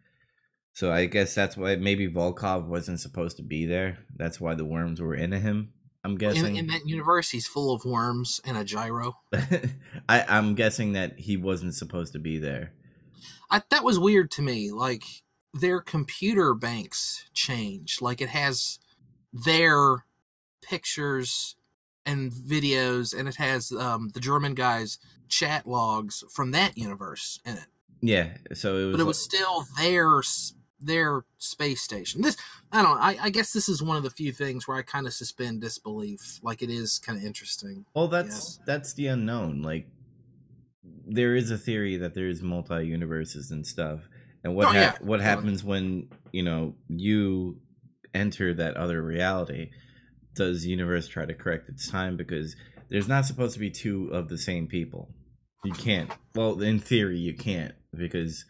So 0.73 0.93
I 0.93 1.07
guess 1.07 1.35
that's 1.35 1.57
why 1.57 1.77
maybe 1.77 2.09
Volkov 2.09 2.67
wasn't 2.67 3.01
supposed 3.01 3.37
to 3.37 3.43
be 3.43 3.67
there. 3.67 3.99
That's 4.17 4.41
why 4.41 4.55
the 4.55 4.65
worms 4.65 5.01
were 5.01 5.15
into 5.15 5.39
him. 5.39 5.73
I'm 6.03 6.17
guessing. 6.17 6.57
In, 6.57 6.65
in 6.65 6.67
that 6.69 6.87
universe, 6.87 7.31
he's 7.31 7.47
full 7.47 7.75
of 7.75 7.85
worms 7.85 8.41
and 8.47 8.57
a 8.57 8.65
gyro. 8.65 9.19
I, 10.09 10.25
I'm 10.27 10.55
guessing 10.55 10.93
that 10.93 11.19
he 11.19 11.37
wasn't 11.37 11.75
supposed 11.75 12.15
to 12.15 12.19
be 12.19 12.39
there. 12.39 12.73
I, 13.51 13.63
that 13.71 13.85
was 13.85 13.99
weird 13.99 14.31
to 14.33 14.43
me. 14.43 14.71
Like 14.71 15.03
their 15.53 15.81
computer 15.81 16.55
banks 16.55 17.29
change. 17.35 17.99
Like 18.01 18.21
it 18.21 18.31
has 18.31 18.79
their 19.33 20.05
pictures 20.63 21.57
and 22.07 22.33
videos, 22.33 23.17
and 23.17 23.29
it 23.29 23.37
has 23.37 23.73
um, 23.73 24.11
the 24.15 24.21
German 24.21 24.55
guys' 24.55 24.99
chat 25.29 25.67
logs 25.67 26.25
from 26.33 26.51
that 26.53 26.77
universe 26.77 27.41
in 27.45 27.55
it. 27.55 27.67
Yeah, 28.03 28.31
so 28.55 28.77
it 28.77 28.85
was. 28.87 28.97
But 28.97 29.03
it 29.03 29.07
was 29.07 29.23
still 29.23 29.65
their 29.79 30.23
their 30.81 31.25
space 31.39 31.83
station. 31.83 32.23
This 32.23 32.37
I 32.73 32.83
don't. 32.83 32.99
I, 32.99 33.17
I 33.21 33.31
guess 33.31 33.53
this 33.53 33.69
is 33.69 33.83
one 33.83 33.97
of 33.97 34.03
the 34.03 34.11
few 34.11 34.33
things 34.33 34.67
where 34.67 34.77
I 34.77 34.83
kind 34.83 35.07
of 35.07 35.13
suspend 35.13 35.61
disbelief. 35.61 36.41
Like 36.43 36.63
it 36.63 36.71
is 36.71 36.99
kind 36.99 37.19
of 37.19 37.25
interesting. 37.25 37.85
Well, 37.95 38.09
that's 38.09 38.59
that's 38.67 38.95
the 38.95 39.09
unknown. 39.09 39.63
Like 39.63 39.87
there 41.07 41.35
is 41.35 41.51
a 41.51 41.59
theory 41.59 41.97
that 41.99 42.15
there's 42.15 42.43
multi 42.43 42.87
universes 42.87 43.51
and 43.51 43.67
stuff. 43.67 44.09
And 44.43 44.55
what 44.55 44.69
oh, 44.69 44.71
ha- 44.71 44.75
yeah. 44.75 44.97
what 45.01 45.21
happens 45.21 45.63
when 45.63 46.09
you 46.33 46.43
know 46.43 46.75
you 46.89 47.61
enter 48.15 48.55
that 48.55 48.77
other 48.77 49.03
reality? 49.03 49.71
Does 50.35 50.63
the 50.63 50.71
universe 50.71 51.09
try 51.09 51.27
to 51.27 51.35
correct 51.35 51.69
its 51.69 51.91
time 51.91 52.17
because 52.17 52.57
there's 52.89 53.09
not 53.09 53.27
supposed 53.27 53.55
to 53.55 53.61
be 53.61 53.71
two 53.71 54.09
of 54.13 54.29
the 54.29 54.39
same 54.39 54.67
people? 54.67 55.15
You 55.65 55.73
can't. 55.73 56.11
Well, 56.35 56.61
in 56.63 56.79
theory, 56.79 57.19
you 57.19 57.35
can't 57.35 57.75
because 57.97 58.45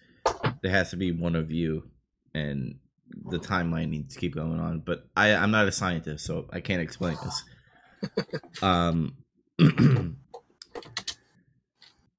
there 0.62 0.70
has 0.70 0.90
to 0.90 0.96
be 0.96 1.10
one 1.10 1.34
of 1.34 1.50
you 1.50 1.84
and 2.34 2.78
the 3.24 3.38
timeline 3.38 3.88
needs 3.88 4.14
to 4.14 4.20
keep 4.20 4.34
going 4.34 4.60
on. 4.60 4.80
But 4.80 5.08
I, 5.16 5.34
I'm 5.34 5.50
not 5.50 5.68
a 5.68 5.72
scientist, 5.72 6.24
so 6.24 6.46
I 6.52 6.60
can't 6.60 6.82
explain 6.82 7.16
this. 7.24 7.42
um, 8.62 9.16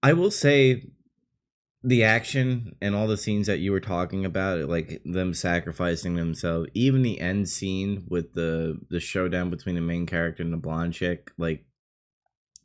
I 0.04 0.14
will 0.14 0.32
say 0.32 0.84
the 1.84 2.04
action 2.04 2.76
and 2.82 2.96
all 2.96 3.08
the 3.08 3.18
scenes 3.18 3.48
that 3.48 3.60
you 3.60 3.72
were 3.72 3.80
talking 3.80 4.24
about, 4.24 4.60
like 4.70 5.02
them 5.04 5.34
sacrificing 5.34 6.16
themselves, 6.16 6.70
even 6.74 7.02
the 7.02 7.20
end 7.20 7.50
scene 7.50 8.06
with 8.08 8.34
the 8.34 8.80
the 8.90 9.00
showdown 9.00 9.50
between 9.50 9.76
the 9.76 9.82
main 9.82 10.06
character 10.06 10.44
and 10.44 10.54
the 10.54 10.58
blonde 10.58 10.94
chick, 10.94 11.32
like 11.38 11.66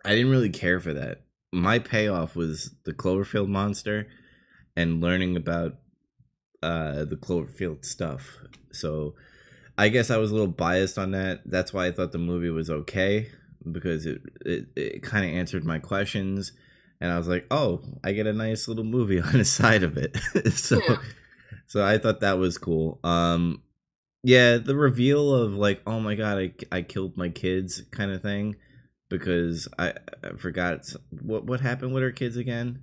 I 0.04 0.10
didn't 0.10 0.30
really 0.30 0.50
care 0.50 0.80
for 0.80 0.92
that. 0.92 1.22
My 1.52 1.78
payoff 1.78 2.36
was 2.36 2.74
the 2.84 2.92
Cloverfield 2.92 3.48
monster 3.48 4.08
and 4.76 5.00
learning 5.00 5.36
about 5.36 5.76
uh, 6.62 7.04
the 7.04 7.16
Cloverfield 7.16 7.84
stuff. 7.84 8.36
So 8.72 9.14
I 9.78 9.88
guess 9.88 10.10
I 10.10 10.18
was 10.18 10.30
a 10.30 10.34
little 10.34 10.46
biased 10.46 10.98
on 10.98 11.12
that. 11.12 11.40
That's 11.46 11.72
why 11.72 11.86
I 11.86 11.92
thought 11.92 12.12
the 12.12 12.18
movie 12.18 12.50
was 12.50 12.68
okay 12.68 13.28
because 13.72 14.04
it 14.04 14.20
it, 14.44 14.66
it 14.76 15.02
kind 15.02 15.24
of 15.24 15.34
answered 15.34 15.64
my 15.64 15.78
questions, 15.78 16.52
and 17.00 17.12
I 17.12 17.18
was 17.18 17.28
like, 17.28 17.46
oh, 17.50 17.82
I 18.02 18.12
get 18.12 18.26
a 18.26 18.32
nice 18.32 18.68
little 18.68 18.84
movie 18.84 19.20
on 19.22 19.32
the 19.32 19.44
side 19.44 19.82
of 19.82 19.96
it. 19.96 20.16
so 20.52 20.80
yeah. 20.88 20.96
so 21.66 21.84
I 21.84 21.98
thought 21.98 22.20
that 22.20 22.38
was 22.38 22.58
cool. 22.58 22.98
Um, 23.04 23.62
yeah, 24.22 24.56
the 24.56 24.74
reveal 24.74 25.34
of 25.34 25.54
like, 25.54 25.82
oh 25.86 26.00
my 26.00 26.14
god, 26.14 26.38
I 26.38 26.52
I 26.72 26.82
killed 26.82 27.16
my 27.16 27.28
kids 27.28 27.82
kind 27.90 28.10
of 28.10 28.22
thing 28.22 28.56
because 29.08 29.68
I, 29.78 29.94
I 30.24 30.30
forgot 30.36 30.92
what 31.22 31.44
what 31.44 31.60
happened 31.60 31.94
with 31.94 32.02
her 32.02 32.12
kids 32.12 32.36
again. 32.36 32.80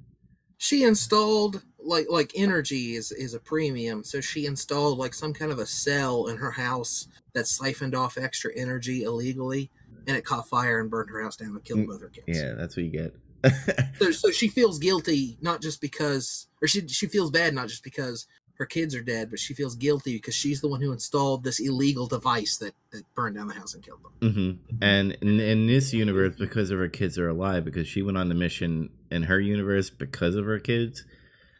She 0.58 0.84
installed 0.84 1.62
like 1.86 2.08
like 2.10 2.32
energy 2.36 2.95
is 2.95 3.12
is 3.12 3.34
a 3.34 3.39
premium 3.39 4.04
so 4.04 4.21
she 4.21 4.45
installed 4.45 4.97
like 4.97 5.13
some 5.13 5.34
kind 5.34 5.52
of 5.52 5.60
a 5.60 5.65
cell 5.65 6.28
in 6.28 6.38
her 6.38 6.52
house 6.52 7.08
that 7.34 7.47
siphoned 7.47 7.95
off 7.95 8.17
extra 8.17 8.52
energy 8.56 9.04
illegally 9.04 9.69
and 10.08 10.15
it 10.17 10.26
caught 10.26 10.47
fire 10.47 10.80
and 10.80 10.89
burned 10.89 11.10
her 11.10 11.21
house 11.21 11.36
down 11.36 11.49
and 11.49 11.63
killed 11.63 11.82
mm, 11.82 11.88
both 11.88 12.02
her 12.02 12.10
kids 12.10 12.26
yeah 12.28 12.54
that's 12.54 12.76
what 12.76 12.86
you 12.86 12.91
get 12.91 13.13
so, 13.99 14.12
so 14.12 14.32
she 14.32 14.47
feels 14.47 14.79
guilty 14.79 15.38
not 15.41 15.62
just 15.62 15.82
because 15.82 16.47
or 16.62 16.67
she 16.67 16.88
she 16.88 17.08
feels 17.08 17.32
bad 17.32 17.53
not 17.53 17.67
just 17.67 17.84
because 17.84 18.25
her 18.56 18.65
kids 18.65 18.93
are 18.95 19.01
dead, 19.01 19.29
but 19.29 19.39
she 19.39 19.53
feels 19.53 19.75
guilty 19.75 20.13
because 20.13 20.36
she's 20.36 20.62
the 20.62 20.67
one 20.67 20.82
who 20.82 20.91
installed 20.91 21.43
this 21.43 21.60
illegal 21.60 22.08
device 22.08 22.58
that, 22.58 22.73
that 22.91 23.03
burned 23.15 23.36
down 23.36 23.47
the 23.47 23.53
house 23.53 23.73
and 23.73 23.84
killed 23.84 24.01
them. 24.03 24.32
Mm-hmm. 24.32 24.77
And 24.82 25.12
in, 25.21 25.39
in, 25.39 25.67
this 25.67 25.91
universe, 25.91 26.36
because 26.38 26.69
of 26.69 26.77
her 26.77 26.88
kids 26.88 27.17
are 27.17 27.29
alive, 27.29 27.65
because 27.65 27.88
she 27.88 28.01
went 28.01 28.17
on 28.17 28.29
the 28.29 28.36
mission 28.36 28.89
in 29.10 29.23
her 29.23 29.39
universe 29.39 29.89
because 29.89 30.36
of 30.36 30.45
her 30.45 30.60
kids, 30.60 31.03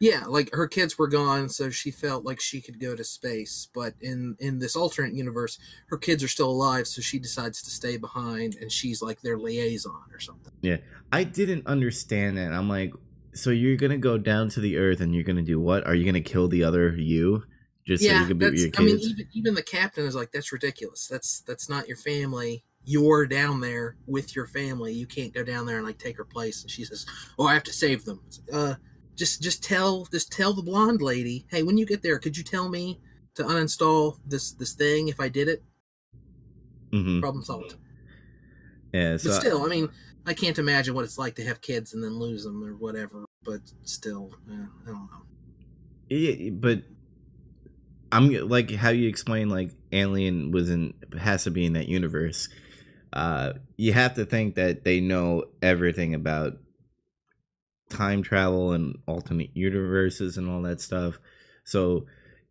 yeah, 0.04 0.26
like 0.26 0.54
her 0.54 0.68
kids 0.68 0.98
were 0.98 1.08
gone, 1.08 1.48
so 1.48 1.70
she 1.70 1.90
felt 1.90 2.26
like 2.26 2.42
she 2.42 2.60
could 2.60 2.78
go 2.78 2.94
to 2.94 3.06
space. 3.06 3.70
But 3.74 3.94
in 4.02 4.36
in 4.38 4.60
this 4.60 4.76
alternate 4.76 5.14
universe, 5.14 5.58
her 5.88 5.98
kids 5.98 6.22
are 6.22 6.28
still 6.28 6.50
alive, 6.50 6.88
so 6.88 7.02
she 7.02 7.20
decides 7.20 7.62
to 7.62 7.70
stay 7.70 7.96
behind, 7.96 8.58
and 8.60 8.70
she's 8.70 9.02
like 9.02 9.22
their 9.22 9.38
liaison 9.38 10.02
or 10.12 10.20
something. 10.20 10.52
Yeah, 10.60 10.78
I 11.14 11.24
didn't 11.24 11.68
understand 11.68 12.38
that. 12.38 12.52
I'm 12.52 12.68
like, 12.68 12.92
so 13.34 13.50
you're 13.50 13.78
gonna 13.78 13.98
go 13.98 14.18
down 14.18 14.50
to 14.50 14.60
the 14.60 14.76
Earth, 14.76 15.00
and 15.00 15.16
you're 15.16 15.24
gonna 15.24 15.42
do 15.42 15.58
what? 15.58 15.88
Are 15.88 15.96
you 15.96 16.04
gonna 16.04 16.20
kill 16.20 16.50
the 16.50 16.66
other 16.66 16.94
you? 16.98 17.44
Just 17.86 18.04
yeah, 18.04 18.16
so 18.16 18.20
you 18.20 18.28
can 18.28 18.38
be 18.40 18.46
with 18.48 18.56
your 18.56 18.72
kids? 18.72 18.80
I 18.80 18.84
mean, 18.84 19.00
even 19.00 19.28
even 19.32 19.54
the 19.54 19.64
captain 19.64 20.06
is 20.06 20.16
like, 20.16 20.34
that's 20.34 20.52
ridiculous. 20.52 21.08
That's 21.08 21.40
that's 21.48 21.70
not 21.70 21.88
your 21.88 21.98
family 21.98 22.66
you're 22.86 23.26
down 23.26 23.62
there 23.62 23.96
with 24.08 24.36
your 24.36 24.46
family. 24.46 24.92
You 24.92 25.08
can't 25.08 25.34
go 25.34 25.42
down 25.42 25.66
there 25.66 25.78
and 25.78 25.86
like 25.86 25.98
take 25.98 26.18
her 26.18 26.26
place. 26.26 26.64
And 26.64 26.70
she 26.70 26.84
says, 26.84 27.06
"Oh, 27.40 27.48
I 27.48 27.54
have 27.54 27.64
to 27.64 27.72
save 27.72 28.04
them." 28.04 28.20
uh, 28.52 28.76
just 29.16 29.42
just 29.42 29.64
tell 29.64 30.06
just 30.06 30.32
tell 30.32 30.54
the 30.54 30.64
blonde 30.64 31.02
lady, 31.02 31.46
hey, 31.50 31.64
when 31.64 31.78
you 31.78 31.86
get 31.86 32.02
there, 32.02 32.20
could 32.20 32.38
you 32.38 32.44
tell 32.44 32.70
me 32.70 33.00
to 33.36 33.44
uninstall 33.44 34.18
this 34.26 34.52
this 34.52 34.74
thing 34.74 35.08
if 35.08 35.20
I 35.20 35.30
did 35.30 35.48
it? 35.48 35.64
Mm-hmm. 36.92 37.20
Problem 37.20 37.44
solved. 37.44 37.76
Yeah, 38.94 39.18
so 39.18 39.30
but 39.30 39.40
still, 39.42 39.64
I 39.64 39.68
mean, 39.68 39.90
I 40.26 40.34
can't 40.34 40.60
imagine 40.60 40.94
what 40.94 41.04
it's 41.04 41.18
like 41.18 41.36
to 41.36 41.46
have 41.46 41.62
kids 41.62 41.94
and 41.94 42.04
then 42.04 42.14
lose 42.14 42.44
them 42.44 42.64
or 42.64 42.76
whatever. 42.76 43.26
But 43.44 43.62
still, 43.84 44.32
eh, 44.50 44.54
I 44.54 44.86
don't 44.86 45.10
know. 45.12 45.24
Yeah, 46.10 46.52
but 46.52 46.84
I'm 48.12 48.30
like 48.48 48.72
how 48.72 48.90
you 48.90 49.10
explain 49.10 49.50
like 49.50 49.72
Alien 49.92 50.52
was 50.52 50.70
in 50.70 50.94
has 51.20 51.44
to 51.46 51.52
be 51.52 51.66
in 51.66 51.74
that 51.74 51.88
universe. 51.88 52.50
Uh, 53.12 53.54
you 53.78 53.94
have 53.94 54.16
to 54.16 54.26
think 54.26 54.56
that 54.56 54.84
they 54.84 55.00
know 55.00 55.46
everything 55.62 56.14
about 56.14 56.58
time 57.94 58.24
travel 58.24 58.72
and 58.72 58.98
alternate 59.08 59.56
universes 59.56 60.38
and 60.38 60.50
all 60.50 60.62
that 60.64 60.82
stuff. 60.82 61.20
So 61.64 62.06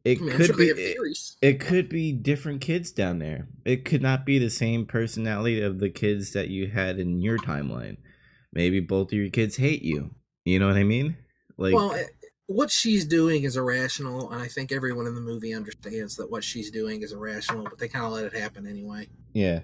it 0.04 0.18
I 0.18 0.22
mean, 0.22 0.36
could 0.36 0.56
be 0.56 0.66
it, 0.66 0.98
it, 1.40 1.60
could 1.60 1.88
be 1.88 2.12
different 2.12 2.60
kids 2.60 2.90
down 2.90 3.18
there. 3.18 3.46
It 3.64 3.84
could 3.84 4.02
not 4.02 4.26
be 4.26 4.38
the 4.38 4.50
same 4.50 4.86
personality 4.86 5.60
of 5.60 5.78
the 5.78 5.90
kids 5.90 6.32
that 6.32 6.48
you 6.48 6.68
had 6.68 6.98
in 6.98 7.20
your 7.20 7.38
timeline. 7.38 7.98
Maybe 8.52 8.80
both 8.80 9.08
of 9.08 9.18
your 9.18 9.30
kids 9.30 9.56
hate 9.56 9.82
you. 9.82 10.14
You 10.44 10.58
know 10.58 10.66
what 10.66 10.76
I 10.76 10.82
mean? 10.82 11.16
Like 11.56 11.74
well, 11.74 11.92
eh, 11.92 12.04
what 12.46 12.70
she's 12.70 13.04
doing 13.04 13.44
is 13.44 13.56
irrational, 13.56 14.30
and 14.32 14.42
I 14.42 14.48
think 14.48 14.72
everyone 14.72 15.06
in 15.06 15.14
the 15.14 15.20
movie 15.20 15.54
understands 15.54 16.16
that 16.16 16.30
what 16.30 16.42
she's 16.42 16.70
doing 16.70 17.02
is 17.02 17.12
irrational, 17.12 17.64
but 17.64 17.78
they 17.78 17.88
kind 17.88 18.04
of 18.04 18.12
let 18.12 18.24
it 18.24 18.34
happen 18.34 18.66
anyway. 18.66 19.08
Yeah. 19.32 19.60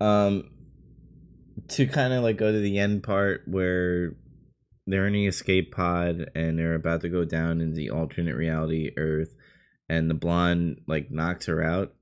Um 0.00 0.50
to 1.68 1.86
kind 1.86 2.12
of 2.12 2.22
like 2.22 2.36
go 2.36 2.52
to 2.52 2.60
the 2.60 2.78
end 2.78 3.02
part 3.02 3.42
where 3.46 4.14
they're 4.88 5.06
in 5.06 5.12
the 5.12 5.26
escape 5.26 5.74
pod 5.74 6.30
and 6.34 6.58
they're 6.58 6.74
about 6.74 7.02
to 7.02 7.08
go 7.08 7.24
down 7.24 7.60
in 7.60 7.74
the 7.74 7.90
alternate 7.90 8.34
reality 8.34 8.90
Earth, 8.96 9.34
and 9.88 10.08
the 10.08 10.14
blonde 10.14 10.80
like 10.86 11.10
knocks 11.10 11.46
her 11.46 11.62
out. 11.62 11.94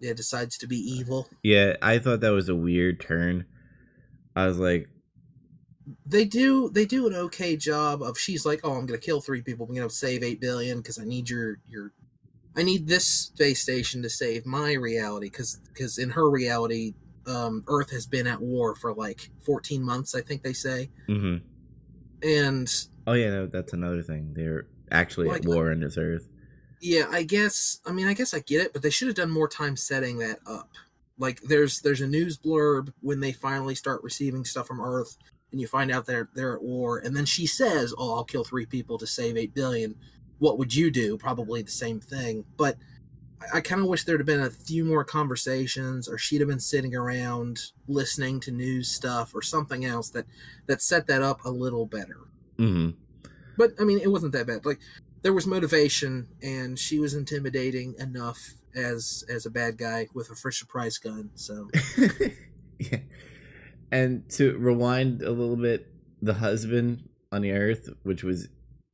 Yeah, 0.00 0.14
decides 0.14 0.56
to 0.58 0.66
be 0.66 0.76
evil. 0.76 1.28
Yeah, 1.42 1.76
I 1.82 1.98
thought 1.98 2.20
that 2.20 2.30
was 2.30 2.48
a 2.48 2.56
weird 2.56 3.00
turn. 3.00 3.46
I 4.34 4.46
was 4.46 4.58
like, 4.58 4.88
they 6.06 6.24
do 6.24 6.70
they 6.70 6.84
do 6.84 7.08
an 7.08 7.14
okay 7.14 7.56
job 7.56 8.02
of 8.02 8.18
she's 8.18 8.46
like, 8.46 8.60
oh, 8.62 8.74
I'm 8.74 8.86
gonna 8.86 8.98
kill 8.98 9.20
three 9.20 9.42
people, 9.42 9.66
I'm 9.68 9.74
gonna 9.74 9.90
save 9.90 10.22
eight 10.22 10.40
billion 10.40 10.78
because 10.78 10.98
I 10.98 11.04
need 11.04 11.28
your 11.28 11.58
your 11.68 11.92
I 12.56 12.62
need 12.62 12.86
this 12.86 13.06
space 13.06 13.62
station 13.62 14.02
to 14.02 14.10
save 14.10 14.46
my 14.46 14.74
reality 14.74 15.26
because 15.26 15.58
because 15.72 15.98
in 15.98 16.10
her 16.10 16.30
reality, 16.30 16.94
um, 17.26 17.64
Earth 17.66 17.90
has 17.90 18.06
been 18.06 18.26
at 18.26 18.40
war 18.40 18.74
for 18.76 18.94
like 18.94 19.30
14 19.44 19.82
months, 19.82 20.14
I 20.14 20.20
think 20.20 20.42
they 20.42 20.52
say. 20.52 20.90
Mm-hmm 21.08 21.48
and 22.22 22.68
oh 23.06 23.12
yeah, 23.12 23.30
no, 23.30 23.46
that's 23.46 23.72
another 23.72 24.02
thing. 24.02 24.32
They're 24.34 24.66
actually 24.90 25.28
like, 25.28 25.40
at 25.40 25.46
war 25.46 25.70
in 25.70 25.80
this 25.80 25.96
earth. 25.98 26.28
Yeah, 26.80 27.06
I 27.10 27.22
guess. 27.22 27.80
I 27.86 27.92
mean, 27.92 28.06
I 28.06 28.14
guess 28.14 28.34
I 28.34 28.40
get 28.40 28.62
it, 28.62 28.72
but 28.72 28.82
they 28.82 28.90
should 28.90 29.08
have 29.08 29.16
done 29.16 29.30
more 29.30 29.48
time 29.48 29.76
setting 29.76 30.18
that 30.18 30.40
up. 30.46 30.70
Like 31.18 31.40
there's 31.42 31.80
there's 31.80 32.00
a 32.00 32.06
news 32.06 32.38
blurb 32.38 32.92
when 33.00 33.20
they 33.20 33.32
finally 33.32 33.74
start 33.74 34.02
receiving 34.02 34.44
stuff 34.44 34.66
from 34.66 34.80
Earth, 34.80 35.16
and 35.52 35.60
you 35.60 35.66
find 35.66 35.90
out 35.90 36.06
they're 36.06 36.28
they're 36.34 36.56
at 36.56 36.62
war, 36.62 36.98
and 36.98 37.16
then 37.16 37.24
she 37.24 37.46
says, 37.46 37.94
"Oh, 37.96 38.16
I'll 38.16 38.24
kill 38.24 38.44
three 38.44 38.66
people 38.66 38.98
to 38.98 39.06
save 39.06 39.36
eight 39.36 39.54
billion. 39.54 39.94
What 40.38 40.58
would 40.58 40.74
you 40.74 40.90
do? 40.90 41.16
Probably 41.16 41.62
the 41.62 41.70
same 41.70 42.00
thing, 42.00 42.44
but 42.56 42.76
I, 43.54 43.60
kind 43.60 43.80
of 43.80 43.86
wish 43.88 44.04
there'd 44.04 44.20
have 44.20 44.26
been 44.26 44.40
a 44.40 44.50
few 44.50 44.84
more 44.84 45.04
conversations, 45.04 46.08
or 46.08 46.18
she'd 46.18 46.40
have 46.40 46.48
been 46.48 46.60
sitting 46.60 46.94
around 46.94 47.58
listening 47.86 48.40
to 48.40 48.50
news 48.50 48.88
stuff 48.88 49.34
or 49.34 49.42
something 49.42 49.84
else 49.84 50.10
that 50.10 50.26
that 50.66 50.82
set 50.82 51.06
that 51.06 51.22
up 51.22 51.44
a 51.44 51.50
little 51.50 51.86
better. 51.86 52.18
hmm 52.56 52.90
But 53.56 53.72
I 53.80 53.84
mean, 53.84 53.98
it 53.98 54.10
wasn't 54.10 54.32
that 54.32 54.46
bad. 54.46 54.64
Like 54.64 54.80
there 55.22 55.32
was 55.32 55.46
motivation, 55.46 56.28
and 56.42 56.78
she 56.78 56.98
was 56.98 57.14
intimidating 57.14 57.94
enough 57.98 58.54
as 58.74 59.24
as 59.28 59.46
a 59.46 59.50
bad 59.50 59.78
guy 59.78 60.08
with 60.14 60.30
a 60.30 60.34
Fisher 60.34 60.66
Price 60.66 60.98
gun. 60.98 61.30
So 61.34 61.68
yeah. 62.78 62.98
And 63.90 64.28
to 64.30 64.56
rewind 64.58 65.22
a 65.22 65.30
little 65.30 65.56
bit, 65.56 65.92
the 66.22 66.34
husband 66.34 67.08
on 67.30 67.42
the 67.42 67.52
earth, 67.52 67.90
which 68.02 68.22
was 68.24 68.48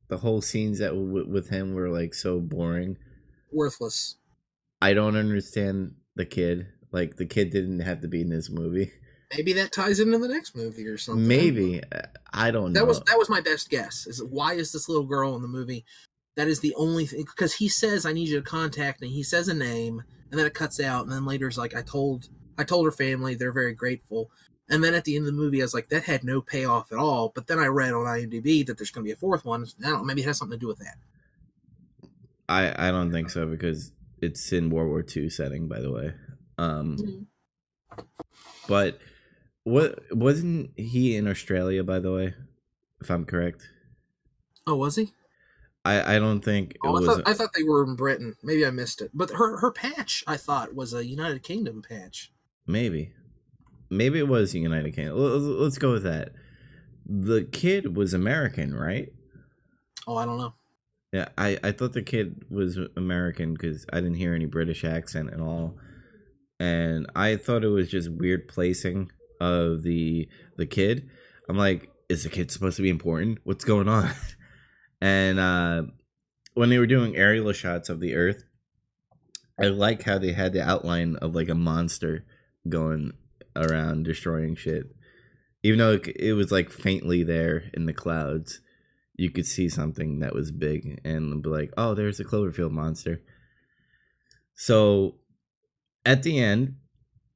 the 0.09 0.17
whole 0.17 0.41
scenes 0.41 0.79
that 0.79 0.89
w- 0.89 1.27
with 1.29 1.49
him 1.49 1.73
were 1.73 1.89
like 1.89 2.13
so 2.13 2.39
boring. 2.39 2.97
worthless. 3.51 4.15
I 4.81 4.93
don't 4.93 5.15
understand 5.15 5.95
the 6.15 6.25
kid. 6.25 6.67
Like 6.91 7.17
the 7.17 7.25
kid 7.25 7.51
didn't 7.51 7.81
have 7.81 8.01
to 8.01 8.07
be 8.07 8.21
in 8.21 8.29
this 8.29 8.49
movie. 8.49 8.91
Maybe 9.35 9.53
that 9.53 9.71
ties 9.71 9.99
into 9.99 10.17
the 10.17 10.27
next 10.27 10.55
movie 10.55 10.87
or 10.87 10.97
something. 10.97 11.27
Maybe 11.27 11.81
I 12.33 12.49
don't 12.49 12.73
know. 12.73 12.79
That 12.79 12.87
was 12.87 12.99
that 13.01 13.17
was 13.17 13.29
my 13.29 13.41
best 13.41 13.69
guess. 13.69 14.07
Is 14.07 14.23
why 14.23 14.53
is 14.53 14.71
this 14.71 14.89
little 14.89 15.05
girl 15.05 15.35
in 15.35 15.41
the 15.41 15.47
movie? 15.47 15.85
That 16.35 16.47
is 16.47 16.61
the 16.61 16.73
only 16.75 17.05
thing 17.05 17.25
because 17.25 17.53
he 17.53 17.67
says 17.67 18.05
I 18.05 18.13
need 18.13 18.29
you 18.29 18.37
to 18.37 18.49
contact 18.49 19.01
me. 19.01 19.09
He 19.09 19.23
says 19.23 19.47
a 19.47 19.53
name 19.53 20.03
and 20.31 20.39
then 20.39 20.47
it 20.47 20.53
cuts 20.53 20.79
out 20.79 21.03
and 21.03 21.11
then 21.11 21.25
later 21.25 21.47
it's 21.47 21.57
like 21.57 21.75
I 21.75 21.81
told 21.81 22.29
I 22.57 22.63
told 22.63 22.85
her 22.85 22.91
family 22.91 23.35
they're 23.35 23.51
very 23.51 23.73
grateful. 23.73 24.31
And 24.71 24.83
then 24.83 24.93
at 24.93 25.03
the 25.03 25.15
end 25.15 25.25
of 25.25 25.33
the 25.33 25.41
movie, 25.41 25.61
I 25.61 25.65
was 25.65 25.73
like, 25.73 25.89
that 25.89 26.03
had 26.03 26.23
no 26.23 26.41
payoff 26.41 26.91
at 26.91 26.99
all. 26.99 27.31
But 27.33 27.47
then 27.47 27.57
I 27.57 27.65
read 27.65 27.91
on 27.91 28.05
IMDb 28.05 28.63
that 28.67 28.77
there's 28.77 28.91
going 28.91 29.03
to 29.03 29.07
be 29.07 29.11
a 29.11 29.15
fourth 29.15 29.43
one. 29.43 29.65
I 29.83 29.89
don't 29.89 29.99
know, 29.99 30.03
maybe 30.03 30.21
it 30.21 30.27
has 30.27 30.37
something 30.37 30.59
to 30.59 30.63
do 30.63 30.67
with 30.67 30.77
that. 30.77 30.95
I 32.47 32.87
I 32.87 32.91
don't 32.91 33.11
think 33.11 33.29
so 33.29 33.45
because 33.45 33.91
it's 34.21 34.51
in 34.51 34.69
World 34.69 34.89
War 34.89 35.03
II 35.15 35.29
setting, 35.29 35.67
by 35.67 35.79
the 35.79 35.91
way. 35.91 36.13
Um, 36.57 37.27
but 38.67 38.99
what 39.63 39.99
wasn't 40.11 40.71
he 40.77 41.15
in 41.15 41.27
Australia, 41.27 41.83
by 41.83 41.99
the 41.99 42.11
way? 42.11 42.33
If 43.01 43.09
I'm 43.09 43.25
correct, 43.25 43.67
Oh, 44.67 44.75
was 44.75 44.95
he? 44.97 45.13
I 45.85 46.15
I 46.15 46.19
don't 46.19 46.41
think 46.41 46.71
it 46.71 46.77
Oh, 46.83 46.89
I 46.89 46.91
was. 46.91 47.05
thought, 47.05 47.21
I 47.25 47.33
thought 47.33 47.51
they 47.55 47.63
were 47.63 47.83
in 47.83 47.95
Britain. 47.95 48.35
Maybe 48.43 48.65
I 48.65 48.71
missed 48.71 49.01
it. 49.01 49.11
But 49.13 49.31
her 49.31 49.57
her 49.57 49.71
patch, 49.71 50.23
I 50.27 50.37
thought, 50.37 50.75
was 50.75 50.93
a 50.93 51.05
United 51.05 51.43
Kingdom 51.43 51.81
patch. 51.81 52.31
Maybe. 52.67 53.13
Maybe 53.89 54.19
it 54.19 54.27
was 54.27 54.53
United 54.53 54.93
Kingdom. 54.93 55.17
Let's, 55.17 55.43
let's 55.43 55.77
go 55.79 55.93
with 55.93 56.03
that. 56.03 56.33
The 57.05 57.43
kid 57.45 57.95
was 57.95 58.13
American, 58.13 58.75
right? 58.75 59.09
Oh, 60.05 60.17
I 60.17 60.25
don't 60.25 60.37
know. 60.37 60.53
Yeah, 61.11 61.29
I, 61.37 61.57
I 61.63 61.71
thought 61.71 61.93
the 61.93 62.03
kid 62.03 62.45
was 62.51 62.77
American 62.95 63.53
because 63.53 63.85
I 63.91 63.95
didn't 63.95 64.15
hear 64.17 64.35
any 64.35 64.45
British 64.45 64.83
accent 64.83 65.33
at 65.33 65.39
all, 65.39 65.77
and 66.59 67.07
I 67.15 67.35
thought 67.35 67.63
it 67.63 67.69
was 67.69 67.89
just 67.89 68.11
weird 68.11 68.47
placing 68.47 69.11
of 69.41 69.81
the 69.81 70.29
the 70.57 70.67
kid. 70.67 71.09
I'm 71.47 71.57
like, 71.57 71.89
is 72.09 72.23
the 72.23 72.29
kid 72.29 72.51
supposed 72.51 72.77
to 72.77 72.83
be 72.83 72.89
important? 72.89 73.39
What's 73.43 73.65
going 73.65 73.89
on? 73.89 74.11
and 75.01 75.39
uh, 75.39 75.83
when 76.53 76.69
they 76.69 76.77
were 76.77 76.85
doing 76.85 77.15
aerial 77.15 77.51
shots 77.53 77.89
of 77.89 77.99
the 77.99 78.13
Earth, 78.13 78.43
I 79.59 79.65
like 79.65 80.03
how 80.03 80.19
they 80.19 80.33
had 80.33 80.53
the 80.53 80.61
outline 80.61 81.15
of 81.15 81.33
like 81.33 81.49
a 81.49 81.55
monster 81.55 82.23
going 82.67 83.13
around 83.55 84.05
destroying 84.05 84.55
shit, 84.55 84.83
even 85.63 85.79
though 85.79 85.93
it, 85.93 86.07
it 86.15 86.33
was 86.33 86.51
like 86.51 86.69
faintly 86.69 87.23
there 87.23 87.63
in 87.73 87.87
the 87.87 87.93
clouds 87.93 88.61
you 89.19 89.29
could 89.29 89.45
see 89.45 89.67
something 89.67 90.19
that 90.19 90.33
was 90.33 90.49
big 90.49 91.01
and 91.03 91.43
be 91.43 91.49
like, 91.49 91.73
oh, 91.77 91.93
there's 91.93 92.21
a 92.21 92.23
Cloverfield 92.23 92.71
monster. 92.71 93.21
So 94.55 95.15
at 96.05 96.23
the 96.23 96.39
end, 96.39 96.77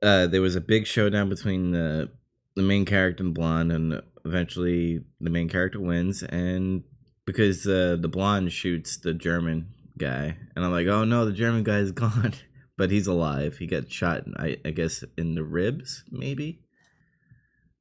uh, 0.01 0.27
there 0.27 0.41
was 0.41 0.55
a 0.55 0.61
big 0.61 0.87
showdown 0.87 1.29
between 1.29 1.71
the 1.71 2.09
the 2.55 2.61
main 2.61 2.85
character 2.85 3.23
and 3.23 3.33
blonde, 3.33 3.71
and 3.71 4.01
eventually 4.23 5.01
the 5.19 5.29
main 5.29 5.49
character 5.49 5.79
wins. 5.79 6.23
And 6.23 6.83
because 7.25 7.67
uh, 7.67 7.97
the 7.99 8.07
blonde 8.07 8.51
shoots 8.53 8.97
the 8.97 9.13
German 9.13 9.73
guy, 9.97 10.37
and 10.55 10.63
I'm 10.63 10.71
like, 10.71 10.87
oh 10.87 11.03
no, 11.03 11.25
the 11.25 11.33
German 11.33 11.63
guy 11.63 11.79
is 11.79 11.91
gone, 12.03 12.33
but 12.77 12.91
he's 12.91 13.07
alive. 13.07 13.57
He 13.57 13.67
got 13.67 13.91
shot, 13.91 14.23
I, 14.37 14.57
I 14.63 14.71
guess, 14.71 15.03
in 15.17 15.35
the 15.35 15.43
ribs, 15.43 16.05
maybe. 16.09 16.61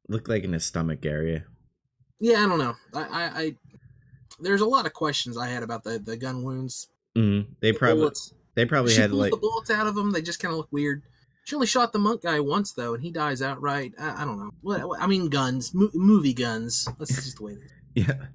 Looked 0.09 0.29
like 0.29 0.43
in 0.43 0.55
his 0.55 0.65
stomach 0.65 1.07
area. 1.07 1.45
Yeah, 2.19 2.45
I 2.45 2.49
don't 2.49 2.59
know. 2.59 2.75
I, 2.95 3.01
I, 3.01 3.41
I 3.41 3.57
there's 4.43 4.61
a 4.61 4.67
lot 4.67 4.87
of 4.87 4.93
questions 4.93 5.37
I 5.39 5.49
had 5.49 5.63
about 5.63 5.85
the 5.85 5.99
the 5.99 6.17
gun 6.17 6.43
wounds. 6.43 6.89
Mm, 7.17 7.47
they 7.61 7.73
the 7.73 7.79
probably 7.79 8.01
bullets. 8.01 8.35
they 8.55 8.65
probably 8.65 8.95
had 8.95 9.13
like 9.13 9.31
the 9.31 9.37
bullets 9.37 9.71
out 9.71 9.87
of 9.87 9.95
them. 9.95 10.13
They 10.13 10.23
just 10.23 10.41
kind 10.41 10.53
of 10.53 10.59
look 10.59 10.69
weird. 10.71 11.03
She 11.45 11.55
only 11.57 11.67
shot 11.67 11.93
the 11.93 11.99
monk 11.99 12.23
guy 12.23 12.39
once 12.41 12.73
though, 12.73 12.95
and 12.95 13.03
he 13.03 13.11
dies 13.11 13.43
outright. 13.43 13.95
I, 13.99 14.23
I 14.23 14.25
don't 14.25 14.39
know. 14.39 14.51
What, 14.61 14.87
what- 14.89 15.01
I 15.03 15.07
mean, 15.07 15.29
guns, 15.29 15.75
mo- 15.75 15.91
movie 15.95 16.35
guns. 16.35 16.87
That's 16.99 17.15
just 17.15 17.39
the 17.39 17.45
way 17.45 17.53
is. 17.53 17.71
Yeah. 17.95 18.27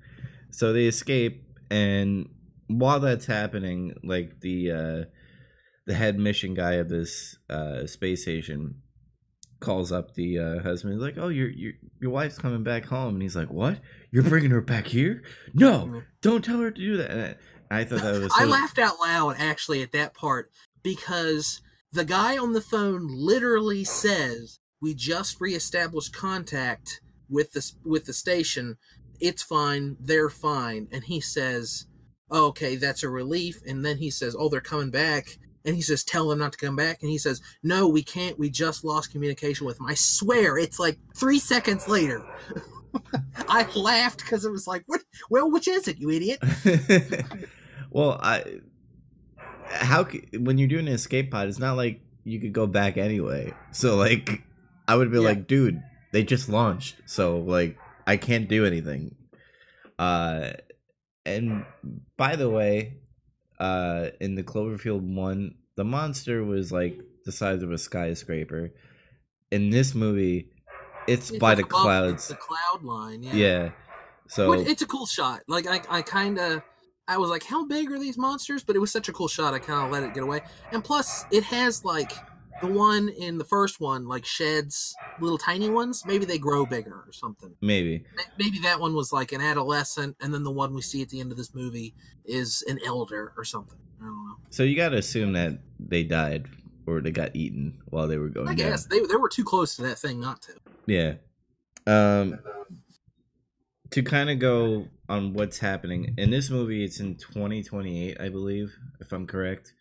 So 0.51 0.71
they 0.73 0.85
escape, 0.85 1.43
and 1.71 2.29
while 2.67 2.99
that's 2.99 3.25
happening, 3.25 3.95
like 4.03 4.41
the 4.41 4.71
uh, 4.71 5.03
the 5.87 5.93
head 5.95 6.19
mission 6.19 6.53
guy 6.53 6.73
of 6.73 6.89
this 6.89 7.37
uh, 7.49 7.87
space 7.87 8.21
station 8.23 8.81
calls 9.59 9.91
up 9.91 10.13
the 10.13 10.39
uh, 10.39 10.59
husband. 10.61 10.93
He's 10.93 11.01
like, 11.01 11.17
"Oh, 11.17 11.29
your 11.29 11.49
your 11.49 11.73
your 11.99 12.11
wife's 12.11 12.37
coming 12.37 12.63
back 12.63 12.85
home," 12.85 13.15
and 13.15 13.21
he's 13.21 13.35
like, 13.35 13.49
"What? 13.49 13.79
You're 14.11 14.23
bringing 14.23 14.51
her 14.51 14.61
back 14.61 14.87
here? 14.87 15.23
No, 15.53 16.03
don't 16.21 16.43
tell 16.43 16.59
her 16.59 16.71
to 16.71 16.81
do 16.81 16.97
that." 16.97 17.11
And 17.11 17.35
I 17.69 17.83
thought 17.83 18.01
that 18.01 18.21
was. 18.21 18.31
I 18.37 18.45
laughed 18.45 18.79
out 18.79 18.99
loud 18.99 19.35
actually 19.39 19.81
at 19.81 19.91
that 19.93 20.13
part 20.13 20.51
because 20.83 21.61
the 21.91 22.05
guy 22.05 22.37
on 22.37 22.53
the 22.53 22.61
phone 22.61 23.07
literally 23.09 23.83
says, 23.83 24.59
"We 24.81 24.93
just 24.93 25.41
reestablished 25.41 26.15
contact 26.15 27.01
with 27.29 27.53
the 27.53 27.71
with 27.83 28.05
the 28.05 28.13
station. 28.13 28.77
It's 29.19 29.43
fine. 29.43 29.97
They're 29.99 30.29
fine." 30.29 30.87
And 30.91 31.05
he 31.05 31.19
says, 31.19 31.87
oh, 32.29 32.47
"Okay, 32.47 32.75
that's 32.75 33.03
a 33.03 33.09
relief." 33.09 33.61
And 33.65 33.83
then 33.83 33.97
he 33.97 34.11
says, 34.11 34.35
"Oh, 34.37 34.49
they're 34.49 34.61
coming 34.61 34.91
back." 34.91 35.39
And 35.67 35.75
he 35.75 35.81
says, 35.83 36.03
"Tell 36.03 36.29
them 36.29 36.39
not 36.39 36.53
to 36.53 36.57
come 36.57 36.75
back." 36.75 37.01
And 37.01 37.11
he 37.11 37.17
says, 37.19 37.41
"No, 37.61 37.87
we 37.87 38.01
can't. 38.01 38.39
We 38.39 38.49
just 38.49 38.83
lost 38.83 39.11
communication 39.11 39.67
with 39.67 39.77
them." 39.77 39.85
I 39.85 39.93
swear, 39.93 40.57
it's 40.57 40.79
like 40.79 40.97
three 41.15 41.37
seconds 41.39 41.87
later. 41.87 42.25
I 43.49 43.67
laughed 43.75 44.21
because 44.21 44.45
it 44.45 44.51
was 44.51 44.65
like, 44.65 44.83
"What? 44.87 45.01
Well, 45.29 45.51
which 45.51 45.67
is 45.67 45.87
it, 45.87 45.97
you 45.99 46.09
idiot?" 46.09 46.39
well, 47.91 48.17
I 48.23 48.61
how 49.69 50.05
when 50.39 50.57
you're 50.57 50.67
doing 50.69 50.87
an 50.87 50.93
escape 50.93 51.31
pod, 51.31 51.47
it's 51.49 51.59
not 51.59 51.75
like 51.77 52.01
you 52.23 52.39
could 52.39 52.53
go 52.53 52.65
back 52.65 52.97
anyway. 52.97 53.53
So 53.71 53.95
like, 53.97 54.41
I 54.87 54.95
would 54.95 55.11
be 55.11 55.17
Yeah. 55.17 55.23
like, 55.23 55.47
dude, 55.47 55.83
they 56.13 56.23
just 56.23 56.49
launched, 56.49 56.95
so 57.05 57.37
like, 57.39 57.77
I 58.07 58.17
can't 58.17 58.47
do 58.47 58.65
anything. 58.65 59.15
Uh, 59.99 60.51
and 61.25 61.65
by 62.15 62.35
the 62.37 62.49
way, 62.49 62.99
uh, 63.59 64.09
in 64.19 64.35
the 64.35 64.43
Cloverfield 64.43 65.01
one, 65.01 65.55
the 65.75 65.83
monster 65.83 66.43
was 66.43 66.71
like 66.71 66.99
the 67.25 67.31
size 67.31 67.61
of 67.63 67.71
a 67.71 67.77
skyscraper. 67.77 68.71
In 69.51 69.69
this 69.69 69.95
movie, 69.95 70.49
it's, 71.07 71.29
It's 71.29 71.39
by 71.39 71.55
the 71.55 71.63
above 71.63 71.81
clouds. 71.81 72.27
The 72.27 72.35
cloud 72.35 72.83
line, 72.83 73.23
yeah. 73.23 73.33
Yeah. 73.33 73.69
So 74.27 74.49
Which- 74.51 74.67
it's 74.67 74.81
a 74.81 74.87
cool 74.87 75.05
shot. 75.05 75.41
Like 75.47 75.67
I, 75.67 75.81
I 75.89 76.01
kind 76.01 76.37
of, 76.39 76.61
I 77.07 77.17
was 77.17 77.29
like, 77.29 77.43
how 77.43 77.65
big 77.65 77.89
are 77.91 77.99
these 77.99 78.17
monsters? 78.17 78.63
But 78.63 78.75
it 78.75 78.79
was 78.79 78.91
such 78.91 79.07
a 79.07 79.13
cool 79.13 79.29
shot. 79.29 79.53
I 79.53 79.59
kind 79.59 79.85
of 79.85 79.91
let 79.91 80.03
it 80.03 80.13
get 80.13 80.23
away. 80.23 80.41
And 80.73 80.83
plus, 80.83 81.25
it 81.31 81.43
has 81.45 81.85
like 81.85 82.11
the 82.61 82.67
one 82.67 83.09
in 83.09 83.37
the 83.37 83.43
first 83.45 83.79
one, 83.79 84.07
like 84.07 84.25
sheds 84.25 84.95
little 85.19 85.37
tiny 85.37 85.69
ones. 85.69 86.03
Maybe 86.05 86.25
they 86.25 86.37
grow 86.37 86.65
bigger 86.65 87.03
or 87.05 87.11
something. 87.11 87.55
maybe. 87.61 88.05
Maybe 88.37 88.59
that 88.59 88.79
one 88.79 88.93
was 88.95 89.11
like 89.11 89.31
an 89.31 89.41
adolescent, 89.41 90.15
and 90.21 90.33
then 90.33 90.43
the 90.43 90.51
one 90.51 90.73
we 90.73 90.81
see 90.81 91.01
at 91.01 91.09
the 91.09 91.19
end 91.19 91.31
of 91.31 91.37
this 91.37 91.53
movie 91.53 91.93
is 92.25 92.63
an 92.67 92.79
elder 92.85 93.33
or 93.37 93.43
something. 93.43 93.79
I 94.01 94.05
don't 94.05 94.25
know. 94.27 94.35
So 94.49 94.63
you 94.63 94.75
got 94.75 94.89
to 94.89 94.97
assume 94.97 95.33
that 95.33 95.59
they 95.79 96.03
died 96.03 96.47
or 96.85 97.01
they 97.01 97.11
got 97.11 97.35
eaten 97.35 97.79
while 97.89 98.07
they 98.07 98.17
were 98.17 98.29
going 98.29 98.47
I 98.47 98.55
down. 98.55 98.69
guess 98.71 98.85
they 98.85 98.99
they 98.99 99.15
were 99.15 99.29
too 99.29 99.43
close 99.43 99.75
to 99.75 99.81
that 99.83 99.97
thing 99.97 100.19
not 100.19 100.41
to. 100.43 100.53
Yeah. 100.85 101.15
Um 101.85 102.39
to 103.91 104.03
kind 104.03 104.29
of 104.29 104.39
go 104.39 104.87
on 105.09 105.33
what's 105.33 105.59
happening 105.59 106.13
in 106.17 106.29
this 106.29 106.49
movie 106.49 106.83
it's 106.83 106.99
in 106.99 107.15
2028 107.15 108.19
I 108.19 108.29
believe 108.29 108.75
if 108.99 109.11
I'm 109.11 109.25
correct. 109.27 109.73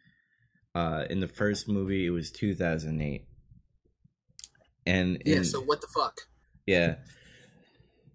Uh 0.76 1.04
in 1.08 1.20
the 1.20 1.28
first 1.28 1.68
movie 1.68 2.06
it 2.06 2.10
was 2.10 2.30
2008. 2.30 3.26
And 4.86 5.22
Yeah. 5.24 5.42
So 5.42 5.60
what 5.60 5.80
the 5.80 5.86
fuck? 5.88 6.20
yeah. 6.66 6.96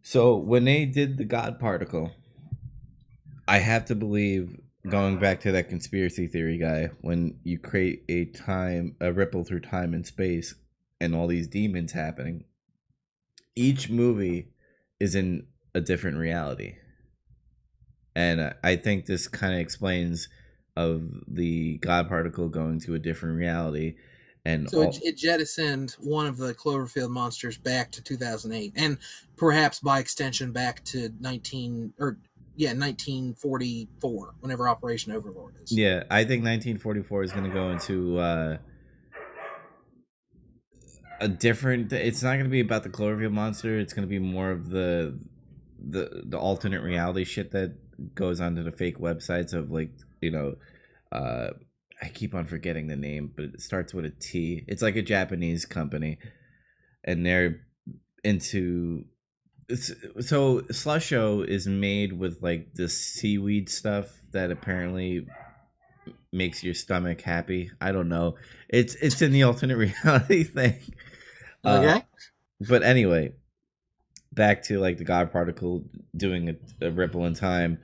So 0.04 0.36
when 0.36 0.66
they 0.66 0.86
did 0.86 1.18
the 1.18 1.26
God 1.26 1.60
particle, 1.60 2.12
I 3.48 3.60
have 3.60 3.86
to 3.86 3.96
believe 3.96 4.60
going 4.90 5.20
back 5.20 5.42
to 5.42 5.52
that 5.52 5.70
conspiracy 5.70 6.28
theory 6.28 6.58
guy, 6.58 6.90
when 7.02 7.40
you 7.44 7.60
create 7.60 8.04
a 8.10 8.26
time 8.26 8.96
a 9.00 9.12
ripple 9.14 9.44
through 9.44 9.62
time 9.62 9.94
and 9.94 10.06
space, 10.06 10.56
and 11.00 11.16
all 11.16 11.28
these 11.28 11.48
demons 11.48 11.92
happening. 11.92 12.46
Each 13.56 13.90
movie 13.90 14.54
is 15.00 15.16
in 15.16 15.48
a 15.74 15.82
different 15.82 16.18
reality. 16.18 16.76
And 18.16 18.54
I 18.64 18.76
think 18.76 19.06
this 19.06 19.28
kind 19.28 19.54
of 19.54 19.60
explains 19.60 20.30
of 20.76 21.04
the 21.28 21.78
God 21.78 22.08
particle 22.08 22.48
going 22.50 22.80
to 22.82 22.96
a 22.96 23.00
different 23.00 23.38
reality 23.38 23.96
and 24.46 24.70
So 24.70 24.84
all, 24.84 24.90
it, 24.90 25.00
it 25.04 25.18
jettisoned 25.18 25.96
one 26.00 26.26
of 26.26 26.38
the 26.38 26.54
Cloverfield 26.54 27.10
monsters 27.10 27.58
back 27.58 27.92
to 27.92 28.02
2008, 28.02 28.74
and 28.76 28.98
perhaps 29.38 29.80
by 29.80 30.00
extension 30.00 30.52
back 30.52 30.84
to 30.86 31.12
19 31.20 31.94
or 32.00 32.18
yeah 32.56 32.70
1944, 32.70 34.36
whenever 34.40 34.68
Operation 34.68 35.12
Overlord 35.12 35.56
is. 35.62 35.72
Yeah, 35.72 36.04
I 36.10 36.24
think 36.24 36.44
1944 36.44 37.24
is 37.24 37.32
going 37.32 37.44
to 37.44 37.52
go 37.52 37.70
into 37.70 38.18
uh, 38.18 38.58
a 41.20 41.28
different. 41.28 41.94
It's 41.94 42.24
not 42.24 42.34
going 42.34 42.46
to 42.46 42.50
be 42.50 42.62
about 42.62 42.82
the 42.82 42.90
Cloverfield 42.90 43.34
monster. 43.34 43.78
It's 43.78 43.94
going 43.94 44.08
to 44.08 44.10
be 44.10 44.20
more 44.20 44.50
of 44.50 44.70
the 44.70 45.20
the 45.80 46.24
the 46.26 46.40
alternate 46.40 46.82
reality 46.82 47.26
shit 47.26 47.52
that 47.52 47.76
goes 48.16 48.42
onto 48.42 48.64
the 48.64 48.72
fake 48.72 48.98
websites 48.98 49.54
of 49.54 49.70
like 49.72 49.92
you 50.22 50.32
know. 50.32 50.56
Uh, 51.12 51.50
I 52.02 52.08
keep 52.08 52.34
on 52.34 52.46
forgetting 52.48 52.88
the 52.88 52.96
name, 52.96 53.32
but 53.36 53.46
it 53.46 53.62
starts 53.62 53.94
with 53.94 54.06
a 54.06 54.10
T. 54.10 54.64
It's 54.68 54.82
like 54.82 54.96
a 54.96 55.02
Japanese 55.04 55.66
company, 55.66 56.18
and 57.04 57.26
they're 57.26 57.62
into. 58.24 59.06
It's, 59.70 59.92
so 60.28 60.62
Slusho 60.62 61.48
is 61.48 61.68
made 61.68 62.14
with 62.14 62.42
like 62.42 62.74
this 62.74 62.98
seaweed 63.00 63.70
stuff 63.70 64.22
that 64.32 64.52
apparently 64.52 65.28
makes 66.32 66.64
your 66.64 66.74
stomach 66.74 67.22
happy. 67.22 67.72
I 67.80 67.92
don't 67.92 68.10
know. 68.10 68.36
It's 68.70 68.96
it's 68.96 69.22
in 69.22 69.32
the 69.32 69.44
alternate 69.44 69.78
reality 70.04 70.44
thing. 70.44 70.80
Uh, 71.64 71.78
Okay. 71.84 72.06
but 72.68 72.84
anyway, 72.84 73.34
back 74.34 74.64
to 74.64 74.80
like 74.80 74.98
the 74.98 75.04
God 75.04 75.32
particle 75.32 75.84
doing 76.16 76.50
a, 76.82 76.88
a 76.88 76.92
ripple 76.92 77.26
in 77.26 77.36
time. 77.36 77.80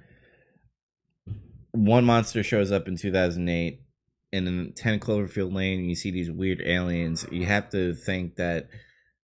One 1.71 2.05
monster 2.05 2.43
shows 2.43 2.71
up 2.71 2.87
in 2.87 2.97
2008, 2.97 3.81
and 4.33 4.47
in 4.47 4.73
10 4.73 4.99
Cloverfield 4.99 5.53
Lane, 5.53 5.79
and 5.79 5.89
you 5.89 5.95
see 5.95 6.11
these 6.11 6.31
weird 6.31 6.61
aliens. 6.61 7.25
You 7.31 7.45
have 7.45 7.69
to 7.69 7.93
think 7.93 8.35
that 8.35 8.69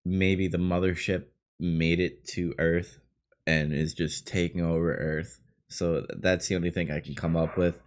maybe 0.04 0.48
the 0.48 0.58
mothership 0.58 1.24
made 1.60 2.00
it 2.00 2.26
to 2.28 2.54
Earth 2.58 2.98
and 3.46 3.72
is 3.72 3.94
just 3.94 4.26
taking 4.26 4.60
over 4.62 4.94
Earth. 4.94 5.40
So 5.68 6.06
that's 6.20 6.48
the 6.48 6.56
only 6.56 6.70
thing 6.70 6.90
I 6.90 7.00
can 7.00 7.14
come 7.14 7.36
up 7.36 7.56
with. 7.56 7.80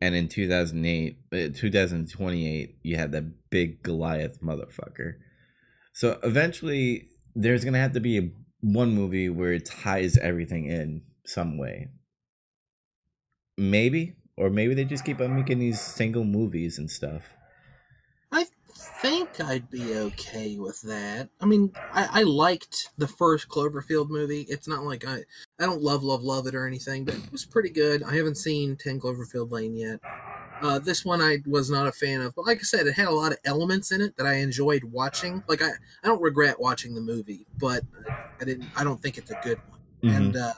And 0.00 0.14
in 0.14 0.28
2008, 0.28 1.18
uh, 1.32 1.36
2028, 1.54 2.78
you 2.82 2.96
have 2.96 3.12
that 3.12 3.50
big 3.50 3.82
Goliath 3.82 4.40
motherfucker. 4.40 5.16
So 5.92 6.18
eventually, 6.22 7.08
there's 7.34 7.64
gonna 7.64 7.78
have 7.78 7.92
to 7.92 8.00
be 8.00 8.32
one 8.60 8.94
movie 8.94 9.28
where 9.28 9.52
it 9.52 9.66
ties 9.66 10.16
everything 10.16 10.66
in 10.66 11.02
some 11.26 11.58
way. 11.58 11.88
Maybe, 13.60 14.16
or 14.36 14.50
maybe 14.50 14.74
they 14.74 14.84
just 14.84 15.04
keep 15.04 15.20
on 15.20 15.34
making 15.36 15.60
these 15.60 15.80
single 15.80 16.24
movies 16.24 16.78
and 16.78 16.90
stuff. 16.90 17.36
I 18.32 18.46
think 18.72 19.40
I'd 19.40 19.68
be 19.70 19.94
okay 19.94 20.56
with 20.58 20.82
that. 20.82 21.30
I 21.40 21.46
mean, 21.46 21.76
I, 21.90 22.20
I 22.20 22.22
liked 22.22 22.90
the 22.96 23.08
first 23.08 23.48
Cloverfield 23.48 24.08
movie. 24.08 24.42
It's 24.42 24.68
not 24.68 24.84
like 24.84 25.04
I 25.06 25.24
I 25.58 25.66
don't 25.66 25.82
love 25.82 26.02
love 26.04 26.22
love 26.22 26.46
it 26.46 26.54
or 26.54 26.66
anything, 26.66 27.04
but 27.04 27.14
it 27.16 27.24
was 27.32 27.44
pretty 27.44 27.70
good. 27.70 28.02
I 28.02 28.14
haven't 28.14 28.36
seen 28.36 28.76
Ten 28.76 29.00
Cloverfield 29.00 29.50
Lane 29.50 29.74
yet. 29.76 30.00
Uh, 30.60 30.78
this 30.78 31.04
one 31.04 31.22
I 31.22 31.38
was 31.46 31.70
not 31.70 31.86
a 31.88 31.92
fan 31.92 32.22
of, 32.22 32.34
but 32.36 32.46
like 32.46 32.58
I 32.58 32.62
said, 32.62 32.86
it 32.86 32.94
had 32.94 33.08
a 33.08 33.12
lot 33.12 33.32
of 33.32 33.38
elements 33.44 33.92
in 33.92 34.00
it 34.02 34.16
that 34.16 34.26
I 34.26 34.34
enjoyed 34.36 34.84
watching. 34.84 35.44
Like 35.48 35.62
I, 35.62 35.70
I 35.70 36.08
don't 36.08 36.22
regret 36.22 36.60
watching 36.60 36.94
the 36.94 37.00
movie, 37.02 37.48
but 37.60 37.84
I 38.40 38.44
didn't. 38.44 38.70
I 38.76 38.84
don't 38.84 39.00
think 39.02 39.18
it's 39.18 39.30
a 39.30 39.36
good 39.36 39.60
one, 39.66 39.80
Mhm. 40.02 40.14
and 40.16 40.36
uh, 40.36 40.54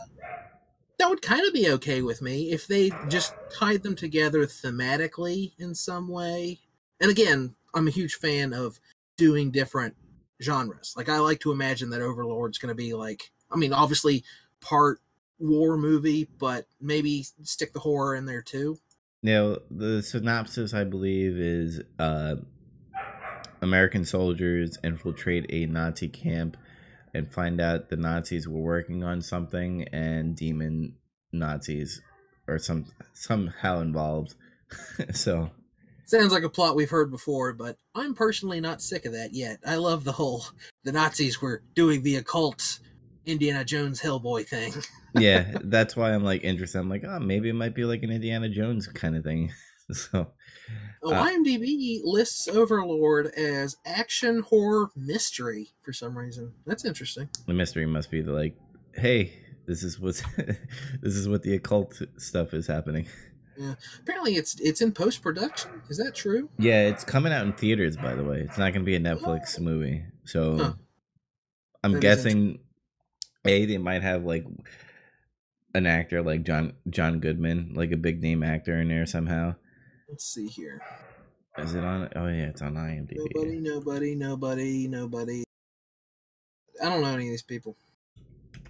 that 0.99 1.09
would 1.09 1.22
kind 1.22 1.47
of 1.47 1.53
be 1.53 1.70
okay 1.70 2.03
with 2.03 2.22
me 2.22 2.51
if 2.51 2.66
they 2.66 2.90
just 3.09 3.32
tied 3.59 3.82
them 3.82 3.97
together 3.97 4.47
thematically 4.47 5.53
in 5.59 5.74
some 5.74 6.09
way. 6.09 6.61
And 7.01 7.11
again, 7.11 7.55
I'm 7.74 7.88
a 7.88 7.93
huge 7.93 8.14
fan 8.14 8.53
of 8.53 8.78
doing 9.16 9.51
different 9.51 9.97
genres. 10.43 10.95
Like 10.97 11.09
I 11.09 11.18
like 11.18 11.40
to 11.40 11.53
imagine 11.53 11.90
that 11.90 12.03
Overlord's 12.03 12.59
going 12.59 12.68
to 12.68 12.74
be 12.74 12.95
like, 12.95 13.30
I 13.51 13.57
mean, 13.57 13.72
obviously 13.72 14.24
part 14.61 15.01
war 15.38 15.76
movie, 15.76 16.28
but 16.38 16.66
maybe 16.80 17.26
stick 17.43 17.72
the 17.72 17.80
horror 17.80 18.14
in 18.14 18.26
there 18.26 18.43
too. 18.43 18.78
Now, 19.22 19.57
the 19.70 20.03
synopsis, 20.03 20.74
I 20.74 20.84
believe, 20.84 21.36
is 21.36 21.80
uh, 21.99 22.36
American 23.61 24.05
soldiers 24.05 24.78
infiltrate 24.82 25.47
a 25.49 25.66
Nazi 25.66 26.09
camp 26.09 26.57
and 27.14 27.30
find 27.30 27.60
out 27.60 27.88
the 27.88 27.96
Nazis 27.96 28.48
were 28.48 28.60
working 28.60 29.04
on 29.04 29.22
something, 29.22 29.84
and 29.92 30.36
demon 30.36 30.94
Nazis 31.32 32.00
or 32.46 32.58
some 32.58 32.86
somehow 33.12 33.80
involved. 33.80 34.34
so, 35.12 35.50
Sounds 36.04 36.32
like 36.32 36.42
a 36.42 36.48
plot 36.48 36.76
we've 36.76 36.90
heard 36.90 37.10
before, 37.10 37.52
but 37.52 37.78
I'm 37.94 38.14
personally 38.14 38.60
not 38.60 38.82
sick 38.82 39.06
of 39.06 39.12
that 39.12 39.32
yet. 39.32 39.60
I 39.66 39.76
love 39.76 40.04
the 40.04 40.12
whole 40.12 40.44
the 40.84 40.92
Nazis 40.92 41.40
were 41.40 41.62
doing 41.74 42.02
the 42.02 42.16
occult 42.16 42.80
Indiana 43.24 43.64
Jones 43.64 44.00
Hellboy 44.00 44.46
thing. 44.46 44.74
yeah, 45.18 45.56
that's 45.64 45.96
why 45.96 46.12
I'm 46.12 46.24
like 46.24 46.44
interested. 46.44 46.78
I'm 46.78 46.88
like, 46.88 47.04
oh, 47.06 47.20
maybe 47.20 47.48
it 47.48 47.54
might 47.54 47.74
be 47.74 47.84
like 47.84 48.02
an 48.02 48.10
Indiana 48.10 48.48
Jones 48.48 48.86
kind 48.88 49.16
of 49.16 49.24
thing. 49.24 49.52
so, 49.93 50.33
Oh, 51.05 51.12
Uh, 51.12 51.26
IMDb 51.28 52.01
lists 52.05 52.47
Overlord 52.49 53.26
as 53.37 53.76
action 53.85 54.41
horror 54.41 54.91
mystery 54.95 55.70
for 55.83 55.93
some 55.93 56.16
reason. 56.16 56.53
That's 56.66 56.85
interesting. 56.85 57.28
the 57.47 57.55
mystery 57.55 57.87
must 57.87 58.11
be 58.11 58.20
the 58.22 58.33
like, 58.33 58.57
hey, 58.95 59.33
this 59.66 59.83
is 59.83 59.99
what's 59.99 60.22
this 60.37 61.16
is 61.16 61.28
what 61.28 61.43
the 61.43 61.55
occult 61.55 62.01
stuff 62.18 62.55
is 62.55 62.66
happening. 62.68 63.07
Yeah. 63.59 63.74
Apparently, 64.01 64.37
it's 64.37 64.59
it's 64.61 64.80
in 64.80 64.93
post 64.93 65.22
production. 65.22 65.83
Is 65.91 65.99
that 65.99 66.14
true? 66.14 66.49
Yeah, 66.59 66.87
it's 66.89 67.05
coming 67.05 67.33
out 67.33 67.45
in 67.47 67.53
theaters, 67.53 67.97
by 67.97 68.14
the 68.14 68.24
way. 68.24 68.39
It's 68.41 68.57
not 68.59 68.72
going 68.72 68.85
to 68.85 68.87
be 68.87 68.95
a 68.97 69.01
Netflix 69.01 69.59
movie. 69.61 70.05
So 70.24 70.57
Huh. 70.57 70.72
I'm 71.85 71.93
That 71.95 72.01
guessing 72.01 72.61
A, 73.45 73.66
they 73.66 73.78
might 73.78 74.03
have 74.03 74.24
like 74.24 74.47
an 75.74 75.87
actor 75.87 76.22
like 76.22 76.45
John 76.45 76.74
John 76.89 77.18
Goodman, 77.18 77.72
like 77.74 77.91
a 77.93 77.97
big 77.97 78.22
name 78.22 78.43
actor 78.45 78.80
in 78.80 78.89
there 78.89 79.05
somehow. 79.07 79.57
Let's 80.12 80.26
see 80.26 80.46
here. 80.46 80.78
Is 81.56 81.74
it 81.74 81.82
on? 81.82 82.06
Oh 82.14 82.26
yeah, 82.26 82.48
it's 82.48 82.60
on 82.60 82.74
IMDb. 82.74 83.16
Nobody, 83.16 83.56
nobody, 83.60 84.14
nobody, 84.14 84.86
nobody. 84.86 85.42
I 86.82 86.90
don't 86.90 87.00
know 87.00 87.08
any 87.08 87.28
of 87.28 87.30
these 87.30 87.42
people. 87.42 87.78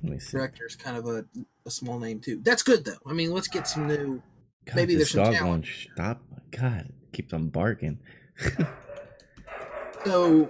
Let 0.05 0.13
me 0.13 0.19
see. 0.21 0.37
Director's 0.37 0.77
kind 0.77 0.97
of 0.97 1.09
a, 1.09 1.25
a 1.67 1.71
small 1.73 1.99
name 1.99 2.21
too. 2.21 2.41
That's 2.45 2.63
good 2.63 2.85
though. 2.85 2.99
I 3.05 3.13
mean, 3.13 3.33
let's 3.33 3.49
get 3.49 3.67
some 3.67 3.89
new. 3.89 4.23
God, 4.67 4.77
maybe 4.77 4.95
there's 4.95 5.11
some 5.11 5.25
dog 5.25 5.35
talent. 5.35 5.51
won't 5.51 5.67
stop. 5.67 6.23
God, 6.53 6.93
keeps 7.11 7.33
on 7.33 7.49
barking. 7.49 7.99
So, 10.05 10.49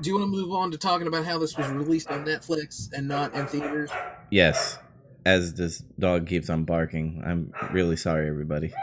do 0.00 0.10
you 0.10 0.18
want 0.18 0.28
to 0.28 0.36
move 0.36 0.52
on 0.52 0.72
to 0.72 0.78
talking 0.78 1.06
about 1.06 1.24
how 1.24 1.38
this 1.38 1.56
was 1.56 1.68
released 1.68 2.10
on 2.10 2.24
Netflix 2.24 2.92
and 2.92 3.06
not 3.06 3.32
in 3.34 3.46
theaters? 3.46 3.90
yes, 4.30 4.76
as 5.24 5.54
this 5.54 5.84
dog 6.00 6.26
keeps 6.26 6.50
on 6.50 6.64
barking. 6.64 7.22
I'm 7.24 7.52
really 7.72 7.96
sorry, 7.96 8.28
everybody. 8.28 8.72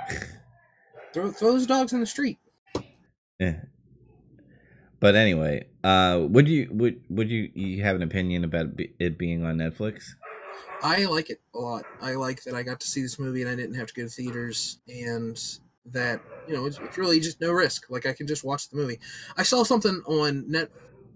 Throw 1.18 1.32
throw 1.32 1.51
those 1.53 1.65
dogs 1.65 1.93
in 1.93 1.99
the 1.99 2.05
street. 2.05 2.38
Yeah. 3.39 3.61
But 4.99 5.15
anyway, 5.15 5.65
uh, 5.84 6.28
would 6.30 6.47
you 6.47 6.70
would 6.72 7.01
would 7.09 7.32
you 7.32 7.49
you 7.55 7.82
have 7.82 7.95
an 7.95 8.03
opinion 8.03 8.43
about 8.43 8.68
it 8.78 9.18
being 9.18 9.43
on 9.43 9.57
Netflix? 9.57 10.03
I 10.84 11.05
like 11.05 11.32
it 11.32 11.41
a 11.55 11.57
lot. 11.57 11.86
I 12.01 12.13
like 12.13 12.43
that 12.43 12.53
I 12.53 12.61
got 12.61 12.80
to 12.82 12.88
see 12.88 13.01
this 13.01 13.18
movie 13.18 13.41
and 13.41 13.49
I 13.49 13.55
didn't 13.55 13.74
have 13.78 13.88
to 13.88 13.93
go 13.95 14.03
to 14.03 14.09
theaters, 14.09 14.78
and 14.88 15.41
that 15.88 16.22
you 16.47 16.53
know 16.53 16.68
it's, 16.68 16.78
it's 16.78 16.99
really 16.99 17.20
just 17.20 17.41
no 17.41 17.51
risk. 17.51 17.89
Like 17.89 18.05
I 18.05 18.13
can 18.13 18.28
just 18.28 18.43
watch 18.43 18.70
the 18.70 18.78
movie. 18.78 18.99
I 19.36 19.41
saw 19.41 19.63
something 19.63 20.03
on 20.05 20.45
net, 20.47 20.70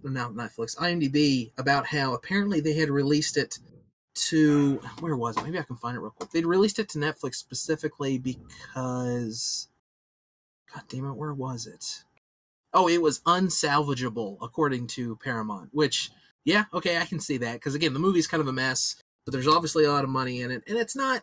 not 0.04 0.34
Netflix, 0.34 0.76
IMDb 0.78 1.52
about 1.60 1.86
how 1.86 2.16
apparently 2.16 2.60
they 2.60 2.74
had 2.74 2.90
released 2.90 3.38
it 3.38 3.60
to 4.14 4.82
where 5.00 5.16
was 5.16 5.38
it? 5.38 5.44
Maybe 5.44 5.60
I 5.60 5.64
can 5.64 5.76
find 5.76 5.96
it 5.96 6.00
real 6.00 6.12
quick. 6.12 6.32
They'd 6.32 6.46
released 6.46 6.80
it 6.80 6.90
to 6.90 6.98
Netflix 6.98 7.36
specifically 7.36 8.18
because, 8.18 9.68
God 10.74 10.84
damn 10.90 11.06
it, 11.06 11.14
where 11.14 11.34
was 11.34 11.68
it? 11.68 12.04
Oh, 12.74 12.88
it 12.88 13.02
was 13.02 13.20
unsalvageable 13.22 14.38
according 14.42 14.88
to 14.88 15.18
Paramount. 15.18 15.70
Which, 15.74 16.12
yeah, 16.46 16.66
okay, 16.74 16.98
I 16.98 17.06
can 17.06 17.20
see 17.20 17.38
that 17.38 17.54
because 17.54 17.76
again, 17.76 17.94
the 17.94 18.00
movie's 18.00 18.28
kind 18.28 18.42
of 18.42 18.48
a 18.48 18.54
mess 18.54 19.02
but 19.26 19.32
there's 19.32 19.48
obviously 19.48 19.86
a 19.86 19.92
lot 19.92 20.04
of 20.04 20.10
money 20.10 20.42
in 20.42 20.52
it 20.52 20.64
and 20.68 20.78
it's 20.78 20.96
not 20.96 21.22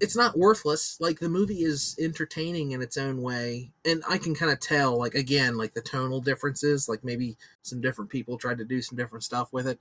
it's 0.00 0.16
not 0.16 0.38
worthless 0.38 0.96
like 1.00 1.18
the 1.18 1.28
movie 1.28 1.62
is 1.62 1.94
entertaining 2.00 2.72
in 2.72 2.80
its 2.80 2.96
own 2.96 3.20
way 3.22 3.70
and 3.84 4.02
i 4.08 4.16
can 4.16 4.34
kind 4.34 4.50
of 4.50 4.58
tell 4.58 4.98
like 4.98 5.14
again 5.14 5.56
like 5.56 5.74
the 5.74 5.80
tonal 5.80 6.20
differences 6.20 6.88
like 6.88 7.04
maybe 7.04 7.36
some 7.62 7.80
different 7.80 8.10
people 8.10 8.38
tried 8.38 8.58
to 8.58 8.64
do 8.64 8.80
some 8.80 8.96
different 8.96 9.22
stuff 9.22 9.52
with 9.52 9.66
it 9.66 9.80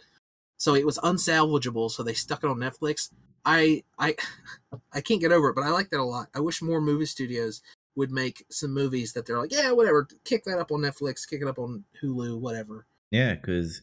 so 0.57 0.75
it 0.75 0.85
was 0.85 0.97
unsalvageable 0.99 1.89
so 1.89 2.03
they 2.03 2.13
stuck 2.13 2.43
it 2.43 2.49
on 2.49 2.57
netflix 2.57 3.09
i 3.45 3.81
i 3.97 4.15
i 4.93 4.99
can't 4.99 5.21
get 5.21 5.31
over 5.31 5.49
it 5.49 5.55
but 5.55 5.63
i 5.63 5.69
like 5.69 5.89
that 5.89 5.99
a 5.99 6.03
lot 6.03 6.27
i 6.35 6.39
wish 6.39 6.61
more 6.61 6.81
movie 6.81 7.05
studios 7.05 7.61
would 7.95 8.11
make 8.11 8.45
some 8.49 8.73
movies 8.73 9.13
that 9.13 9.25
they're 9.25 9.39
like, 9.39 9.51
yeah, 9.51 9.71
whatever, 9.71 10.07
kick 10.25 10.43
that 10.45 10.57
up 10.59 10.71
on 10.71 10.81
Netflix, 10.81 11.29
kick 11.29 11.41
it 11.41 11.47
up 11.47 11.59
on 11.59 11.83
Hulu, 12.01 12.39
whatever. 12.39 12.85
Yeah, 13.11 13.35
because 13.35 13.81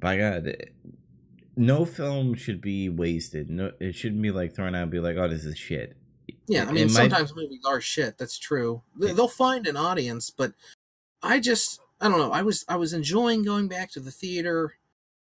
by 0.00 0.18
God, 0.18 0.54
no 1.56 1.84
film 1.86 2.34
should 2.34 2.60
be 2.60 2.88
wasted. 2.88 3.48
No, 3.48 3.72
it 3.80 3.94
shouldn't 3.94 4.20
be 4.20 4.30
like 4.30 4.54
thrown 4.54 4.74
out 4.74 4.82
and 4.82 4.90
be 4.90 5.00
like, 5.00 5.16
"Oh, 5.16 5.26
this 5.28 5.44
is 5.46 5.56
shit." 5.56 5.96
Yeah, 6.46 6.64
It- 6.64 6.68
I 6.68 6.72
mean, 6.72 6.76
it 6.88 6.92
might- 6.92 7.10
sometimes 7.10 7.34
movies 7.34 7.60
are 7.64 7.80
shit. 7.80 8.18
That's 8.18 8.38
true. 8.38 8.82
They- 8.98 9.12
They'll 9.12 9.28
find 9.28 9.66
an 9.66 9.76
audience, 9.76 10.28
but 10.30 10.52
I 11.22 11.40
just, 11.40 11.80
I 12.00 12.08
don't 12.08 12.18
know. 12.18 12.30
I 12.32 12.42
was, 12.42 12.64
I 12.68 12.76
was 12.76 12.92
enjoying 12.92 13.42
going 13.42 13.68
back 13.68 13.90
to 13.92 14.00
the 14.00 14.10
theater, 14.10 14.74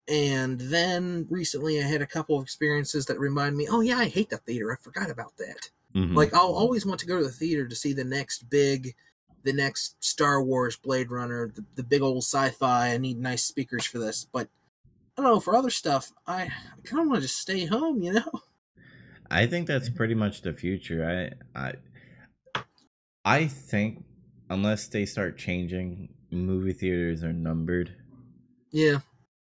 and 0.06 0.60
then 0.60 1.26
recently 1.30 1.80
I 1.82 1.84
had 1.86 2.02
a 2.02 2.06
couple 2.06 2.36
of 2.36 2.42
experiences 2.42 3.06
that 3.06 3.18
remind 3.18 3.56
me, 3.56 3.66
oh 3.70 3.80
yeah, 3.80 3.98
I 3.98 4.08
hate 4.08 4.28
the 4.30 4.36
theater. 4.36 4.70
I 4.72 4.76
forgot 4.76 5.10
about 5.10 5.36
that. 5.38 5.70
Mhm. 5.94 6.14
Like 6.14 6.34
I'll 6.34 6.54
always 6.54 6.86
want 6.86 7.00
to 7.00 7.06
go 7.06 7.18
to 7.18 7.24
the 7.24 7.30
theater 7.30 7.66
to 7.66 7.74
see 7.74 7.92
the 7.92 8.04
next 8.04 8.48
big, 8.48 8.94
the 9.42 9.52
next 9.52 10.02
Star 10.04 10.42
Wars, 10.42 10.76
Blade 10.76 11.10
Runner, 11.10 11.52
the, 11.54 11.64
the 11.74 11.82
big 11.82 12.02
old 12.02 12.22
sci-fi. 12.22 12.90
I 12.92 12.98
need 12.98 13.18
nice 13.18 13.42
speakers 13.42 13.84
for 13.84 13.98
this, 13.98 14.26
but 14.30 14.48
I 15.16 15.22
don't 15.22 15.32
know. 15.32 15.40
For 15.40 15.56
other 15.56 15.70
stuff, 15.70 16.12
I, 16.26 16.42
I 16.42 16.50
kind 16.84 17.02
of 17.02 17.08
want 17.08 17.16
to 17.16 17.22
just 17.22 17.40
stay 17.40 17.66
home. 17.66 18.02
You 18.02 18.14
know? 18.14 18.30
I 19.30 19.46
think 19.46 19.66
that's 19.66 19.88
pretty 19.88 20.14
much 20.14 20.42
the 20.42 20.52
future. 20.52 21.34
I 21.54 21.60
I 21.60 22.62
I 23.24 23.46
think 23.46 24.04
unless 24.48 24.86
they 24.88 25.06
start 25.06 25.38
changing, 25.38 26.10
movie 26.30 26.72
theaters 26.72 27.22
are 27.22 27.32
numbered. 27.32 27.94
Yeah. 28.70 28.98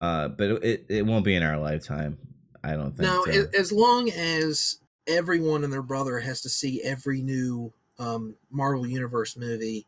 Uh, 0.01 0.27
but 0.27 0.63
it 0.63 0.86
it 0.89 1.05
won't 1.05 1.25
be 1.25 1.36
in 1.36 1.43
our 1.43 1.57
lifetime. 1.57 2.17
I 2.63 2.73
don't 2.73 2.91
think. 2.91 3.01
Now, 3.01 3.23
so. 3.25 3.45
as 3.57 3.71
long 3.71 4.09
as 4.09 4.79
everyone 5.07 5.63
and 5.63 5.71
their 5.71 5.81
brother 5.81 6.19
has 6.19 6.41
to 6.41 6.49
see 6.49 6.81
every 6.81 7.21
new 7.21 7.73
um, 7.99 8.35
Marvel 8.49 8.87
Universe 8.87 9.37
movie, 9.37 9.85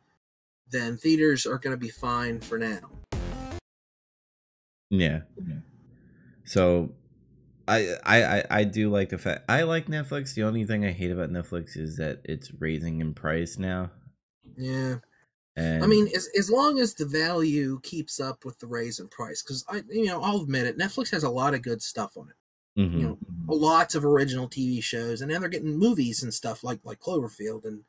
then 0.70 0.98
theaters 0.98 1.46
are 1.46 1.58
going 1.58 1.74
to 1.74 1.80
be 1.80 1.90
fine 1.90 2.40
for 2.40 2.58
now. 2.58 2.90
Yeah. 4.90 5.22
So 6.44 6.92
I, 7.68 7.96
I 8.04 8.24
I 8.24 8.44
I 8.50 8.64
do 8.64 8.90
like 8.90 9.10
the 9.10 9.18
fact 9.18 9.46
I 9.50 9.64
like 9.64 9.88
Netflix. 9.88 10.36
The 10.36 10.44
only 10.44 10.66
thing 10.66 10.86
I 10.86 10.92
hate 10.92 11.12
about 11.12 11.32
Netflix 11.32 11.76
is 11.76 11.98
that 11.98 12.22
it's 12.24 12.52
raising 12.60 13.02
in 13.02 13.14
price 13.14 13.58
now. 13.58 13.92
Yeah. 14.56 14.98
And 15.58 15.84
I 15.84 15.88
mean, 15.88 16.08
as 16.16 16.30
as 16.38 16.52
long 16.52 16.80
as 16.80 16.94
the 16.94 17.06
value 17.06 17.80
keeps 17.82 18.20
up 18.20 18.46
with 18.46 18.60
the 18.60 18.68
raise 18.68 19.00
in 19.00 19.08
price, 19.08 19.42
because 19.42 19.66
I, 19.70 19.82
you 19.90 20.06
know, 20.06 20.22
I'll 20.22 20.42
admit 20.42 20.68
it, 20.68 20.78
Netflix 20.78 21.10
has 21.12 21.24
a 21.24 21.30
lot 21.30 21.54
of 21.54 21.62
good 21.62 21.82
stuff 21.82 22.18
on 22.18 22.30
it. 22.30 22.36
Mhm. 22.78 23.00
You 23.00 23.08
know, 23.08 23.18
lots 23.48 23.96
of 23.96 24.06
original 24.06 24.50
TV 24.50 24.82
shows, 24.84 25.22
and 25.22 25.32
now 25.32 25.40
they're 25.40 25.50
getting 25.50 25.78
movies 25.78 26.24
and 26.24 26.34
stuff 26.34 26.64
like 26.64 26.80
like 26.84 27.00
Cloverfield 27.00 27.66
and 27.66 27.84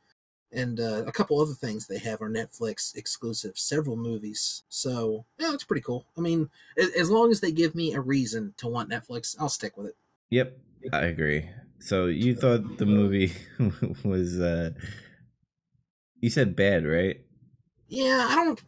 and 0.53 0.81
uh, 0.81 1.05
a 1.07 1.13
couple 1.13 1.41
other 1.41 1.55
things 1.55 1.87
they 1.87 1.99
have 1.99 2.23
are 2.23 2.31
Netflix 2.31 2.97
exclusive. 2.97 3.59
Several 3.59 3.97
movies, 3.97 4.63
so 4.69 5.25
yeah, 5.39 5.53
it's 5.53 5.65
pretty 5.65 5.83
cool. 5.83 6.07
I 6.17 6.21
mean, 6.21 6.49
as, 6.79 6.91
as 6.91 7.11
long 7.11 7.31
as 7.31 7.41
they 7.41 7.53
give 7.53 7.75
me 7.75 7.95
a 7.95 8.01
reason 8.01 8.55
to 8.59 8.69
want 8.69 8.91
Netflix, 8.91 9.37
I'll 9.39 9.49
stick 9.49 9.77
with 9.77 9.89
it. 9.89 9.97
Yep, 10.31 10.57
I 10.93 11.07
agree. 11.07 11.49
So 11.79 12.07
you 12.07 12.35
thought 12.35 12.79
the 12.79 12.87
movie 12.87 13.33
was 14.05 14.41
uh 14.41 14.71
you 16.21 16.31
said 16.31 16.57
bad, 16.57 16.87
right? 16.87 17.21
Yeah, 17.89 18.27
I 18.29 18.35
don't. 18.37 18.61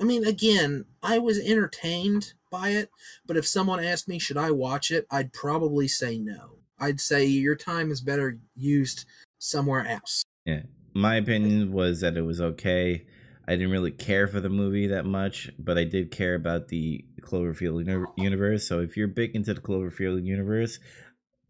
I 0.00 0.04
mean, 0.04 0.26
again, 0.26 0.84
I 1.02 1.18
was 1.18 1.38
entertained 1.38 2.34
by 2.54 2.70
it, 2.70 2.90
but 3.26 3.36
if 3.36 3.46
someone 3.46 3.82
asked 3.82 4.08
me, 4.08 4.18
should 4.18 4.36
I 4.36 4.50
watch 4.52 4.90
it, 4.90 5.06
I'd 5.10 5.32
probably 5.32 5.88
say 5.88 6.18
no. 6.18 6.58
I'd 6.78 7.00
say 7.00 7.24
your 7.24 7.56
time 7.56 7.90
is 7.90 8.00
better 8.00 8.38
used 8.54 9.04
somewhere 9.38 9.86
else. 9.86 10.22
Yeah. 10.44 10.62
My 10.94 11.16
opinion 11.16 11.72
was 11.72 12.00
that 12.00 12.16
it 12.16 12.22
was 12.22 12.40
okay. 12.40 13.06
I 13.48 13.56
didn't 13.56 13.72
really 13.72 13.90
care 13.90 14.28
for 14.28 14.40
the 14.40 14.48
movie 14.48 14.86
that 14.86 15.04
much, 15.04 15.50
but 15.58 15.76
I 15.76 15.84
did 15.84 16.12
care 16.12 16.36
about 16.36 16.68
the 16.68 17.04
Cloverfield 17.20 17.86
uni- 17.86 18.06
universe. 18.16 18.68
So 18.68 18.80
if 18.80 18.96
you're 18.96 19.08
big 19.08 19.34
into 19.34 19.54
the 19.54 19.60
Cloverfield 19.60 20.24
universe, 20.24 20.78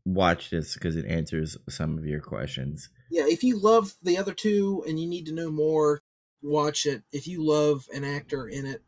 watch 0.07 0.51
this 0.51 0.75
because 0.75 0.97
it 0.97 1.07
answers 1.07 1.59
some 1.69 1.99
of 1.99 2.07
your 2.07 2.21
questions. 2.21 2.89
Yeah, 3.11 3.25
if 3.27 3.45
you 3.45 3.59
love 3.59 3.95
the 4.03 4.17
other 4.17 4.33
two 4.33 4.83
and 4.89 4.99
you 4.99 5.07
need 5.07 5.27
to 5.27 5.35
know 5.35 5.51
more, 5.51 6.01
watch 6.43 6.87
it. 6.87 7.03
If 7.13 7.27
you 7.27 7.47
love 7.47 7.87
an 7.95 8.05
actor 8.05 8.49
in 8.49 8.67
it, 8.67 8.83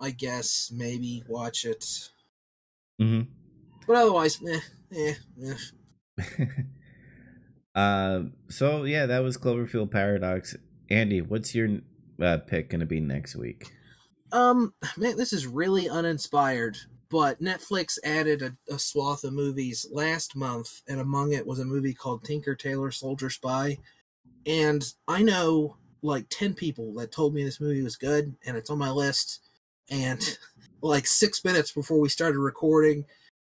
I 0.00 0.10
guess 0.10 0.72
maybe 0.74 1.22
watch 1.28 1.64
it. 1.64 1.84
hmm 2.98 3.22
But 3.86 3.96
otherwise, 3.96 4.40
eh, 4.48 4.60
eh, 4.96 5.14
eh. 6.18 6.44
uh, 7.74 8.22
so 8.48 8.84
yeah, 8.84 9.06
that 9.06 9.22
was 9.22 9.36
Cloverfield 9.36 9.90
Paradox. 9.90 10.56
Andy, 10.88 11.20
what's 11.20 11.54
your 11.54 11.80
uh, 12.20 12.38
pick 12.38 12.70
gonna 12.70 12.86
be 12.86 13.00
next 13.00 13.36
week? 13.36 13.70
Um, 14.32 14.74
man, 14.96 15.16
this 15.16 15.32
is 15.32 15.46
really 15.46 15.88
uninspired. 15.88 16.76
But 17.10 17.42
Netflix 17.42 17.98
added 18.04 18.40
a, 18.40 18.56
a 18.72 18.78
swath 18.78 19.24
of 19.24 19.32
movies 19.32 19.84
last 19.90 20.36
month, 20.36 20.80
and 20.88 21.00
among 21.00 21.32
it 21.32 21.44
was 21.44 21.58
a 21.58 21.64
movie 21.64 21.92
called 21.92 22.22
Tinker 22.22 22.54
Tailor 22.54 22.92
Soldier 22.92 23.30
Spy. 23.30 23.78
And 24.46 24.84
I 25.08 25.22
know 25.22 25.76
like 26.02 26.26
10 26.30 26.54
people 26.54 26.94
that 26.94 27.12
told 27.12 27.34
me 27.34 27.42
this 27.42 27.60
movie 27.60 27.82
was 27.82 27.96
good, 27.96 28.36
and 28.46 28.56
it's 28.56 28.70
on 28.70 28.78
my 28.78 28.90
list. 28.90 29.40
And 29.90 30.38
like 30.82 31.06
six 31.06 31.44
minutes 31.44 31.72
before 31.72 31.98
we 32.00 32.08
started 32.08 32.38
recording, 32.38 33.04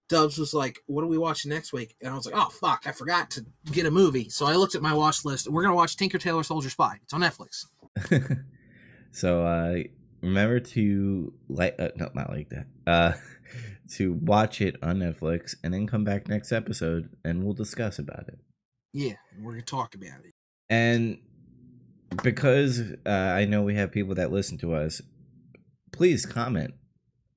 Dubs 0.09 0.39
was 0.39 0.55
like, 0.55 0.79
What 0.87 1.03
are 1.03 1.09
we 1.09 1.19
watching 1.19 1.51
next 1.51 1.73
week? 1.73 1.95
And 2.01 2.11
I 2.13 2.15
was 2.17 2.27
like, 2.27 2.35
Oh, 2.37 2.49
fuck, 2.51 2.85
I 2.87 2.93
forgot 2.93 3.31
to 3.33 3.45
get 3.73 3.87
a 3.87 3.91
movie. 3.91 4.29
So 4.29 4.47
I 4.47 4.55
looked 4.55 4.75
at 4.75 4.83
my 4.83 4.95
watch 4.95 5.25
list, 5.25 5.47
and 5.47 5.55
we're 5.55 5.63
going 5.63 5.73
to 5.73 5.77
watch 5.77 5.97
Tinker 5.97 6.19
Tailor 6.19 6.43
Soldier 6.43 6.71
Spy. 6.71 6.99
It's 7.03 7.13
on 7.13 7.21
Netflix. 7.21 7.67
so 9.13 9.45
uh 9.45 9.77
remember 10.23 10.61
to 10.61 11.33
like 11.49 11.75
uh, 11.79 11.89
no 11.97 12.09
not 12.15 12.31
like 12.31 12.49
that 12.51 12.67
uh 12.87 13.13
to 13.91 14.13
watch 14.13 14.61
it 14.61 14.77
on 14.83 14.99
netflix 14.99 15.57
and 15.65 15.75
then 15.75 15.87
come 15.89 16.05
back 16.05 16.29
next 16.29 16.53
episode 16.53 17.09
and 17.25 17.43
we'll 17.43 17.53
discuss 17.55 17.99
about 17.99 18.29
it 18.29 18.39
Yeah, 18.93 19.15
we're 19.41 19.53
going 19.53 19.65
to 19.65 19.67
talk 19.67 19.97
about 19.97 20.21
it. 20.25 20.33
and 20.69 21.19
because 22.23 22.81
uh, 23.05 23.11
i 23.11 23.45
know 23.45 23.63
we 23.63 23.75
have 23.75 23.91
people 23.91 24.15
that 24.15 24.31
listen 24.31 24.57
to 24.59 24.75
us 24.75 25.03
please 25.93 26.27
comment 26.27 26.75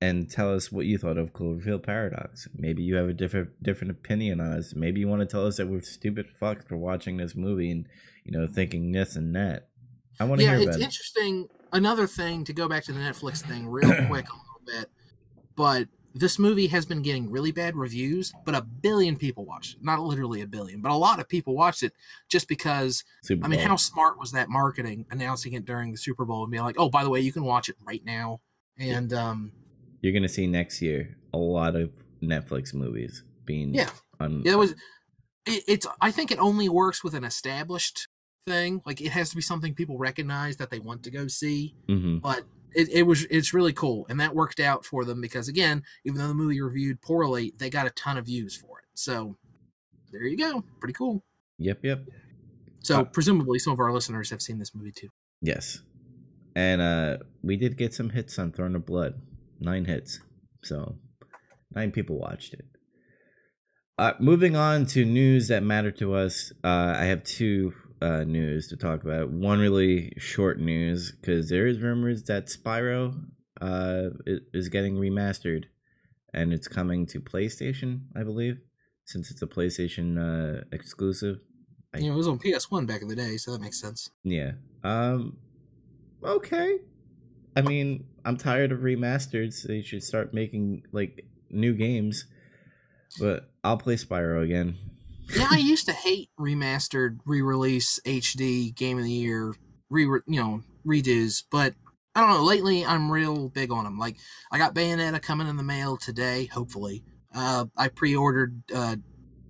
and 0.01 0.29
tell 0.29 0.53
us 0.53 0.71
what 0.71 0.85
you 0.85 0.97
thought 0.97 1.17
of 1.17 1.31
cloverfield 1.31 1.83
paradox. 1.83 2.47
Maybe 2.55 2.83
you 2.83 2.95
have 2.95 3.07
a 3.07 3.13
different 3.13 3.63
different 3.63 3.91
opinion 3.91 4.41
on 4.41 4.51
us 4.51 4.73
maybe 4.75 4.99
you 4.99 5.07
want 5.07 5.21
to 5.21 5.25
tell 5.25 5.47
us 5.47 5.57
that 5.57 5.67
we're 5.67 5.81
stupid 5.81 6.27
fucks 6.41 6.67
for 6.67 6.77
watching 6.77 7.17
this 7.17 7.35
movie 7.35 7.71
and 7.71 7.87
you 8.25 8.31
know 8.37 8.47
thinking 8.47 8.91
this 8.91 9.15
and 9.15 9.35
that. 9.35 9.69
I 10.19 10.25
want 10.25 10.39
to 10.39 10.45
yeah, 10.45 10.51
hear 10.51 10.59
it's 10.59 10.75
about 10.75 10.81
it. 10.81 10.83
interesting. 10.83 11.47
Another 11.71 12.05
thing 12.05 12.43
to 12.45 12.53
go 12.53 12.67
back 12.67 12.83
to 12.83 12.91
the 12.91 12.99
Netflix 12.99 13.41
thing 13.41 13.67
real 13.67 13.89
quick 14.07 14.27
a 14.29 14.35
little 14.35 14.61
bit, 14.65 14.89
but 15.55 15.87
this 16.13 16.37
movie 16.37 16.67
has 16.67 16.85
been 16.85 17.01
getting 17.01 17.31
really 17.31 17.51
bad 17.51 17.75
reviews, 17.75 18.33
but 18.45 18.53
a 18.53 18.61
billion 18.61 19.15
people 19.15 19.45
watched 19.45 19.75
it. 19.77 19.83
Not 19.83 19.99
literally 20.01 20.41
a 20.41 20.47
billion, 20.47 20.81
but 20.81 20.91
a 20.91 20.95
lot 20.95 21.19
of 21.19 21.27
people 21.27 21.55
watched 21.55 21.81
it 21.83 21.93
just 22.29 22.47
because. 22.47 23.03
Super 23.23 23.43
I 23.45 23.47
mean, 23.47 23.59
Bowl. 23.59 23.69
how 23.69 23.75
smart 23.77 24.19
was 24.19 24.31
that 24.33 24.49
marketing 24.49 25.05
announcing 25.09 25.53
it 25.53 25.65
during 25.65 25.91
the 25.91 25.97
Super 25.97 26.23
Bowl 26.25 26.43
and 26.43 26.51
being 26.51 26.63
like, 26.63 26.75
"Oh, 26.77 26.89
by 26.89 27.03
the 27.03 27.09
way, 27.09 27.19
you 27.19 27.31
can 27.33 27.43
watch 27.43 27.67
it 27.69 27.75
right 27.85 28.03
now." 28.05 28.41
And 28.77 29.11
um, 29.13 29.51
you're 30.01 30.13
gonna 30.13 30.29
see 30.29 30.45
next 30.47 30.81
year 30.81 31.17
a 31.33 31.37
lot 31.37 31.75
of 31.75 31.91
Netflix 32.21 32.73
movies 32.73 33.23
being 33.45 33.73
Yeah. 33.73 33.89
on. 34.19 34.43
it 34.45 34.55
was. 34.57 34.71
It, 35.45 35.63
it's. 35.67 35.87
I 35.99 36.11
think 36.11 36.31
it 36.31 36.39
only 36.39 36.69
works 36.69 37.03
with 37.03 37.13
an 37.15 37.23
established 37.23 38.07
thing. 38.47 38.81
Like 38.85 39.01
it 39.01 39.11
has 39.11 39.29
to 39.31 39.35
be 39.35 39.41
something 39.41 39.73
people 39.73 39.97
recognize 39.97 40.57
that 40.57 40.69
they 40.69 40.79
want 40.79 41.03
to 41.03 41.11
go 41.11 41.27
see. 41.27 41.73
hmm 41.87 42.17
but 42.17 42.43
it, 42.75 42.89
it 42.89 43.03
was 43.03 43.25
it's 43.29 43.53
really 43.53 43.73
cool 43.73 44.05
and 44.09 44.19
that 44.19 44.35
worked 44.35 44.59
out 44.59 44.85
for 44.85 45.05
them 45.05 45.21
because 45.21 45.47
again 45.47 45.83
even 46.05 46.19
though 46.19 46.27
the 46.27 46.33
movie 46.33 46.61
reviewed 46.61 47.01
poorly 47.01 47.53
they 47.57 47.69
got 47.69 47.87
a 47.87 47.91
ton 47.91 48.17
of 48.17 48.25
views 48.25 48.55
for 48.55 48.79
it 48.79 48.85
so 48.93 49.35
there 50.11 50.23
you 50.23 50.37
go 50.37 50.63
pretty 50.79 50.93
cool 50.93 51.23
Yep, 51.59 51.79
yep, 51.83 51.99
so 52.81 53.01
Uh, 53.01 53.03
presumably 53.03 53.59
some 53.59 53.73
of 53.73 53.79
our 53.79 53.93
listeners 53.93 54.29
have 54.31 54.41
seen 54.41 54.57
this 54.59 54.73
movie 54.75 54.91
too 54.91 55.09
yes. 55.41 55.81
And 56.55 56.81
uh 56.81 57.17
we 57.41 57.57
did 57.57 57.77
get 57.77 57.93
some 57.95 58.11
hits 58.11 58.37
on 58.37 58.51
Throne 58.51 58.75
of 58.75 58.85
Blood, 58.85 59.21
nine 59.59 59.85
hits. 59.85 60.19
So 60.61 60.97
nine 61.73 61.91
people 61.91 62.19
watched 62.19 62.53
it. 62.53 62.65
Uh, 63.97 64.13
moving 64.19 64.55
on 64.55 64.85
to 64.87 65.03
news 65.05 65.47
that 65.47 65.63
matter 65.63 65.91
to 65.91 66.13
us, 66.13 66.51
uh, 66.63 66.93
I 66.97 67.05
have 67.05 67.23
two 67.23 67.73
uh, 68.03 68.23
news 68.25 68.67
to 68.67 68.77
talk 68.77 69.03
about. 69.03 69.29
One 69.31 69.59
really 69.59 70.13
short 70.17 70.59
news 70.59 71.11
because 71.11 71.49
there 71.49 71.67
is 71.67 71.79
rumors 71.79 72.23
that 72.23 72.47
Spyro 72.47 73.01
uh, 73.61 74.09
is 74.53 74.67
getting 74.69 74.95
remastered, 74.97 75.65
and 76.33 76.51
it's 76.53 76.67
coming 76.67 77.05
to 77.07 77.19
PlayStation, 77.21 78.01
I 78.15 78.23
believe, 78.23 78.57
since 79.05 79.31
it's 79.31 79.41
a 79.41 79.47
PlayStation 79.47 80.07
uh, 80.19 80.63
exclusive. 80.71 81.37
I- 81.95 81.99
you 81.99 82.07
know 82.07 82.13
it 82.15 82.17
was 82.17 82.27
on 82.27 82.39
ps1 82.39 82.87
back 82.87 83.03
in 83.03 83.07
the 83.07 83.15
day 83.15 83.37
so 83.37 83.51
that 83.51 83.61
makes 83.61 83.79
sense 83.79 84.09
Yeah. 84.23 84.53
Um. 84.83 85.37
Okay. 86.23 86.79
I 87.55 87.61
mean, 87.61 88.05
I'm 88.25 88.35
tired 88.37 88.71
of 88.71 88.79
remasters. 88.79 89.61
They 89.67 89.81
should 89.83 90.01
start 90.01 90.33
making 90.33 90.83
like 90.91 91.25
new 91.51 91.73
games. 91.75 92.25
But 93.19 93.51
I'll 93.63 93.77
play 93.77 93.95
Spyro 93.95 94.43
again. 94.43 94.75
Yeah, 95.35 95.47
I 95.49 95.57
used 95.57 95.85
to 95.87 95.93
hate 95.93 96.29
remastered, 96.39 97.19
re-release, 97.25 97.99
HD, 98.05 98.73
game 98.75 98.97
of 98.97 99.03
the 99.03 99.11
year, 99.11 99.53
re 99.89 100.03
you 100.03 100.21
know 100.27 100.61
redos, 100.85 101.43
but 101.49 101.73
I 102.15 102.21
don't 102.21 102.29
know. 102.29 102.43
Lately, 102.43 102.85
I'm 102.85 103.11
real 103.11 103.49
big 103.49 103.71
on 103.71 103.85
them. 103.85 103.97
Like 103.97 104.17
I 104.51 104.57
got 104.57 104.75
Bayonetta 104.75 105.21
coming 105.21 105.47
in 105.47 105.57
the 105.57 105.63
mail 105.63 105.97
today, 105.97 106.45
hopefully. 106.45 107.03
Uh, 107.33 107.65
I 107.75 107.87
pre-ordered 107.87 108.61
uh, 108.73 108.97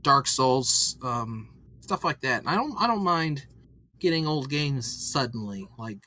Dark 0.01 0.27
Souls, 0.27 0.97
um, 1.03 1.49
stuff 1.81 2.03
like 2.03 2.21
that. 2.21 2.39
And 2.39 2.49
I 2.49 2.55
don't 2.55 2.75
I 2.79 2.87
don't 2.87 3.03
mind 3.03 3.45
getting 3.99 4.27
old 4.27 4.49
games 4.49 4.85
suddenly, 5.11 5.67
like 5.77 5.99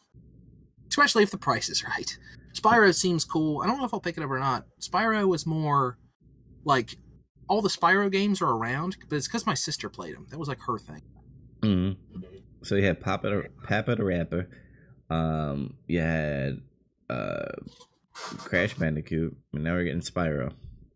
especially 0.89 1.23
if 1.23 1.31
the 1.31 1.39
price 1.39 1.69
is 1.69 1.85
right. 1.89 2.17
Spyro 2.55 2.95
seems 2.95 3.25
cool. 3.25 3.61
I 3.61 3.67
don't 3.67 3.79
know 3.79 3.85
if 3.85 3.93
I'll 3.93 4.01
pick 4.01 4.17
it 4.17 4.23
up 4.23 4.31
or 4.31 4.39
not. 4.39 4.65
Spyro 4.81 5.27
was 5.29 5.47
more 5.47 5.99
like 6.65 6.97
all 7.49 7.63
the 7.63 7.69
Spyro 7.69 8.11
games 8.11 8.43
are 8.43 8.51
around, 8.51 8.97
but 9.09 9.17
it's 9.17 9.29
because 9.29 9.47
my 9.47 9.55
sister 9.55 9.89
played 9.89 10.15
them. 10.15 10.27
That 10.31 10.39
was 10.39 10.49
like 10.49 10.61
her 10.63 10.79
thing. 10.79 11.03
Mm-hmm. 11.63 12.21
So 12.63 12.75
you 12.75 12.85
had 12.85 13.01
PaRappa, 13.01 13.49
PaRappa 13.65 13.97
the 13.97 14.05
Rapper. 14.05 14.49
Um, 15.09 15.75
you 15.87 16.01
had 16.01 16.61
uh, 17.09 17.53
Crash 18.13 18.75
Bandicoot, 18.75 19.37
and 19.53 19.65
now 19.65 19.75
we're 19.75 19.85
getting 19.85 20.01
Spyro 20.01 20.53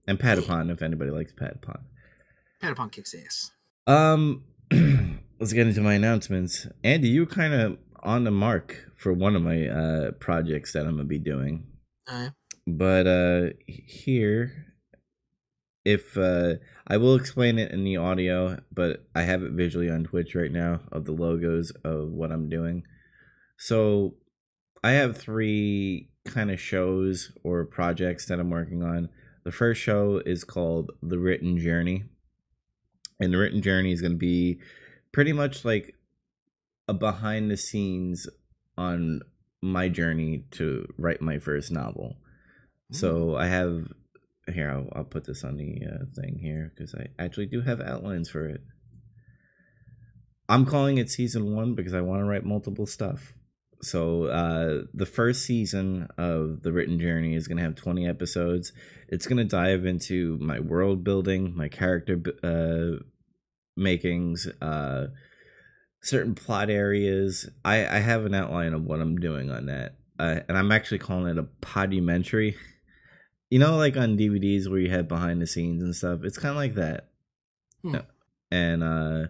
and 0.06 0.18
Patapon. 0.18 0.70
If 0.72 0.82
anybody 0.82 1.10
likes 1.10 1.32
Patapon, 1.32 1.80
Patapon 2.62 2.90
kicks 2.90 3.14
ass. 3.14 3.52
Um, 3.86 4.44
let's 5.38 5.52
get 5.52 5.66
into 5.66 5.80
my 5.80 5.94
announcements. 5.94 6.66
Andy, 6.82 7.08
you 7.08 7.26
kind 7.26 7.54
of 7.54 7.78
on 8.02 8.24
the 8.24 8.30
mark 8.30 8.90
for 8.96 9.12
one 9.12 9.36
of 9.36 9.42
my 9.42 9.66
uh 9.68 10.10
projects 10.12 10.72
that 10.72 10.86
I'm 10.86 10.92
gonna 10.96 11.04
be 11.04 11.18
doing. 11.18 11.66
Uh, 12.06 12.30
but 12.66 13.06
uh 13.06 13.50
here 13.66 14.69
if 15.84 16.16
uh 16.16 16.54
I 16.86 16.96
will 16.96 17.14
explain 17.14 17.58
it 17.58 17.72
in 17.72 17.84
the 17.84 17.96
audio, 17.96 18.58
but 18.72 19.06
I 19.14 19.22
have 19.22 19.42
it 19.42 19.52
visually 19.52 19.90
on 19.90 20.04
Twitch 20.04 20.34
right 20.34 20.52
now 20.52 20.80
of 20.90 21.04
the 21.04 21.12
logos 21.12 21.70
of 21.84 22.10
what 22.10 22.32
I'm 22.32 22.48
doing. 22.48 22.84
So 23.56 24.14
I 24.82 24.92
have 24.92 25.16
three 25.16 26.10
kind 26.24 26.50
of 26.50 26.60
shows 26.60 27.32
or 27.44 27.64
projects 27.64 28.26
that 28.26 28.40
I'm 28.40 28.50
working 28.50 28.82
on. 28.82 29.08
The 29.44 29.52
first 29.52 29.80
show 29.80 30.22
is 30.24 30.44
called 30.44 30.92
The 31.02 31.18
Written 31.18 31.58
Journey. 31.58 32.04
And 33.18 33.32
The 33.32 33.38
Written 33.38 33.62
Journey 33.62 33.92
is 33.92 34.00
going 34.00 34.12
to 34.12 34.18
be 34.18 34.60
pretty 35.12 35.32
much 35.32 35.64
like 35.64 35.94
a 36.88 36.94
behind 36.94 37.50
the 37.50 37.56
scenes 37.56 38.26
on 38.76 39.20
my 39.62 39.88
journey 39.88 40.44
to 40.52 40.86
write 40.96 41.20
my 41.20 41.38
first 41.38 41.70
novel. 41.70 42.16
So 42.90 43.36
I 43.36 43.46
have 43.46 43.88
here. 44.54 44.70
I'll, 44.70 44.88
I'll 44.94 45.04
put 45.04 45.24
this 45.24 45.44
on 45.44 45.56
the 45.56 45.82
uh, 45.86 46.04
thing 46.14 46.38
here 46.40 46.72
because 46.74 46.94
I 46.94 47.08
actually 47.18 47.46
do 47.46 47.62
have 47.62 47.80
outlines 47.80 48.28
for 48.28 48.46
it. 48.46 48.62
I'm 50.48 50.66
calling 50.66 50.98
it 50.98 51.10
season 51.10 51.54
one 51.54 51.74
because 51.74 51.94
I 51.94 52.00
want 52.00 52.20
to 52.20 52.24
write 52.24 52.44
multiple 52.44 52.86
stuff. 52.86 53.34
So 53.82 54.24
uh, 54.24 54.82
the 54.92 55.06
first 55.06 55.44
season 55.44 56.08
of 56.18 56.62
the 56.62 56.72
written 56.72 56.98
journey 56.98 57.34
is 57.34 57.48
going 57.48 57.58
to 57.58 57.62
have 57.62 57.76
20 57.76 58.06
episodes. 58.06 58.72
It's 59.08 59.26
going 59.26 59.38
to 59.38 59.44
dive 59.44 59.86
into 59.86 60.38
my 60.38 60.60
world 60.60 61.02
building, 61.02 61.54
my 61.56 61.68
character 61.68 62.20
uh, 62.42 63.02
makings, 63.76 64.46
uh, 64.60 65.06
certain 66.02 66.34
plot 66.34 66.68
areas. 66.68 67.48
I, 67.64 67.86
I 67.86 67.98
have 68.00 68.24
an 68.24 68.34
outline 68.34 68.74
of 68.74 68.84
what 68.84 69.00
I'm 69.00 69.18
doing 69.18 69.50
on 69.50 69.66
that. 69.66 69.96
Uh, 70.18 70.40
and 70.48 70.58
I'm 70.58 70.72
actually 70.72 70.98
calling 70.98 71.28
it 71.28 71.38
a 71.38 71.48
podumentary. 71.62 72.56
You 73.50 73.58
know, 73.58 73.76
like 73.76 73.96
on 73.96 74.16
DVDs 74.16 74.68
where 74.68 74.78
you 74.78 74.90
have 74.90 75.08
behind 75.08 75.42
the 75.42 75.46
scenes 75.46 75.82
and 75.82 75.94
stuff. 75.94 76.20
It's 76.22 76.38
kind 76.38 76.50
of 76.50 76.56
like 76.56 76.74
that. 76.76 77.08
Hmm. 77.82 77.96
And 78.50 78.82
uh, 78.82 79.26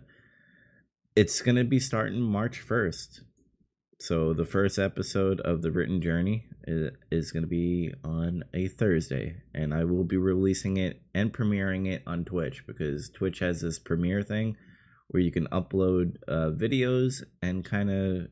it's 1.17 1.41
gonna 1.41 1.65
be 1.65 1.81
starting 1.81 2.21
March 2.21 2.59
first. 2.59 3.23
So 4.01 4.33
the 4.33 4.47
first 4.47 4.79
episode 4.79 5.41
of 5.41 5.61
the 5.61 5.71
written 5.71 6.01
journey 6.01 6.47
is, 6.67 6.91
is 7.11 7.33
going 7.33 7.43
to 7.43 7.49
be 7.49 7.93
on 8.03 8.45
a 8.55 8.67
Thursday, 8.67 9.43
and 9.55 9.75
I 9.75 9.85
will 9.85 10.05
be 10.05 10.17
releasing 10.17 10.79
it 10.79 11.03
and 11.15 11.31
premiering 11.31 11.87
it 11.87 12.03
on 12.07 12.25
Twitch 12.25 12.67
because 12.67 13.11
Twitch 13.11 13.41
has 13.41 13.61
this 13.61 13.79
premiere 13.79 14.23
thing 14.23 14.57
where 15.09 15.23
you 15.23 15.31
can 15.31 15.47
upload 15.49 16.17
uh, 16.27 16.51
videos 16.51 17.23
and 17.43 17.63
kind 17.63 17.91
of 17.91 18.29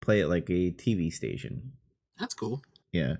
play 0.00 0.20
it 0.20 0.26
like 0.26 0.50
a 0.50 0.72
TV 0.72 1.12
station. 1.12 1.72
that's 2.18 2.34
cool. 2.34 2.60
Yeah. 2.90 3.16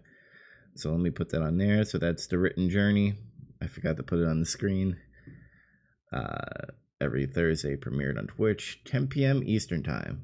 So 0.77 0.91
let 0.91 1.01
me 1.01 1.11
put 1.11 1.31
that 1.31 1.43
on 1.43 1.59
there. 1.59 1.85
So 1.85 1.99
that's 1.99 2.27
the 2.27 2.39
written 2.39 2.69
journey. 2.69 3.15
I 3.63 3.67
forgot 3.67 3.97
to 3.97 4.03
put 4.03 4.19
it 4.19 4.29
on 4.29 4.41
the 4.41 4.47
screen. 4.47 4.99
Uh, 6.13 6.67
every 7.01 7.27
Thursday 7.27 7.77
premiered 7.77 8.19
on 8.19 8.27
Twitch, 8.27 8.83
10 8.85 9.09
p.m. 9.09 9.43
Eastern 9.45 9.83
Time. 9.83 10.23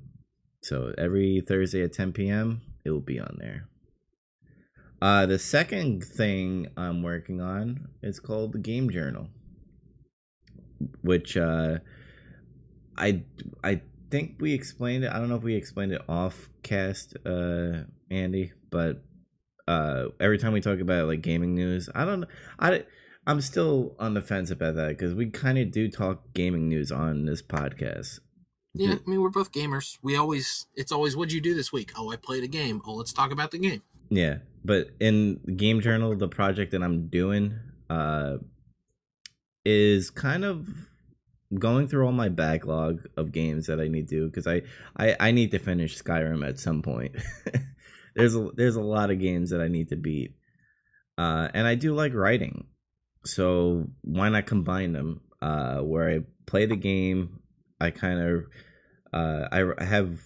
So 0.63 0.95
every 0.97 1.41
Thursday 1.41 1.83
at 1.83 1.93
10 1.93 2.13
p.m., 2.13 2.63
it 2.85 2.91
will 2.91 3.01
be 3.01 3.19
on 3.19 3.37
there. 3.41 3.69
Uh, 5.01 5.27
the 5.27 5.39
second 5.39 6.05
thing 6.05 6.69
I'm 6.77 7.03
working 7.03 7.41
on 7.41 7.89
is 8.03 8.21
called 8.21 8.53
the 8.53 8.59
Game 8.59 8.89
Journal, 8.89 9.29
which 11.03 11.37
uh, 11.37 11.79
I 12.97 13.25
I 13.65 13.81
think 14.11 14.37
we 14.39 14.53
explained 14.53 15.03
it. 15.03 15.11
I 15.11 15.19
don't 15.19 15.29
know 15.29 15.35
if 15.35 15.43
we 15.43 15.57
explained 15.57 15.91
it 15.91 16.03
off 16.09 16.49
cast, 16.63 17.17
uh, 17.27 17.81
Andy, 18.13 18.53
but 18.71 19.03
uh, 19.69 20.07
every 20.21 20.39
time 20.39 20.53
we 20.53 20.61
talk 20.61 20.81
about 20.81 21.07
like 21.07 21.23
gaming 21.23 21.55
news, 21.55 21.89
I 21.95 22.05
don't. 22.05 22.25
I 22.59 22.85
I'm 23.27 23.41
still 23.41 23.95
on 23.99 24.15
the 24.15 24.21
fence 24.21 24.51
about 24.51 24.75
that 24.77 24.89
because 24.89 25.15
we 25.15 25.31
kind 25.31 25.59
of 25.59 25.71
do 25.71 25.89
talk 25.89 26.33
gaming 26.35 26.69
news 26.69 26.91
on 26.91 27.25
this 27.25 27.43
podcast. 27.43 28.21
Yeah, 28.75 28.95
I 28.95 29.11
mean 29.11 29.21
we're 29.21 29.29
both 29.29 29.53
gamers. 29.53 29.99
We 30.03 30.17
always 30.17 30.67
it's 30.75 30.93
always 30.93 31.17
what'd 31.17 31.33
you 31.33 31.41
do 31.41 31.55
this 31.55 31.73
week? 31.73 31.93
Oh, 31.97 32.11
I 32.11 32.17
played 32.17 32.43
a 32.43 32.49
game. 32.49 32.83
Oh, 32.87 32.95
let's 32.95 33.13
talk 33.13 33.31
about 33.31 33.51
the 33.51 33.59
game. 33.59 33.83
Yeah, 34.09 34.39
but 34.65 34.91
in 35.01 35.41
game 35.57 35.81
journal, 35.81 36.17
the 36.17 36.29
project 36.29 36.73
that 36.73 36.83
I'm 36.83 37.09
doing 37.09 37.55
uh, 37.89 38.39
is 39.65 40.11
kind 40.11 40.45
of 40.45 40.69
going 41.59 41.87
through 41.87 42.07
all 42.07 42.13
my 42.13 42.29
backlog 42.31 43.07
of 43.17 43.31
games 43.31 43.67
that 43.67 43.79
I 43.79 43.89
need 43.89 44.09
to 44.09 44.27
because 44.27 44.47
I, 44.47 44.63
I 44.97 45.17
I 45.21 45.31
need 45.31 45.51
to 45.53 45.59
finish 45.59 46.03
Skyrim 46.03 46.47
at 46.47 46.59
some 46.59 46.83
point. 46.83 47.15
there's 48.15 48.35
a 48.35 48.51
there's 48.55 48.77
a 48.77 48.83
lot 48.83 49.11
of 49.11 49.21
games 49.21 49.51
that 49.51 49.61
I 49.61 49.69
need 49.69 49.89
to 49.89 49.97
beat, 49.97 50.35
uh, 51.19 51.49
and 51.55 51.67
I 51.67 51.75
do 51.75 51.95
like 51.95 52.15
writing, 52.15 52.67
so 53.25 53.89
why 54.03 54.29
not 54.29 54.47
combine 54.47 54.93
them? 54.93 55.21
Uh, 55.41 55.81
where 55.81 56.09
I 56.09 56.21
play 56.47 56.67
the 56.67 56.77
game, 56.77 57.41
I 57.81 57.91
kind 57.91 58.21
of 58.21 58.45
uh, 59.13 59.49
I 59.51 59.85
have 59.85 60.21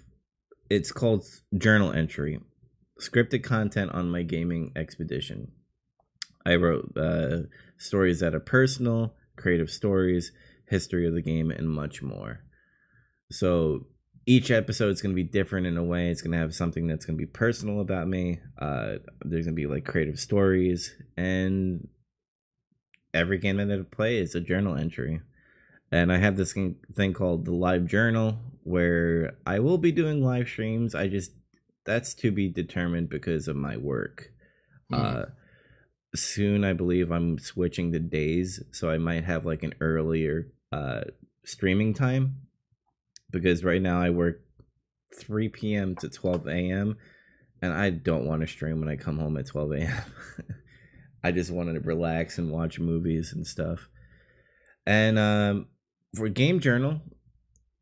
it's 0.68 0.92
called 0.92 1.24
journal 1.56 1.92
entry 1.92 2.40
scripted 3.00 3.44
content 3.44 3.92
on 3.92 4.10
my 4.10 4.22
gaming 4.22 4.72
expedition. 4.76 5.52
I 6.44 6.56
wrote 6.56 6.96
uh, 6.96 7.48
stories 7.78 8.20
that 8.20 8.34
are 8.34 8.40
personal, 8.40 9.14
creative 9.36 9.70
stories, 9.70 10.32
history 10.68 11.06
of 11.06 11.14
the 11.14 11.22
game, 11.22 11.50
and 11.50 11.68
much 11.68 12.02
more. 12.02 12.40
So 13.30 13.86
each 14.26 14.50
episode 14.50 14.90
is 14.90 15.00
going 15.00 15.14
to 15.14 15.22
be 15.22 15.28
different 15.28 15.68
in 15.68 15.76
a 15.76 15.84
way. 15.84 16.10
It's 16.10 16.20
going 16.20 16.32
to 16.32 16.38
have 16.38 16.54
something 16.54 16.88
that's 16.88 17.06
going 17.06 17.16
to 17.16 17.22
be 17.22 17.30
personal 17.30 17.80
about 17.80 18.08
me. 18.08 18.40
Uh, 18.58 18.96
there's 19.24 19.46
going 19.46 19.54
to 19.54 19.62
be 19.62 19.68
like 19.68 19.84
creative 19.84 20.18
stories, 20.18 20.94
and 21.16 21.88
every 23.14 23.38
game 23.38 23.56
that 23.56 23.70
I 23.70 23.82
play 23.82 24.18
is 24.18 24.34
a 24.34 24.40
journal 24.40 24.76
entry. 24.76 25.20
And 25.92 26.12
I 26.12 26.18
have 26.18 26.36
this 26.36 26.52
thing 26.52 27.12
called 27.14 27.44
the 27.44 27.54
live 27.54 27.86
journal 27.86 28.38
where 28.64 29.36
I 29.46 29.60
will 29.60 29.78
be 29.78 29.92
doing 29.92 30.22
live 30.22 30.48
streams. 30.48 30.96
I 30.96 31.06
just 31.06 31.30
that's 31.84 32.12
to 32.14 32.32
be 32.32 32.48
determined 32.48 33.08
because 33.08 33.46
of 33.46 33.54
my 33.54 33.76
work. 33.76 34.32
Mhm. 34.90 34.98
Uh, 34.98 35.26
soon, 36.16 36.64
I 36.64 36.72
believe 36.72 37.12
I'm 37.12 37.38
switching 37.38 37.92
to 37.92 38.00
days, 38.00 38.60
so 38.72 38.90
I 38.90 38.98
might 38.98 39.22
have 39.22 39.46
like 39.46 39.62
an 39.62 39.74
earlier 39.80 40.48
uh, 40.72 41.02
streaming 41.44 41.94
time 41.94 42.45
because 43.30 43.64
right 43.64 43.82
now 43.82 44.00
I 44.00 44.10
work 44.10 44.40
3 45.18 45.48
p.m. 45.48 45.96
to 45.96 46.08
12 46.08 46.46
a.m. 46.48 46.96
and 47.62 47.72
I 47.72 47.90
don't 47.90 48.26
want 48.26 48.42
to 48.42 48.46
stream 48.46 48.80
when 48.80 48.88
I 48.88 48.96
come 48.96 49.18
home 49.18 49.36
at 49.36 49.46
12 49.46 49.72
a.m. 49.72 50.02
I 51.24 51.32
just 51.32 51.50
wanted 51.50 51.74
to 51.74 51.80
relax 51.80 52.38
and 52.38 52.50
watch 52.50 52.78
movies 52.78 53.32
and 53.32 53.46
stuff. 53.46 53.88
And 54.86 55.18
um, 55.18 55.66
for 56.14 56.28
Game 56.28 56.60
Journal, 56.60 57.00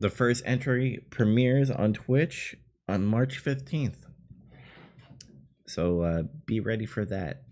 the 0.00 0.08
first 0.08 0.42
entry 0.46 1.04
premieres 1.10 1.70
on 1.70 1.92
Twitch 1.92 2.56
on 2.88 3.04
March 3.04 3.42
15th. 3.42 3.96
So 5.66 6.02
uh, 6.02 6.22
be 6.46 6.60
ready 6.60 6.86
for 6.86 7.04
that. 7.06 7.42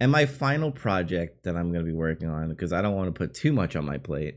And 0.00 0.10
my 0.10 0.26
final 0.26 0.70
project 0.70 1.44
that 1.44 1.56
I'm 1.56 1.72
going 1.72 1.84
to 1.84 1.90
be 1.90 1.96
working 1.96 2.28
on, 2.28 2.48
because 2.48 2.72
I 2.72 2.80
don't 2.80 2.96
want 2.96 3.14
to 3.14 3.18
put 3.18 3.34
too 3.34 3.52
much 3.52 3.76
on 3.76 3.84
my 3.84 3.98
plate, 3.98 4.36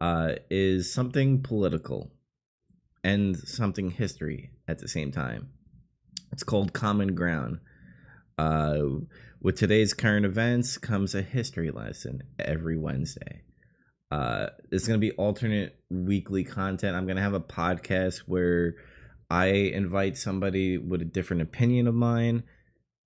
uh, 0.00 0.32
is 0.50 0.92
something 0.92 1.42
political 1.42 2.10
and 3.02 3.36
something 3.36 3.90
history 3.90 4.50
at 4.66 4.78
the 4.78 4.88
same 4.88 5.12
time. 5.12 5.48
It's 6.32 6.42
called 6.42 6.72
Common 6.72 7.14
Ground. 7.14 7.60
Uh, 8.36 8.82
with 9.40 9.56
today's 9.56 9.94
current 9.94 10.26
events 10.26 10.78
comes 10.78 11.14
a 11.14 11.22
history 11.22 11.70
lesson 11.70 12.22
every 12.38 12.76
Wednesday. 12.76 13.42
Uh, 14.10 14.46
it's 14.70 14.86
gonna 14.86 14.98
be 14.98 15.12
alternate 15.12 15.78
weekly 15.90 16.44
content. 16.44 16.96
I'm 16.96 17.06
gonna 17.06 17.22
have 17.22 17.34
a 17.34 17.40
podcast 17.40 18.18
where 18.26 18.76
I 19.30 19.46
invite 19.46 20.16
somebody 20.16 20.78
with 20.78 21.02
a 21.02 21.06
different 21.06 21.42
opinion 21.42 21.86
of 21.86 21.94
mine, 21.94 22.44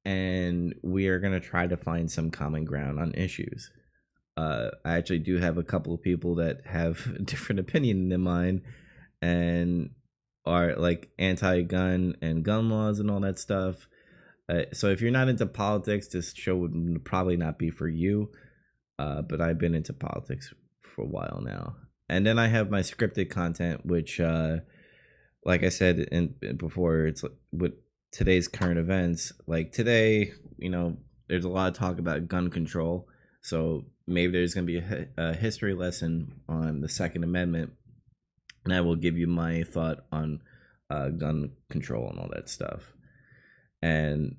and 0.04 0.74
we 0.82 1.08
are 1.08 1.18
gonna 1.18 1.40
try 1.40 1.66
to 1.66 1.76
find 1.76 2.10
some 2.10 2.30
common 2.30 2.64
ground 2.64 3.00
on 3.00 3.14
issues. 3.14 3.70
Uh, 4.36 4.70
I 4.84 4.96
actually 4.96 5.18
do 5.18 5.38
have 5.38 5.58
a 5.58 5.62
couple 5.62 5.94
of 5.94 6.02
people 6.02 6.36
that 6.36 6.66
have 6.66 7.06
a 7.16 7.22
different 7.22 7.60
opinion 7.60 8.08
than 8.08 8.22
mine, 8.22 8.62
and 9.20 9.90
are 10.44 10.74
like 10.76 11.10
anti-gun 11.18 12.16
and 12.20 12.44
gun 12.44 12.68
laws 12.68 12.98
and 12.98 13.10
all 13.10 13.20
that 13.20 13.38
stuff. 13.38 13.86
Uh, 14.48 14.62
so 14.72 14.88
if 14.88 15.00
you're 15.00 15.12
not 15.12 15.28
into 15.28 15.46
politics, 15.46 16.08
this 16.08 16.34
show 16.34 16.56
would 16.56 17.04
probably 17.04 17.36
not 17.36 17.58
be 17.58 17.70
for 17.70 17.88
you. 17.88 18.30
Uh, 18.98 19.22
but 19.22 19.40
I've 19.40 19.58
been 19.58 19.74
into 19.74 19.92
politics 19.92 20.52
for 20.82 21.02
a 21.02 21.08
while 21.08 21.40
now, 21.42 21.76
and 22.08 22.26
then 22.26 22.38
I 22.38 22.48
have 22.48 22.70
my 22.70 22.80
scripted 22.80 23.30
content, 23.30 23.86
which, 23.86 24.20
uh, 24.20 24.58
like 25.44 25.64
I 25.64 25.70
said 25.70 25.98
in 25.98 26.34
before, 26.56 27.06
it's 27.06 27.24
with 27.52 27.72
today's 28.12 28.48
current 28.48 28.78
events. 28.78 29.32
Like 29.46 29.72
today, 29.72 30.32
you 30.58 30.68
know, 30.68 30.98
there's 31.28 31.46
a 31.46 31.48
lot 31.48 31.68
of 31.68 31.74
talk 31.74 31.98
about 31.98 32.28
gun 32.28 32.50
control, 32.50 33.08
so 33.40 33.86
maybe 34.12 34.32
there's 34.32 34.54
going 34.54 34.66
to 34.66 34.72
be 34.72 34.78
a, 34.78 35.08
a 35.16 35.34
history 35.34 35.74
lesson 35.74 36.40
on 36.48 36.80
the 36.80 36.88
Second 36.88 37.24
Amendment, 37.24 37.72
and 38.64 38.74
I 38.74 38.80
will 38.80 38.96
give 38.96 39.16
you 39.16 39.26
my 39.26 39.62
thought 39.62 40.04
on 40.12 40.42
uh, 40.90 41.08
gun 41.08 41.52
control 41.70 42.08
and 42.10 42.18
all 42.18 42.30
that 42.32 42.48
stuff. 42.48 42.92
And 43.80 44.36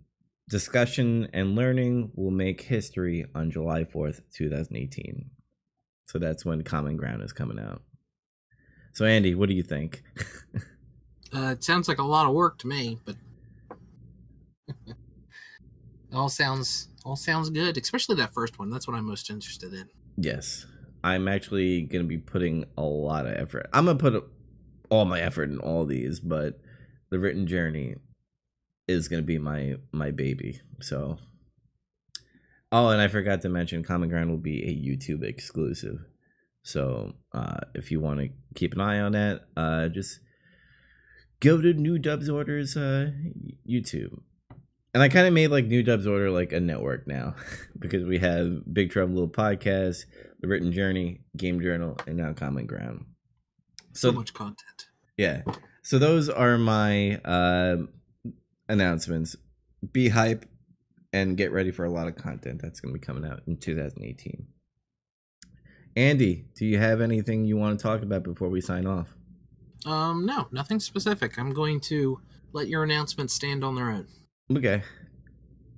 discussion 0.50 1.30
and 1.34 1.56
learning 1.56 2.12
will 2.16 2.32
make 2.32 2.62
history 2.62 3.26
on 3.34 3.52
July 3.52 3.84
4th, 3.84 4.22
2018. 4.34 5.30
So 6.06 6.20
that's 6.20 6.46
when 6.46 6.64
Common 6.64 6.98
Ground 6.98 7.24
is 7.24 7.34
coming 7.34 7.60
out. 7.60 7.82
So, 8.94 9.06
Andy, 9.06 9.34
what 9.34 9.50
do 9.50 9.56
you 9.56 9.64
think? 9.64 10.04
uh, 11.36 11.52
it 11.52 11.64
sounds 11.64 11.88
like 11.88 11.98
a 11.98 12.04
lot 12.04 12.28
of 12.28 12.34
work 12.34 12.60
to 12.60 12.68
me, 12.68 13.00
but 13.04 13.16
it 14.88 14.96
all 16.14 16.30
sounds 16.30 16.90
all 17.04 17.16
sounds 17.16 17.50
good, 17.50 17.78
especially 17.78 18.16
that 18.16 18.34
first 18.34 18.60
one. 18.60 18.70
That's 18.70 18.88
what 18.88 18.96
I'm 18.96 19.06
most 19.06 19.30
interested 19.30 19.74
in. 19.74 19.90
Yes, 20.18 20.66
I'm 21.04 21.28
actually 21.28 21.82
gonna 21.82 22.04
be 22.06 22.18
putting 22.18 22.66
a 22.78 22.84
lot 22.84 23.26
of 23.26 23.34
effort. 23.34 23.68
I'm 23.74 23.86
gonna 23.86 24.00
put 24.00 24.24
all 24.90 25.06
my 25.06 25.20
effort 25.20 25.50
in 25.50 25.60
all 25.60 25.86
these, 25.86 26.20
but 26.20 26.60
the 27.10 27.20
written 27.20 27.48
journey 27.48 27.96
is 28.88 29.08
gonna 29.08 29.22
be 29.22 29.38
my 29.38 29.76
my 29.92 30.12
baby. 30.12 30.62
So 30.82 31.18
Oh, 32.72 32.88
and 32.88 33.00
I 33.00 33.08
forgot 33.08 33.44
to 33.44 33.50
mention 33.50 33.84
Common 33.84 34.10
Ground 34.10 34.32
will 34.32 34.38
be 34.40 34.64
a 34.64 34.74
YouTube 34.74 35.24
exclusive. 35.24 36.00
So 36.64 37.14
uh 37.34 37.60
if 37.76 37.92
you 37.92 38.00
want 38.00 38.20
to 38.20 38.30
keep 38.56 38.74
an 38.74 38.82
eye 38.82 39.00
on 39.00 39.12
that, 39.12 39.42
uh 39.58 39.90
just 39.90 40.20
go 41.40 41.60
to 41.62 41.74
New 41.74 42.00
Dubs 42.00 42.30
Orders 42.30 42.78
uh 42.78 43.12
YouTube. 43.70 44.22
And 44.94 45.02
I 45.02 45.10
kind 45.10 45.26
of 45.26 45.34
made 45.34 45.48
like 45.48 45.66
New 45.66 45.82
Dubs 45.82 46.06
Order 46.06 46.30
like 46.30 46.52
a 46.52 46.60
network 46.60 47.08
now 47.08 47.36
because 47.80 48.04
we 48.04 48.20
have 48.20 48.62
Big 48.72 48.92
Trouble 48.92 49.14
Little 49.14 49.30
Podcast, 49.30 50.06
The 50.40 50.48
Written 50.48 50.72
Journey, 50.72 51.22
Game 51.36 51.62
Journal, 51.62 51.98
and 52.06 52.18
now 52.18 52.34
Common 52.34 52.68
Ground. 52.68 53.06
So, 53.94 54.10
so 54.10 54.12
much 54.12 54.34
content. 54.34 54.88
Yeah. 55.18 55.42
So 55.82 56.00
those 56.00 56.30
are 56.30 56.58
my 56.58 57.18
uh 57.26 57.78
announcements. 58.70 59.36
Be 59.92 60.10
hype 60.10 60.46
and 61.12 61.38
get 61.38 61.52
ready 61.52 61.72
for 61.72 61.86
a 61.86 61.90
lot 61.92 62.08
of 62.08 62.16
content 62.16 62.62
that's 62.62 62.80
going 62.80 62.94
to 62.94 63.00
be 63.00 63.06
coming 63.06 63.30
out 63.30 63.42
in 63.48 63.58
2018. 63.58 64.48
Andy, 65.96 66.46
do 66.56 66.66
you 66.66 66.80
have 66.80 67.02
anything 67.02 67.46
you 67.46 67.56
want 67.56 67.78
to 67.78 67.84
talk 67.84 68.02
about 68.02 68.24
before 68.24 68.50
we 68.50 68.62
sign 68.62 68.88
off? 68.88 69.16
Um, 69.86 70.26
no, 70.26 70.48
nothing 70.52 70.80
specific. 70.80 71.38
I'm 71.38 71.54
going 71.54 71.80
to 71.82 72.20
let 72.52 72.68
your 72.68 72.84
announcements 72.84 73.34
stand 73.34 73.64
on 73.64 73.76
their 73.76 73.92
own. 73.92 74.08
Okay. 74.52 74.84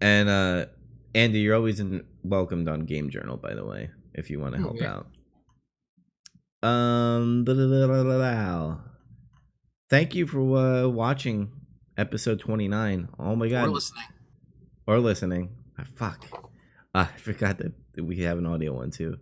And 0.02 0.30
uh 0.30 0.66
Andy, 1.14 1.40
you're 1.40 1.56
always 1.56 1.80
in, 1.80 2.04
welcomed 2.24 2.68
on 2.68 2.82
Game 2.82 3.10
Journal, 3.10 3.38
by 3.38 3.54
the 3.54 3.66
way, 3.66 3.90
if 4.14 4.30
you 4.30 4.40
want 4.40 4.56
to 4.56 4.62
help 4.62 4.76
okay. 4.76 4.86
out. 4.86 5.08
Um, 6.62 7.46
blah, 7.46 7.54
blah, 7.54 8.04
blah, 8.04 8.78
thank 9.90 10.14
you 10.14 10.28
for 10.28 10.58
uh, 10.58 10.88
watching 10.88 11.52
episode 11.98 12.40
29. 12.40 13.08
Oh 13.18 13.36
my 13.36 13.48
god. 13.48 13.68
Or 13.68 13.72
listening. 13.72 14.04
Or 14.88 15.00
listening. 15.00 15.50
Oh, 15.80 15.84
fuck. 15.96 16.26
Uh, 16.94 17.06
I 17.14 17.18
forgot 17.18 17.60
that 17.60 17.74
we 17.98 18.18
have 18.24 18.38
an 18.38 18.46
audio 18.46 18.74
one 18.74 18.92
too. 18.92 19.18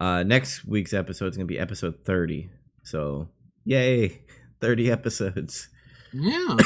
Uh, 0.00 0.24
next 0.24 0.64
week's 0.64 0.92
episode 0.92 1.28
is 1.28 1.36
going 1.36 1.46
to 1.46 1.54
be 1.54 1.58
episode 1.60 2.04
30. 2.04 2.50
So, 2.82 3.28
yay. 3.64 4.22
30 4.60 4.90
episodes. 4.90 5.68
Yeah. 6.12 6.56